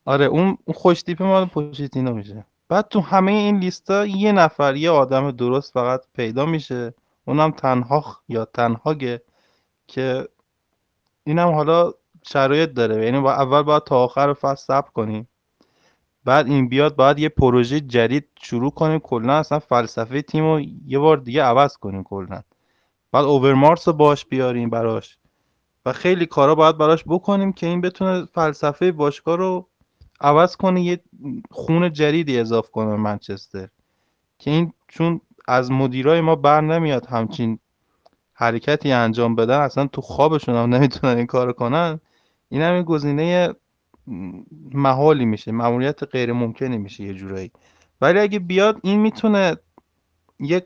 [0.06, 2.46] آره اون خوش تیپ مال پوچتینو میشه.
[2.70, 6.94] بعد تو همه این لیستا یه نفر یه آدم درست فقط پیدا میشه.
[7.26, 9.22] اونم تنها یا تنهاگه
[9.88, 10.28] که
[11.24, 11.92] اینم حالا
[12.24, 13.06] شرایط داره.
[13.06, 15.28] یعنی با اول باید تا آخر فصل صبر کنیم.
[16.26, 19.00] بعد این بیاد باید یه پروژه جدید شروع کنیم.
[19.00, 22.42] کلا اصلا فلسفه تیم رو یه بار دیگه عوض کنیم کلا.
[23.12, 25.18] بعد اوورمارس رو باش بیاریم براش.
[25.86, 29.68] و خیلی کارا باید براش بکنیم که این بتونه فلسفه باشگاه رو
[30.22, 31.00] عوض کنه یه
[31.52, 33.70] خون جدیدی اضاف کنه منچستر.
[34.40, 37.60] که این چون از مدیرای ما بر نمیاد همچین
[38.34, 42.00] حرکتی انجام بدن اصلا تو خوابشون هم نمی‌تونن این کارو کنن.
[42.50, 43.54] این هم گزینه
[44.72, 47.52] محالی میشه مأموریت غیر ممکنی میشه یه جورایی.
[48.02, 49.58] ولی اگه بیاد این می‌تونه
[50.40, 50.66] یک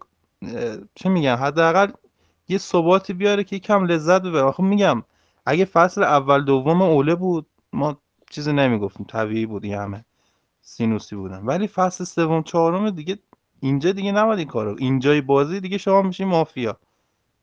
[0.95, 1.91] چه میگم حداقل
[2.47, 4.41] یه ثباتی بیاره که کم لذت ببره.
[4.41, 5.03] آخه میگم
[5.45, 7.97] اگه فصل اول دوم اوله بود ما
[8.29, 9.05] چیزی نمی‌گفتیم.
[9.05, 10.05] طبیعی بود یه همه
[10.61, 11.45] سینوسی بودن.
[11.45, 13.19] ولی فصل سوم چهارم دیگه
[13.59, 14.75] اینجا دیگه نباید این کارو.
[14.79, 16.77] اینجای بازی دیگه شما میشی مافیا.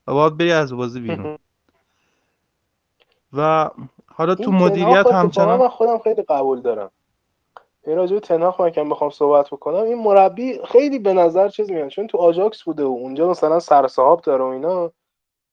[0.06, 1.38] و باید بری از بازی بیرون.
[3.36, 3.70] و
[4.16, 6.90] حالا تو مدیریت همچنان من خودم خیلی قبول دارم.
[7.86, 11.70] این راجع به تنهاخ من که بخوام صحبت بکنم این مربی خیلی به نظر چیز
[11.70, 14.92] میاد چون تو آجاکس بوده و اونجا مثلا سر صاحب داره و اینا.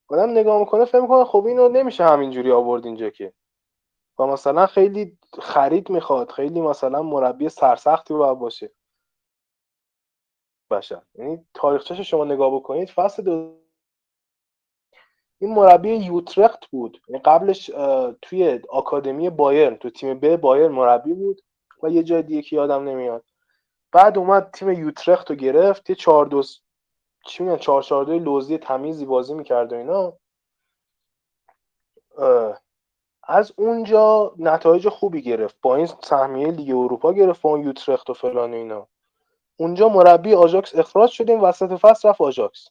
[0.07, 3.33] آدم نگاه می‌کنه فکر می‌کنه خب اینو نمیشه همینجوری آورد اینجا که.
[4.19, 8.71] و مثلا خیلی خرید می‌خواد خیلی مثلا مربی سرسختی باید باشه.
[10.69, 13.62] باشه یعنی تاریخچه‌ش شما نگاه بکنید فصل دو
[15.43, 17.01] این مربی یوترخت بود.
[17.07, 17.71] یعنی قبلش
[18.21, 21.41] توی آکادمی بایرن تو تیم ب بایرن مربی بود
[21.83, 23.23] و یه جای دیگه که یادم نمیاد.
[23.91, 26.43] بعد اومد تیم یوترخت رو گرفت یه چهار دو
[27.25, 30.13] چی میگن چهار چهار دوی لوزی تمیزی بازی می‌کرد و اینا.
[33.23, 35.55] از اونجا نتایج خوبی گرفت.
[35.61, 38.87] با این سهمیه لیگ اروپا گرفت با اون اوترخت و فلان و اینا.
[39.57, 42.67] اونجا مربی آژاکس اخراج شدیم وسط فصل رفت آژاکس.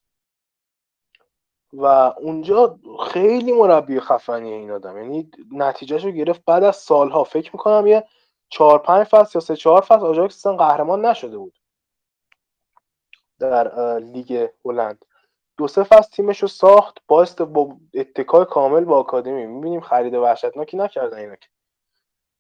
[1.73, 1.87] و
[2.21, 2.79] اونجا
[3.11, 4.97] خیلی مربی خفنیه این آدم.
[4.97, 7.25] یعنی نتیجهشو گرفت بعد از سالها.
[7.25, 8.05] فکر می‌کنم یه
[8.49, 11.59] چهار پنج فصل یا سه چهار فصل آژاکس قهرمان نشده بود.
[13.39, 15.05] در لیگ هلند.
[15.57, 19.47] دو سه فصل تیمش رو ساخت با اتکای کامل با آکادمی.
[19.47, 21.49] می‌بینیم خرید وحشتناکی نکردن اینا که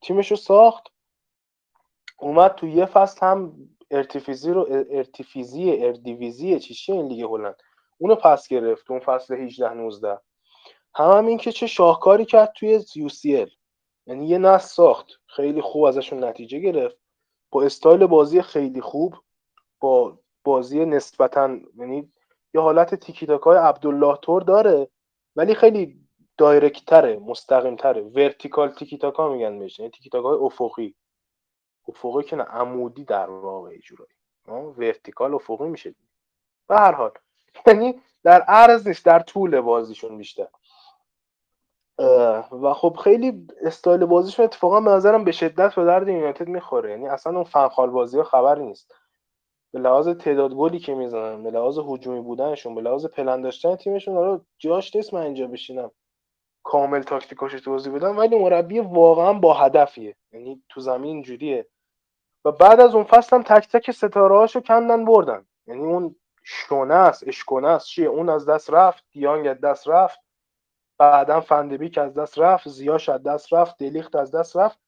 [0.03, 0.87] تیمش رو ساخت.
[2.19, 7.63] اومد تو یه فصل هم اردیویزی رو اردیویزی اردیویزی چیشی این لیگ هلند؟
[8.03, 10.21] اونو پس گرفت اون فصل 18 19
[10.95, 13.51] هم, هم این که چه شاهکاری کرد توی UCL
[14.07, 15.07] یعنی یه نسل ساخت.
[15.27, 16.97] خیلی خوب ازشون نتیجه گرفت.
[17.51, 19.15] با استایل بازی خیلی خوب.
[19.81, 22.13] با بازی نسبتا یعنی
[22.55, 24.89] یه حالت تیکی تاکای عبداله‌طور داره
[25.37, 26.01] ولی خیلی
[26.39, 30.95] direct تره مستقیم تره vertical تیکی تاکا میگن بهش یعنی تیکی تاکای افقی.
[31.89, 34.15] افقی که نه عمودی در واقع جورایی.
[34.77, 35.95] vertical افقی میشه.
[36.69, 37.13] به هر حال
[37.67, 40.47] یعنی در عرض نیست در طول بازیشون بیشتر.
[42.63, 46.91] و خب خیلی استایل بازیشون اتفاقا به نظرم به شدت به درد یونایتد می‌خوره.
[46.91, 48.95] یعنی اصلا اون فنخال بازی ها خبری نیست.
[49.73, 54.15] به لحاظ تعداد گلی که می‌زنن به لحاظ هجومی بودنشون به لحاظ پلن داشتن تیمشون
[54.15, 55.91] حالا جاش نیست من اینجا بشینم
[56.63, 60.17] کامل تاکتیکاش توضیح بدم ولی مربی واقعا با هدفیه.
[60.33, 61.67] یعنی تو زمین اینجوریه.
[62.45, 65.47] و بعد از اون فصل هم تک تک ستاره هاشو کندن بردن.
[65.67, 67.87] یعنی اون شونه است اشکونه است.
[67.87, 70.21] چیه؟ اون از دست رفت دیانگ از دست رفت
[70.99, 74.79] بعدا فندبیک از دست رفت زیاش از دست رفت دلیخت از دست رفت.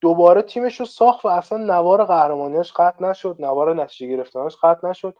[0.00, 5.16] دوباره تیمش رو ساخت و اصلا نوار قهرمانیش قطع نشد نوار نتیجه گرفتنش قطع نشد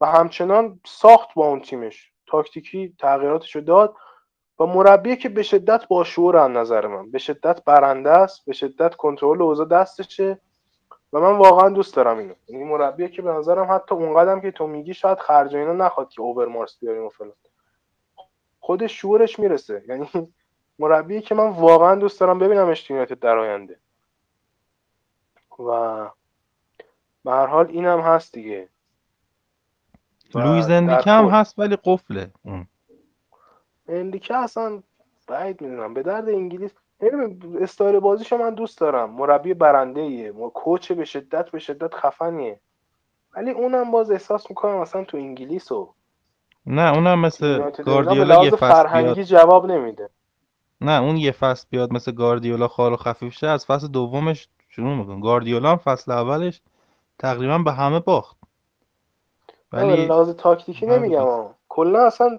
[0.00, 2.12] و همچنان ساخت با اون تیمش.
[2.26, 3.94] تاکتیکی تغییراتش رو داد
[4.58, 8.52] و مربی که به شدت با شعور از نظر من به شدت برنده است به
[8.52, 10.40] شدت کنترل اوضاع دستشه.
[11.12, 12.34] و من واقعا دوست دارم اینو.
[12.46, 16.08] این یعنی مربیه که به نظرم حتی اونقدرم که تو میگی شاید خرج اینا نخواد
[16.08, 17.32] که اوورمارس بیاریم و فلان.
[18.60, 19.84] خود شعورش می‌رسه.
[19.88, 20.32] یعنی
[20.78, 22.74] مربی که من واقعا دوست دارم ببینم
[23.04, 23.78] تو در آینده.
[25.58, 26.10] و
[27.24, 28.68] به هر حال اینم هست دیگه.
[30.34, 32.30] لوئیز انریکه هم هست ولی قفله.
[32.44, 32.66] اون.
[33.88, 34.82] انریکه اصلا
[35.26, 35.94] بعید می‌دونم.
[35.94, 36.70] به درد انگلیس
[37.60, 39.10] استایل بازیشو من دوست دارم.
[39.10, 42.60] مربی برنده ایه coach به شدت به شدت خفنیه.
[43.36, 45.94] ولی اونم باز احساس می‌کنم مثلا تو انگلیس و
[46.66, 50.10] نه اونم مثل گاردیولا یه فرهنگی جواب نمیده.
[50.80, 54.94] نه اون یه فصل بیاد مثل گاردیولا خار و خفیف شه از فصل دومش شروع
[54.94, 56.60] میکن گاردیولا هم فصل اولش
[57.18, 58.36] تقریبا به همه باخت.
[59.72, 61.26] ولی لحاظ تاکتیکی نمیگم
[61.68, 62.38] کلا اصلا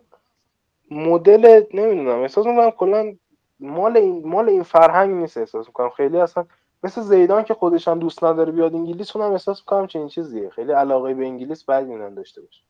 [0.92, 2.22] مدل نمی‌دونم.
[2.22, 3.16] احساس می‌کنم کلا
[3.62, 5.90] مال این مال این فرهنگ نیست احساس می‌کنم.
[5.90, 6.46] خیلی اصلا
[6.84, 10.50] مثل زیدان که خودش هم دوست نداره بیاد انگلیس اونم احساس می‌کنم چنین چیزیه.
[10.50, 12.62] خیلی علاقه به انگلیس بعد می‌دونن داشته باشه.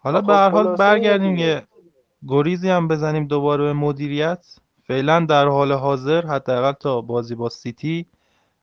[0.00, 1.62] حالا به هر حال برگردیم یه
[2.28, 4.46] گریزی هم بزنیم دوباره به مدیریت.
[4.84, 8.06] فعلا در حال حاضر حداقل تا بازی با سیتی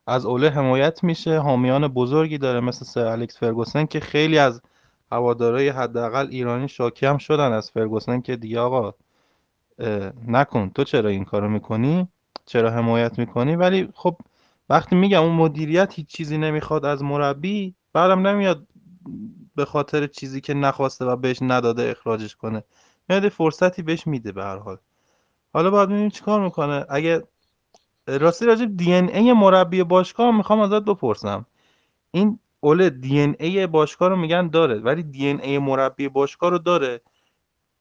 [0.06, 1.38] از اوله حمایت میشه.
[1.38, 4.62] حامیان بزرگی داره مثل سر الکس فرگوسن که خیلی از
[5.12, 8.94] هوادارهای حداقل ایرانی شاکی هم شدن از فرگوسن که دیگه آقا
[10.28, 10.70] نکن.
[10.74, 12.08] تو چرا این کارو می‌کنی؟
[12.46, 14.16] چرا حمایت می‌کنی؟ ولی خب
[14.70, 18.66] وقتی میگم اون مدیریت هیچ چیزی نمی‌خواد از مربی بعدم نمیاد
[19.56, 22.64] به خاطر چیزی که نخواسته و بهش نداده اخراجش کنه.
[23.08, 24.78] میاد فرصتی بهش میده به هر حال.
[25.52, 26.86] حالا باید ببینیم چیکار می‌کنه.
[26.88, 27.22] اگه
[28.06, 31.46] راستی راجب دی ان ای مربی باشگاه می‌خوام ازت بپرسم.
[32.10, 36.50] این اول دی ان ای باشگاه رو میگن داره ولی دی ان ای مربی باشگاه
[36.50, 37.00] رو داره.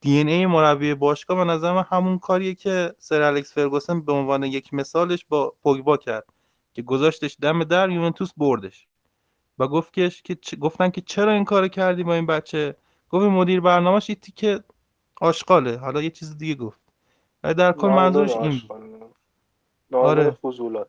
[0.03, 4.11] دی ان ای مربی باشگاه به نظر من همون کاریه که سر الکس فرگوسن به
[4.11, 6.25] عنوان یک مثالش با پوگبا کرد
[6.73, 8.88] که گذاشتش دم در یوونتوس بردش.
[9.59, 10.11] و گفت که
[10.59, 12.75] گفتن که چرا این کار کردی با این بچه؟
[13.09, 14.63] گفت مدیر برنامهش ایتی که
[15.21, 15.77] آشغاله.
[15.77, 16.80] حالا یه چیز دیگه گفت.
[17.43, 18.61] و در کل منظورش این
[19.93, 20.31] آره.
[20.31, 20.88] فضولات.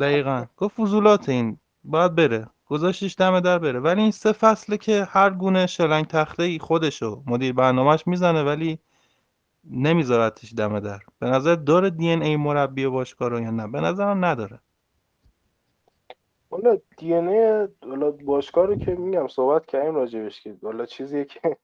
[0.00, 0.46] دقیقا.
[0.56, 1.58] گفت فضولات این.
[1.84, 2.46] باید بره.
[2.66, 3.80] گذاشتش دم در بره.
[3.80, 8.78] ولی این سه فصله که هر گونه شلنگ تخته ای خودشو مدیر برنامهش می‌زنه ولی
[9.70, 11.00] نمیذارتش دم در.
[11.18, 14.60] به نظر داره دی ان ای مربی باشگاه رو یا نه؟ به نظرم نداره.
[16.50, 17.68] حالا دی ان ای
[18.24, 21.56] باشگاه رو که میگم صحبت کردیم راجبش که حالا چیزیه که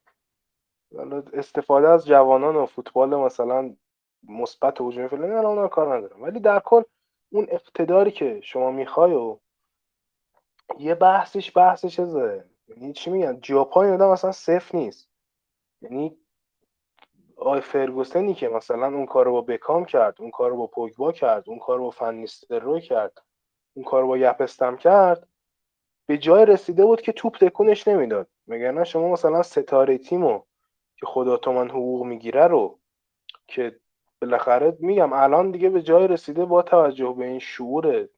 [0.96, 3.74] حالا استفاده از جوانان و فوتبال مثلا
[4.28, 6.82] مثبت و هجومی فلان الان کار ندارم ولی در کل
[7.30, 9.38] اون اقتداری که شما می‌خوای و
[10.78, 15.08] یه بحثش بحث چیزه یعنی چی میگن؟ جاپان آدم اصلا صفر نیست.
[15.82, 16.16] یعنی
[17.36, 21.12] آی فرگوسنی که مثلا اون کار رو با بکام کرد اون کار رو با پوگبا
[21.12, 23.22] کرد اون کار رو با رو کرد
[23.74, 25.28] اون کار رو با یپستم کرد
[26.06, 28.28] به جای رسیده بود که توپ تکونش نمی‌داد.
[28.46, 30.42] مگر شما مثلا ستاره تیمو
[30.96, 32.78] که خدا تومن حقوق می‌گیره رو
[33.46, 33.80] که
[34.22, 38.08] بالاخره میگم الان دیگه به جای رسیده با توجه به این شعور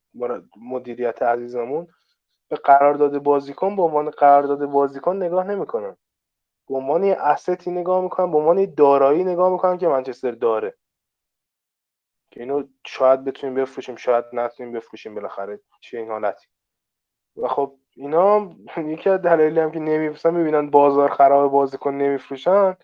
[0.56, 1.88] مدیریت عزیزمون
[2.52, 5.96] به قرارداد بازیکن به عنوان قرارداد بازیکن نگاه نمی‌کنن.
[6.68, 10.74] به عنوان یه استی نگاه می‌کنن به عنوان دارایی نگاه می‌کنن که منچستر داره.
[12.30, 16.46] که اینو شاید بتونیم بفروشیم شاید نتونیم بفروشیم بالاخره چه این حالتی.
[17.36, 18.50] و خب اینا
[18.94, 22.76] یکی از دلایلی هم که نمیفروشن می‌بینن بازار خراب بازیکن نمیفروشن.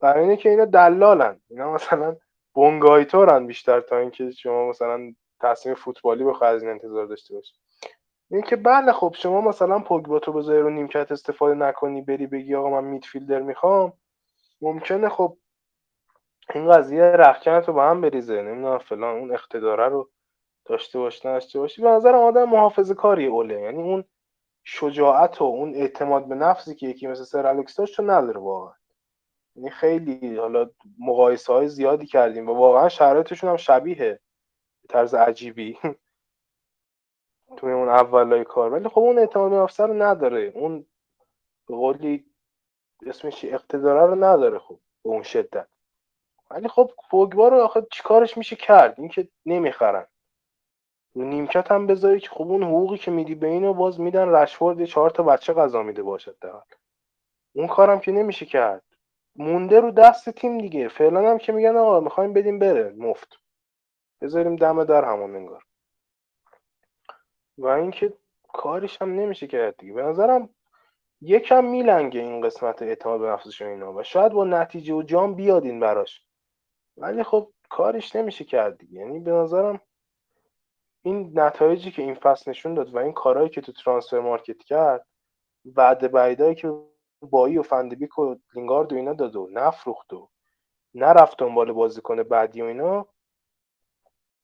[0.00, 1.40] برای اینه که اینا دلالن.
[1.50, 2.16] اینا مثلا
[2.54, 7.54] بونگایتورن بیشتر تا اینکه شما مثلا تصمیم فوتبالی بخوای از این انتظار داشته باشی
[8.30, 12.54] این که بله خب شما مثلا پوگبا تو بذاری رو نیمکت استفاده نکنی بری بگی
[12.54, 13.92] آقا من میدفیلدر می‌خوام.
[14.60, 15.36] ممکنه خب
[16.54, 18.42] این قضیه رخکن تو با هم بریزه.
[18.42, 20.10] نمی‌دونم فلان اون اقتداره رو
[20.64, 23.60] داشته باشی نداشته باشی به نظر آدم محافظه کاری اوله.
[23.60, 24.04] یعنی اون
[24.64, 28.74] شجاعت و اون اعتماد به نفسی که یکی مثل سر الکس داشت رو نداره واقعا.
[29.56, 34.20] یعنی خیلی حالا مقایسه های زیادی کردیم و واقعا شرایطشون هم شبیه
[34.88, 35.78] طرز عجیبی.
[37.56, 38.72] توی اون اولای کار.
[38.72, 40.52] ولی خب اون اعتماد به نفس رو نداره.
[40.54, 40.86] اون
[41.68, 42.26] به قولی
[43.06, 45.68] اسمش اقتداره رو نداره خب به اون شدت.
[46.50, 50.06] ولی خب پوگبا رو آخه چیکارش میشه کرد؟ این که نمی‌خرن.
[51.14, 54.84] رو نیمکت هم بذاری که خب اون حقوقی که میدی به اینو باز میدن رشفورد
[54.84, 56.52] چهار تا بچه غذا میده باشد در
[57.54, 58.82] اون کارم که نمیشه کرد.
[59.36, 60.88] مونده رو دست تیم دیگه.
[60.88, 62.94] فعلا هم که میگن آقا می‌خوایم بدیم بره.
[62.98, 63.36] مفت.
[64.20, 65.64] بذاریم دم در همون انگار.
[67.58, 68.12] و اینکه
[68.52, 69.92] کارش هم نمیشه کرد دیگه.
[69.92, 70.48] به نظرم
[71.20, 73.92] یکم میلنگه این قسمت اعتماد به نفسش اینا.
[73.94, 76.22] و شاید با نتیجه و جام بیادین براش.
[76.96, 79.00] ولی خب کارش نمیشه کرد دیگه.
[79.00, 79.80] یعنی به نظرم
[81.02, 85.06] این نتایجی که این فصل نشون داد و این کارهایی که تو ترانسفر مارکت کرد
[85.64, 86.72] بعد بعدایی که
[87.22, 90.28] بایی و فندبیک و لینگارد و اینا داد و نفروخت و
[90.94, 93.08] نرفت دنبال بازیکن بعدی و اینا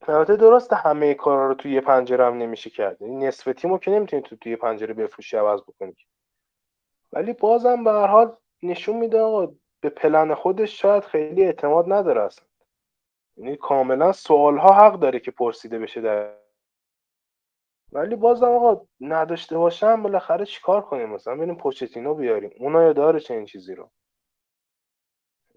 [0.03, 3.03] البته درسته همه کارا رو توی یه پنجره هم نمیشه کرد.
[3.03, 5.97] یعنی نصف تیمو که نمی‌تونی تو توی پنجره بفروشی عوض بکنی.
[7.13, 12.23] ولی بازم به هر حال نشون میده آقا به پلن خودش شاید خیلی اعتماد نداره
[12.23, 12.47] اصلا.
[13.37, 16.37] یعنی کاملا سوال ها حق داره که پرسیده بشه در
[17.93, 22.51] ولی بازم آقا نداشته باشم بالاخره چیکار کنیم؟ مثلا بریم پوچتینو بیاریم.
[22.59, 23.91] اونا یا داره چنین چیزی رو.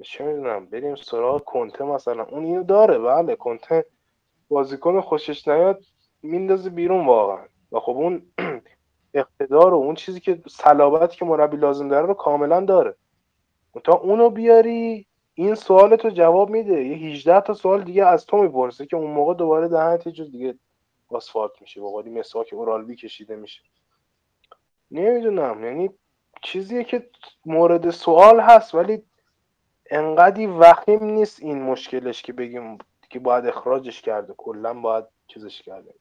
[0.04, 2.24] چه می‌دونم بریم سراغ کنته مثلا.
[2.24, 3.86] اون اینو داره بله کنته
[4.50, 5.84] بازیکن خوشش نیاد
[6.24, 7.46] میندازه بیرون واقعا.
[7.72, 8.22] و خب اون
[9.14, 12.96] اقتدار و اون چیزی که صلابتی که مربی لازم داره رو کاملا داره.
[13.84, 16.84] تا اونو بیاری این سوال تو جواب میده.
[16.84, 20.32] یه 18 تا سوال دیگه از تو می‌پرسه که اون موقع دوباره دهنت یه جز
[20.32, 20.56] دیگه
[21.10, 21.82] آسفالت میشه.
[21.82, 23.62] با قولی مسواک اورالبی کشیده میشه.
[24.92, 25.64] نمی‌دونم.
[25.64, 25.90] یعنی
[26.42, 27.10] چیزیه که
[27.46, 29.04] مورد سوال هست ولی
[29.92, 32.78] انقدی وخیم نیست این مشکلش که بگیم
[33.10, 35.94] که باید اخراجش کرده کلا باید چیزش کرده.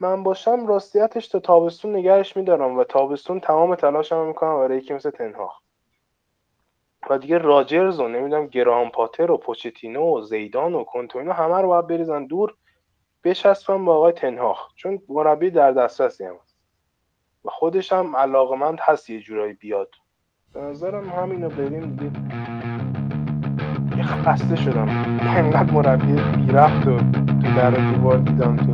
[0.00, 5.10] من باشم راستیتش تا تابستون نگهش میدارم و تابستون تمام تلاشم می‌کنم برای یکی مثل
[5.10, 5.60] تنهاخ
[7.10, 11.68] و دیگه راجرز و نمی‌دونم گرام پاتر و پوچتینو و زیدان و کنتوینو همه رو
[11.68, 12.54] باید بریزن دور
[13.24, 16.38] بچسبن با آقای تنهاخ چون مربی در دسترسی هم
[17.44, 19.90] و خودش هم علاقمند هست یه جورایی بیاد.
[20.52, 22.59] به نظرم همینو بریم دیگه.
[24.10, 24.88] خسته شدم.
[25.36, 26.96] انقدر مربی بیرفت و
[27.42, 28.72] تو در دیوار دیدم تو.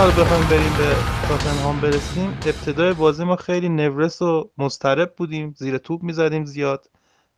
[0.00, 2.36] حالا بخوایم بریم به تاتنهام برسیم.
[2.44, 5.54] ابتدای بازی ما خیلی نورس و مضطرب بودیم.
[5.58, 6.90] زیر توپ می‌زدیم زیاد.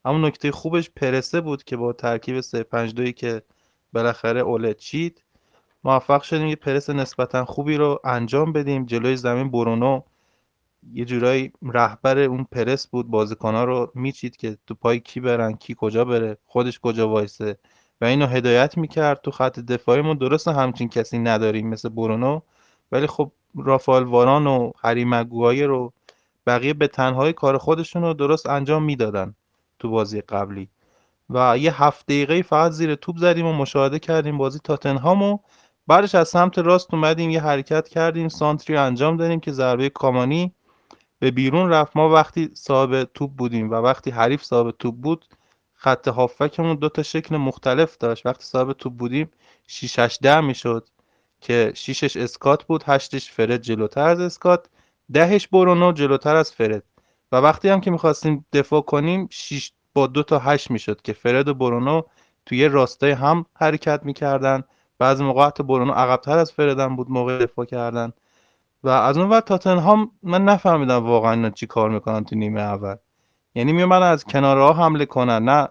[0.04, 3.42] اما نکته خوبش پرسه بود که با ترکیب 3 5 2 که
[3.92, 5.24] بالاخره اوله چید
[5.84, 8.86] موفق شدیم یه پرس نسبتا خوبی رو انجام بدیم.
[8.86, 10.02] جلوی زمین برونو.
[10.92, 13.08] یه جورایی رهبر اون پرس بود.
[13.08, 17.58] بازیکنها رو میچید که تو پای کی برن کی کجا بره خودش کجا وایسه.
[18.00, 19.20] و اینو هدایت می‌کرد.
[19.20, 22.40] تو خط دفاعیمون درست همچین کسی نداریم مثل برونو.
[22.92, 25.92] ولی خب رافال واران و هری مگوایر رو
[26.46, 29.34] بقیه به تنهایی کار خودشون رو درست انجام می‌دادن
[29.78, 30.68] تو بازی قبلی.
[31.30, 35.38] و یه هفت دقیقه فقط زیر توپ زدیم و مشاهده کردیم بازی تاتنهام و
[35.86, 40.52] بعدش از سمت راست اومدیم یه حرکت کردیم سانتری انجام دادیم که ضربه کامانی
[41.18, 41.96] به بیرون رفت.
[41.96, 45.24] ما وقتی صاحب توپ بودیم و وقتی حریف صاحب توپ بود
[45.74, 48.26] خط هافکمون دو تا شکل مختلف داشت.
[48.26, 49.30] وقتی صاحب توپ بودیم
[49.66, 50.88] 6 8 10 می‌شد.
[51.42, 54.66] که شیشش اسکات بود هشتش فرد جلوتر از اسکات
[55.12, 56.82] دهش برونو جلوتر از فرد.
[57.32, 61.48] و وقتی هم که می‌خواستیم دفاع کنیم 6 با دو تا هشت می‌شد که فرد
[61.48, 62.02] و برونو
[62.46, 64.64] توی راستای هم حرکت می‌کردن.
[64.98, 68.12] بعضی موقع حتی برونو عقبتر از فردن بود موقع دفاع کردن.
[68.84, 72.96] و از اون وقت تاتنهام من نفهمیدم واقعا چی کار می‌کنن تو نیمه اول.
[73.54, 75.44] یعنی میومدن از کنارها حمله کنن.
[75.44, 75.68] نه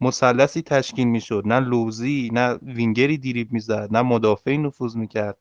[0.00, 1.42] مثلثی تشکیل می‌شد.
[1.46, 5.36] نه لوزی نه وینگری دیریب می‌زد نه مدافعی نفوذ می‌کرد.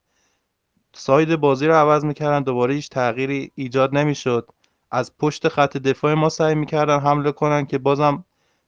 [0.93, 4.49] ساید بازی رو عوض می‌کردن دوباره هیچ تغییری ایجاد نمی‌شد.
[4.91, 8.25] از پشت خط دفاع ما سعی می‌کردن حمله کنن که بازم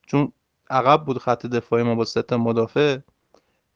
[0.07, 0.31] چون
[0.69, 2.97] عقب بود خط دفاع ما با سه مدافع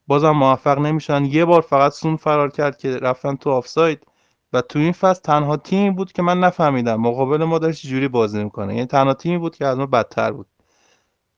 [0.07, 1.25] بازم موفق نمیشن.
[1.25, 4.07] یه بار فقط سون فرار کرد که رفتن تو آفساید
[4.53, 7.01] و تو این فصل تنها تیمی بود که من نفهمیدم.
[7.01, 8.73] مقابل ما داشت جوری بازی می‌کنه.
[8.75, 10.47] یعنی تنها تیمی بود که از ما بدتر بود.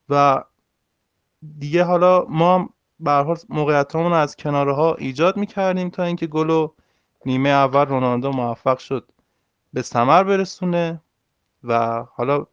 [0.09, 0.43] و
[1.59, 2.69] دیگه حالا ما
[2.99, 6.67] به حال موقعیتامون رو از کناره ها ایجاد می‌کردیم تا اینکه گل
[7.25, 9.11] نیمه اول رونالدو موفق شد
[9.73, 11.01] به ثمر برسونه
[11.63, 12.45] و حالا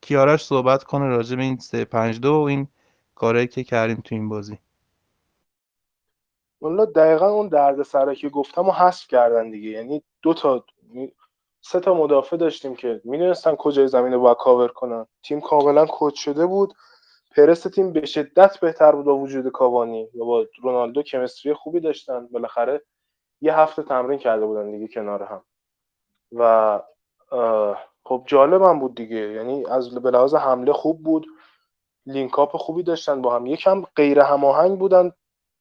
[0.00, 2.68] کیارش صحبت کنه راجع به این 352 و این
[3.14, 4.58] کارهایی که کردیم تو این بازی.
[6.60, 9.70] والا دقیقا اون درد سره که گفتم و حذف کردن دیگه.
[9.70, 10.64] یعنی دو تا
[11.60, 15.06] سه تا مدافع داشتیم که می‌دونستن کجای زمین رو باید کاور کنن.
[15.22, 16.74] تیم کاملا کد شده بود.
[17.36, 22.26] پرس تیم به شدت بهتر بود با وجود کاوانی و با رونالدو کمستری خوبی داشتن.
[22.26, 22.82] بالاخره
[23.40, 25.44] یه هفته تمرین کرده بودن دیگه کنار هم.
[26.32, 26.80] و
[28.04, 29.16] خب جالب هم بود دیگه.
[29.16, 31.26] یعنی از به لحاظ حمله خوب بود.
[32.06, 35.12] لینکاپ خوبی داشتن با هم یکم غیر هماهنگ بودن.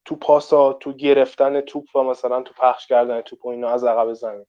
[0.05, 4.13] تو پاسا تو گرفتن توپ و مثلا تو پخش کردن توپ و اینا از عقب
[4.13, 4.45] زمین.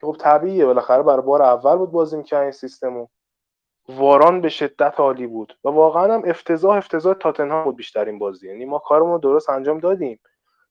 [0.00, 0.66] خب طبیعیه.
[0.66, 3.06] بالاخره برای بار اول بود بازی می‌کردن این سیستمو.
[3.96, 8.48] واران به شدت عالی بود و واقعا هم افتضاح افتضاح تاتنهام بود بیشتر این بازی.
[8.48, 10.20] یعنی ما کارمون درست انجام دادیم.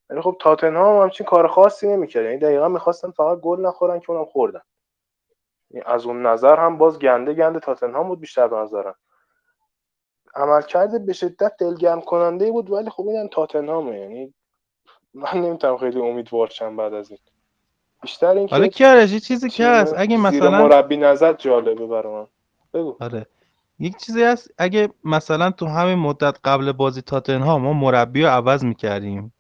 [0.10, 2.26] یعنی خب تاتنهام هم همچین کار خاصی نمی‌کرد.
[2.26, 4.62] یعنی دقیقا می‌خواستن فقط گل نخورن که اونم خوردن.
[5.72, 8.96] یعنی از اون نظر هم باز گنده گنده تاتنهام بود بیشتر به نظرم.
[10.36, 14.00] عملکرد به شدت دلگرم کننده بود ولی خب اینم تاتنهامه.
[14.00, 14.34] یعنی
[15.14, 17.20] من نمی‌تونم خیلی امیدوار شم بعد از این.
[18.02, 22.28] بیشتر این حالا کیارش چیزی که هست؟ اگه مثلا مربی نظر جالبه برای من
[22.74, 22.98] بگو.
[23.00, 23.28] آره.
[23.80, 28.64] یک چیزی هست اگه مثلا تو همین مدت قبل بازی تاتنهام ما مربی رو عوض
[28.64, 29.34] می‌کردیم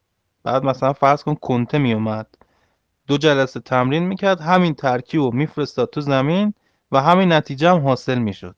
[0.43, 2.27] بعد مثلا فرض کن کنته میومد
[3.07, 6.53] دو جلسه تمرین می‌کرد همین ترکیب رو میفرستاد تو زمین
[6.91, 8.55] و همین نتیجه هم حاصل می‌شد.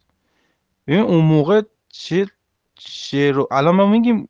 [0.88, 2.28] ببین اون موقع چه
[2.76, 4.28] چه رو الان ما میگیم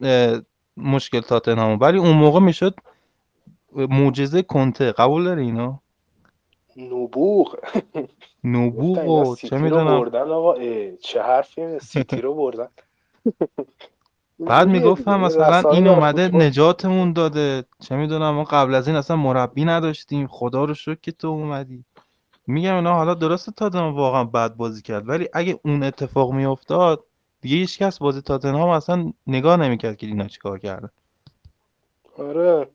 [0.77, 2.75] مشکل تاتنهام ولی اون موقع می‌شد
[3.75, 4.91] معجزه کنته.
[4.91, 5.77] قبول داری اینو؟
[6.77, 7.55] نبوغ.
[8.43, 9.99] نبوغ و چه می‌دونم.
[9.99, 10.55] بردن آقا
[11.01, 12.67] چه حرفی سیتی رو بردن.
[14.39, 17.63] بعد می‌گفتم مثلا این اومده نجاتمون داده.
[17.79, 20.27] چه می‌دونم ما قبل از این اصلا مربی نداشتیم.
[20.27, 21.83] خدا رو شکر که تو اومدی.
[22.47, 25.09] میگم اینا حالا درسته تاتنهام واقعا بد بازی کرد.
[25.09, 27.03] ولی اگه اون اتفاق میافتاد
[27.41, 30.89] دیگه هیچ کس بازی تاتنهام اصلا نگاه نمی‌کرد که اینا چیکار کردن.
[32.17, 32.67] آره.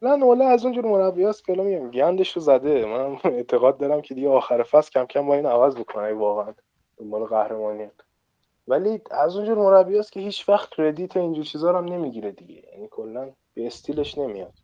[0.00, 2.86] کلا اولا از اونجور مربی هست که میگم گندش رو زده.
[2.86, 6.54] من اعتقاد دارم که دیگه آخر فصل کم کم با این عوض بکنه واقعا
[6.96, 7.90] دنبال قهرمانی
[8.68, 12.62] ولی از اونجور مربی هست که هیچ وقت کردیت اینجور چیزا رو هم نمی‌گیره دیگه.
[12.72, 14.54] یعنی کلا به استیلش نمیاد.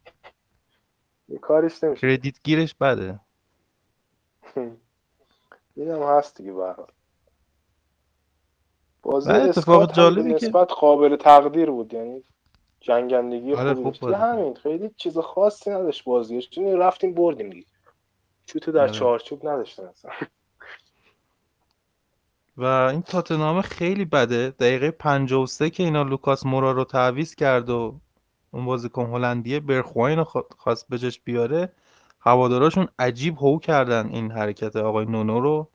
[1.29, 2.01] یه کارش نمیشه.
[2.01, 3.21] کردیت گیرش بده.
[5.77, 6.75] اینم هست دیگه به
[9.03, 11.95] بازی اتفاق جالبی که- نسبت قابل تقدیر بود.
[11.95, 12.25] یعنی
[12.85, 16.51] جنگندگی آره، خوب دیگه همین خیلی چیز خاصی نداشت بازیش.
[16.51, 17.67] چون رفتیم بردیم دیگه.
[18.47, 18.91] شوت در آره.
[18.91, 20.11] چارچوب نداشتن اصلا.
[22.57, 24.51] و این تاتنهام خیلی بده.
[24.51, 28.01] دقیقه 53 که اینا لوکاس مورا رو تعویض کرد و
[28.51, 30.25] اون بازیکن هلندیه برخواین
[30.59, 31.73] خواست به جاش بیاره.
[32.21, 35.69] هواداراشون عجیب هو کردن این حرکت آقای نونو رو.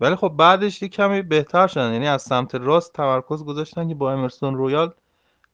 [0.00, 1.92] ولی خب بعدش یه کمی بهتر شدن.
[1.92, 4.94] یعنی از سمت راست تمرکز گذاشتن که با امرسون رویال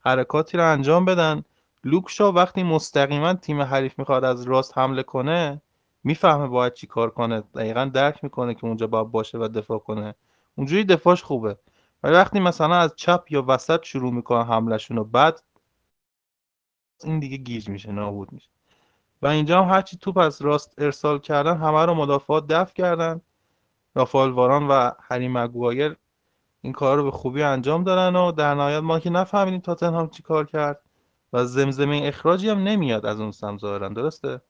[0.00, 1.44] حرکاتی رو انجام بدن.
[1.84, 5.60] لوک شا وقتی مستقیما تیم حریف می‌خواد از راست حمله کنه
[6.04, 7.40] می‌فهمه باید چی کار کنه.
[7.40, 10.14] دقیقا درک می‌کنه که اونجا باید باشه و دفاع کنه.
[10.56, 11.56] اونجوری دفاعش خوبه.
[12.02, 15.42] ولی وقتی مثلا از چپ یا وسط شروع می‌کنه حملشون و بعد
[17.04, 18.48] این دیگه گیج میشه نابود میشه.
[19.22, 23.20] و اینجا هم هرچی توپ از راست ارسال کردن همه رو مدافعات دفع کردن.
[23.94, 25.96] رافال واران و هری مگوایر
[26.62, 30.22] این کار رو به خوبی انجام دادن و در نهایت ما که نفهمیدیم تاتنهام چی
[30.22, 30.80] کار کرد
[31.32, 33.88] و زمزمه اخراجی هم نمیاد از اون سم ظاهرا.
[33.88, 34.40] درسته؟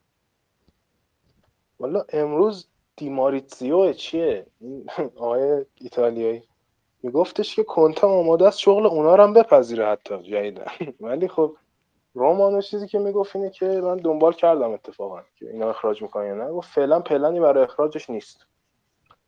[1.80, 4.86] والا امروز دیماریتزیو چیه؟ این
[5.16, 6.42] آقای ایتالیایی.
[7.02, 10.22] میگفتش که کنتا آماده است شغل اونا رو هم بپذیره حتی.
[10.22, 10.66] جدیدن
[11.00, 11.56] ولی خب
[12.14, 16.34] رومانو چیزی که می‌گفت اینه که من دنبال کردم اتفاقا که اینا اخراج می‌کنن یا
[16.34, 16.50] نه.
[16.50, 18.46] گفت فعلا پلنی برای اخراجش نیست.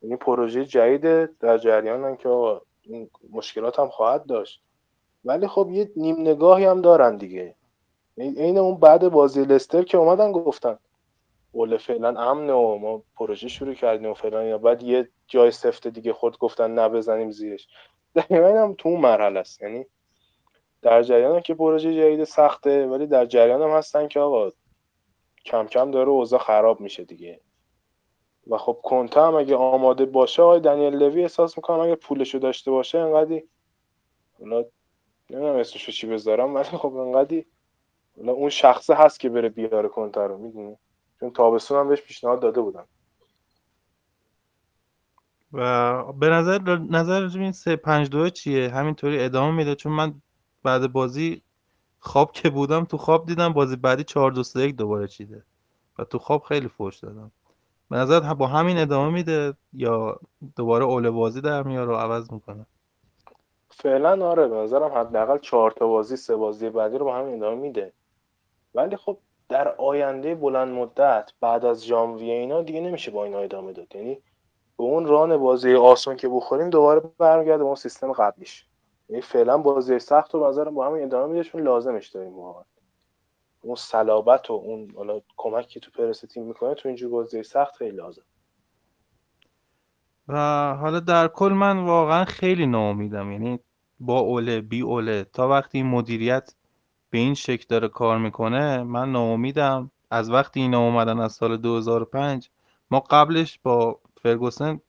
[0.02, 2.28] یعنی پروژه جدید در جریانن که
[2.82, 4.62] این مشکلات هم خواهد داشت.
[5.24, 7.54] ولی خب یه نیم نگاهی هم دارن دیگه.
[8.18, 10.78] عین اون بعد بازی لستر که اومدن گفتن
[11.52, 15.88] اوله فعلا امن و ما پروژه شروع کردیم و فعلا یا بعد یه جای سفت
[15.88, 17.68] دیگه خود گفتن نبزنیم زیرش.
[18.14, 19.62] دقیقا هم تو اون مرحله است.
[19.62, 19.86] یعنی
[20.82, 24.50] در جریان که پروژه جدید سخته ولی در جریان هم هستن که آقا
[25.44, 27.40] کم کم داره اوضاع خراب میشه دیگه.
[28.46, 32.70] و خب کنته هم اگه آماده باشه آقای دنیل لوی احساس می‌کنم اگه پولشو داشته
[32.70, 33.44] باشه انقدی
[34.40, 34.64] حالا
[35.30, 37.46] نمی‌دونم اسمشو چی بذارم ولی خب انقدی
[38.16, 40.76] حالا اون شخصه هست که بره بیاره کنته رو می‌دونی؟
[41.20, 42.86] چون تابستون هم بهش پیشنهاد داده بودم.
[45.52, 46.58] و به نظر
[46.90, 50.22] نظر این سه پنج دو چیه؟ همینطوری ادامه میده چون من
[50.62, 51.42] بعد بازی
[51.98, 55.44] خواب که بودم تو خواب دیدم بازی بعدی چهار دو سه یک دوباره چیده.
[55.98, 57.32] و تو خواب خیلی فوش دادم.
[57.90, 60.20] به نظر با همین ادامه میده یا
[60.56, 62.66] دوباره اول بازی در میاره و عوض می‌کنه؟
[63.70, 67.60] فعلا آره به نظرم حداقل چهار تا بازی سه بازی بعدی رو با همین ادامه
[67.60, 67.92] میده.
[68.74, 69.18] ولی خب
[69.48, 73.96] در آینده بلند مدت بعد از ژانویه اینا دیگه نمیشه با اینا ادامه داد.
[73.96, 74.14] یعنی
[74.78, 78.66] به اون ران بازی آسون که بخوریم دوباره برمیگرده به اون سیستم قبلیش.
[79.08, 82.64] یعنی فعلا بازی سخت رو نظرم با همین ادامه میده چون لازمش داریم واقعا.
[83.62, 87.76] اون صلابت و اون حالا کمک که تو پرس تیم می‌کنه تو اینجور بازی سخت
[87.76, 88.22] خیلی لازم
[90.28, 90.36] و
[90.74, 93.32] حالا در کل من واقعا خیلی ناامیدم.
[93.32, 93.58] یعنی
[94.00, 96.54] با اوله بی اوله تا وقتی این مدیریت
[97.10, 99.90] به این شکل داره کار می‌کنه من ناامیدم.
[100.10, 102.50] از وقتی اینا اومدن از سال 2005
[102.90, 104.80] ما قبلش با فرگوسن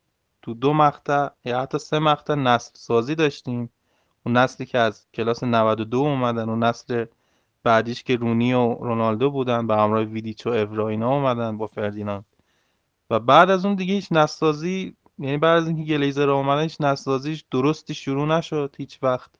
[0.41, 3.69] تو دو مقطع یا حتی سه مقطع نسل سازی داشتیم.
[4.25, 7.05] اون نسلی که از کلاس 92 اومدن و نسل
[7.63, 12.25] بعدیش که رونی و رونالدو بودن به همراه ویدیچ و اوراینا اومدن با فردیناند.
[13.09, 17.43] و بعد از اون دیگه هیچ نسازی یعنی بعد از اینکه گلیزر اومدن هیچ نسازیش
[17.51, 19.31] درستی شروع نشد هیچ وقت.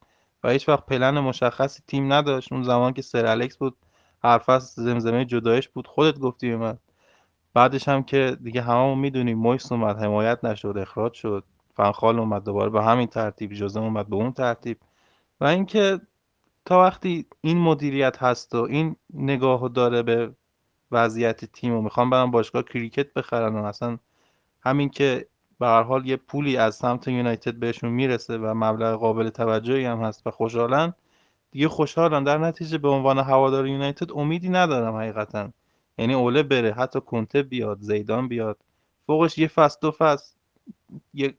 [0.43, 2.53] و هیچ وقت پلن مشخصی تیم نداشت.
[2.53, 3.75] اون زمان که سر الکس بود
[4.23, 6.77] حرف از زمزمه جدایش بود خودت گفتی به من
[7.53, 11.43] بعدش هم که دیگه هممون می‌دونیم مویس اومد حمایت نشد اخراج شد.
[11.75, 14.77] فنخال اومد دوباره به همین ترتیب جزه اومد به اون ترتیب.
[15.41, 15.99] و اینکه
[16.65, 20.31] تا وقتی این مدیریت هست و این نگاه داره به
[20.91, 23.97] وضعیت تیم و می‌خوام برم باشگاه کریکت بخرن و اصلا
[24.61, 25.27] همین که
[25.59, 30.01] به هر حال یه پولی از سمت یونایتد بهشون می‌رسه و مبلغ قابل توجهی هم
[30.01, 30.93] هست و خوشحالن
[31.51, 32.23] دیگه خوشحالن.
[32.23, 35.49] در نتیجه به عنوان هوادار یونایتد امیدی ندارم حقیقتا.
[35.97, 38.57] یعنی اوله بره حتی کنته بیاد زیدان بیاد.
[39.07, 40.35] فوقش یه فصل دو فصل
[41.13, 41.33] یه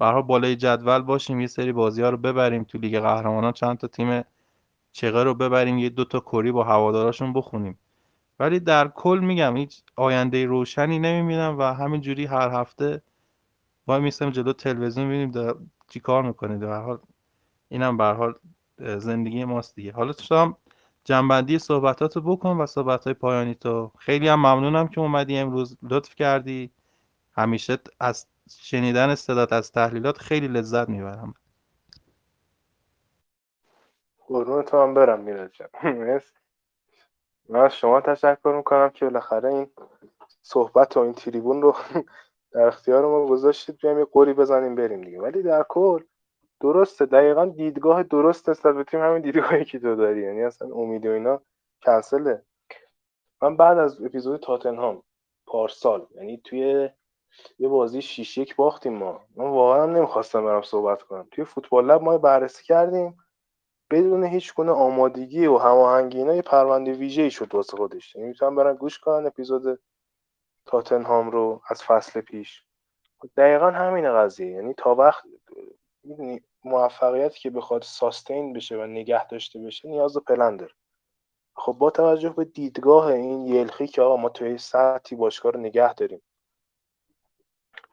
[0.00, 3.52] به بالای جدول باشیم یه سری بازی ها رو ببریم تو لیگ قهرمانان.
[3.52, 4.24] چند تا تیم
[4.92, 7.78] چغه رو ببریم یه دو تا کری با هواداراشون بخونیم.
[8.38, 13.02] ولی در کل میگم هیچ آینده روشنی نمی‌بینم و همینجوری هر هفته
[13.86, 15.54] وای میستم جلو تلویزیون ببینیم
[15.88, 16.58] چی کار می‌کنه.
[16.58, 16.98] در حال
[17.68, 18.34] اینم به حال
[18.78, 19.92] زندگی ماست دیگه.
[19.92, 20.54] حالا تو
[21.04, 23.92] جنبندی صحبتاتو بکن و صحبت های پایانی تو.
[23.98, 25.76] خیلی هم ممنونم که اومدی امروز.
[25.82, 26.70] لطف کردی.
[27.32, 28.26] همیشه از
[28.58, 31.34] شنیدن صدات از تحلیلات خیلی لذت می‌برم.
[34.26, 35.52] قربون تو هم برم میرد
[37.48, 39.70] من شما تشکر می‌کنم که بالاخره این
[40.42, 41.76] صحبت و این تریبون رو
[42.52, 43.76] در اختیار ما گذاشتید.
[43.76, 45.20] بیایم یه قوری بزنیم بریم دیگه.
[45.20, 46.02] ولی در کل
[46.60, 47.06] درسته.
[47.06, 50.22] دقیقا دیدگاه درست نسبت به تیم همین دیدگاهی که تو داری.
[50.22, 51.40] یعنی اصلا امید و اینا
[51.82, 52.42] کنسله.
[53.42, 55.02] من بعد از اپیزود تاتنهام
[55.46, 56.90] پارسال یعنی توی
[57.58, 59.20] یه بازی 6 یک باختیم ما.
[59.36, 61.28] من واقعا نمی‌خواستم برم صحبت کنم.
[61.30, 63.16] توی فوتبال لب ما بررسی کردیم.
[63.90, 68.14] بدون هیچ گونه آمادگی و هماهنگی اینا یه پرونده ویژه‌ای شد واسه خودش.
[68.16, 69.80] یعنی می‌تونم برن گوش کنن اپیزود
[70.66, 72.64] تاتنهام رو از فصل پیش.
[73.36, 74.50] دقیقا همین قضیه.
[74.50, 75.24] یعنی تا وقت
[76.64, 80.72] موفقیتی که بخواد ساستین بشه و نگه داشته بشه نیاز به پلن داره.
[81.56, 85.94] خب با توجه به دیدگاه این یلخی که آقا ما توی سطحی باشگاه رو نگه
[85.94, 86.22] داریم.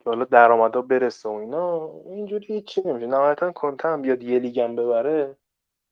[0.08, 3.08] حالا درآمدا برسه و اینا اینجوری هیچی نمیشه.
[3.08, 5.38] نهایتا کنته هم بیاد یه لیگم ببره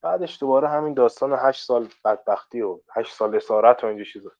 [0.01, 4.31] بعدش دوباره همین داستان هشت سال بدبختی و هشت سال اسارت و اینجور چیزا.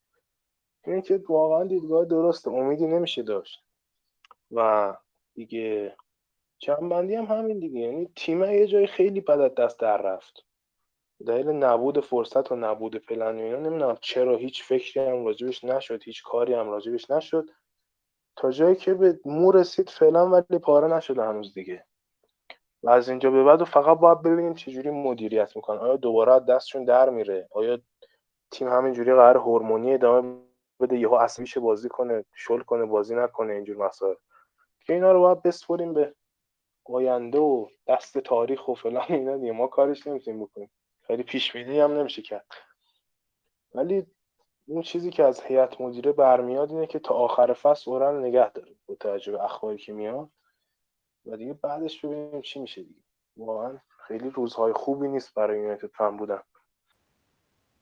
[0.85, 3.64] اینه که واقعا دیدگاه درسته امیدی نمیشه داشت.
[4.52, 4.93] و
[5.34, 5.95] دیگه
[6.60, 7.80] جنبندی هم همین دیگه.
[7.80, 10.45] یعنی تیم یه جای خیلی بد از دست در رفت.
[11.27, 16.03] دلیل نبود فرصت و نبود پلن و اینا نمی‌دونم چرا هیچ فکری هم راجبش نشد
[16.03, 17.49] هیچ کاری هم راجبش نشد.
[18.36, 21.86] تا جایی که به مو رسید فعلا ولی پاره نشده هنوز دیگه.
[22.84, 25.78] و از اینجا به بعد و فقط باید ببینیم چجوری مدیریت می‌کنن.
[25.78, 27.80] آیا دوباره دستشون در میره؟ آیا
[28.52, 30.38] تیم همینجوری قرار هورمونی ادامه
[30.80, 34.16] بده؟ یهو عصبیش بازی کنه شل کنه بازی نکنه اینجور مسائل.
[34.86, 36.16] که اینا رو باید بسپریم به
[36.86, 39.52] آینده و دست تاریخ و فلان اینا دیگه.
[39.52, 40.72] ما کارش نمی‌تونیم بکنیم.
[41.02, 42.48] خیلی پیش بینی هم نمیشه کرد.
[43.74, 44.06] ولی
[44.68, 48.72] اون چیزی که از هیئت مدیره برمیاد اینه که تا آخر فصل اورن نگه داره
[48.88, 50.30] با توجه به اخباری که میاد.
[51.26, 53.02] و دیگه بعدش ببینیم چی میشه دیگه.
[53.38, 53.78] واقعا
[54.08, 56.40] خیلی روزهای خوبی نیست برای یونایتد فن بودن.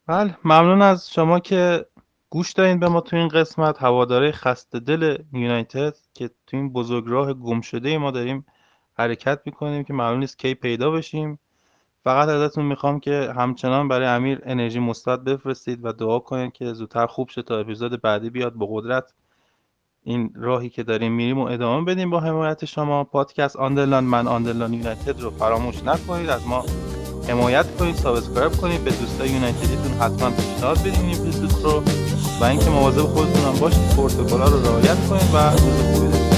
[0.08, 1.86] بله ممنون از شما که
[2.30, 3.82] گوش دارین به ما تو این قسمت.
[3.82, 8.46] هواداره خسته دل یونایتد که تو این بزرگراه گم شده ما داریم
[8.94, 11.40] حرکت می‌کنیم که معلوم نیست کی پیدا بشیم.
[12.04, 17.08] فقط ازتون می‌خوام که همچنان برای امیر انرژی مثبت بفرستید و دعا کنید که زودتر
[17.08, 19.14] خوب شه تا اپیزود بعدی بیاد با قدرت.
[20.04, 23.04] این راهی که داریم میریم و ادامه بدیم با حمایت شما.
[23.04, 26.30] پادکست آندرلان من آندرلان یونایتد رو فراموش نکنید.
[26.30, 26.66] از ما
[27.30, 31.84] حمایت کنید سابسکرایب کنید به دوستای یونایتدیتون حتما پیشنهاد بدین این رو.
[32.42, 36.33] و اینکه مواظب خودتون هم باشید پروتکل‌ها رو رعایت کنید و روز خوبی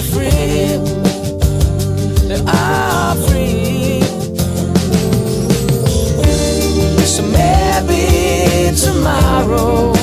[0.00, 0.76] they're free.
[2.28, 4.00] They are free.
[7.04, 9.99] So maybe tomorrow.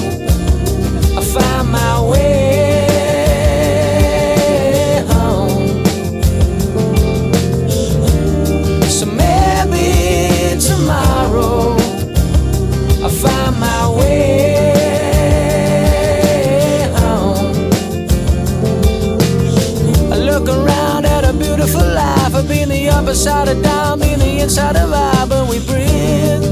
[22.98, 26.44] up beside a dime in the inside of I, but we breathe.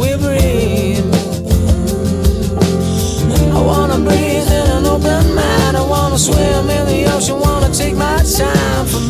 [0.00, 1.06] We breathe.
[3.56, 5.76] I wanna breathe in an open mind.
[5.76, 7.40] I wanna swim in the ocean.
[7.40, 9.01] Wanna take my time.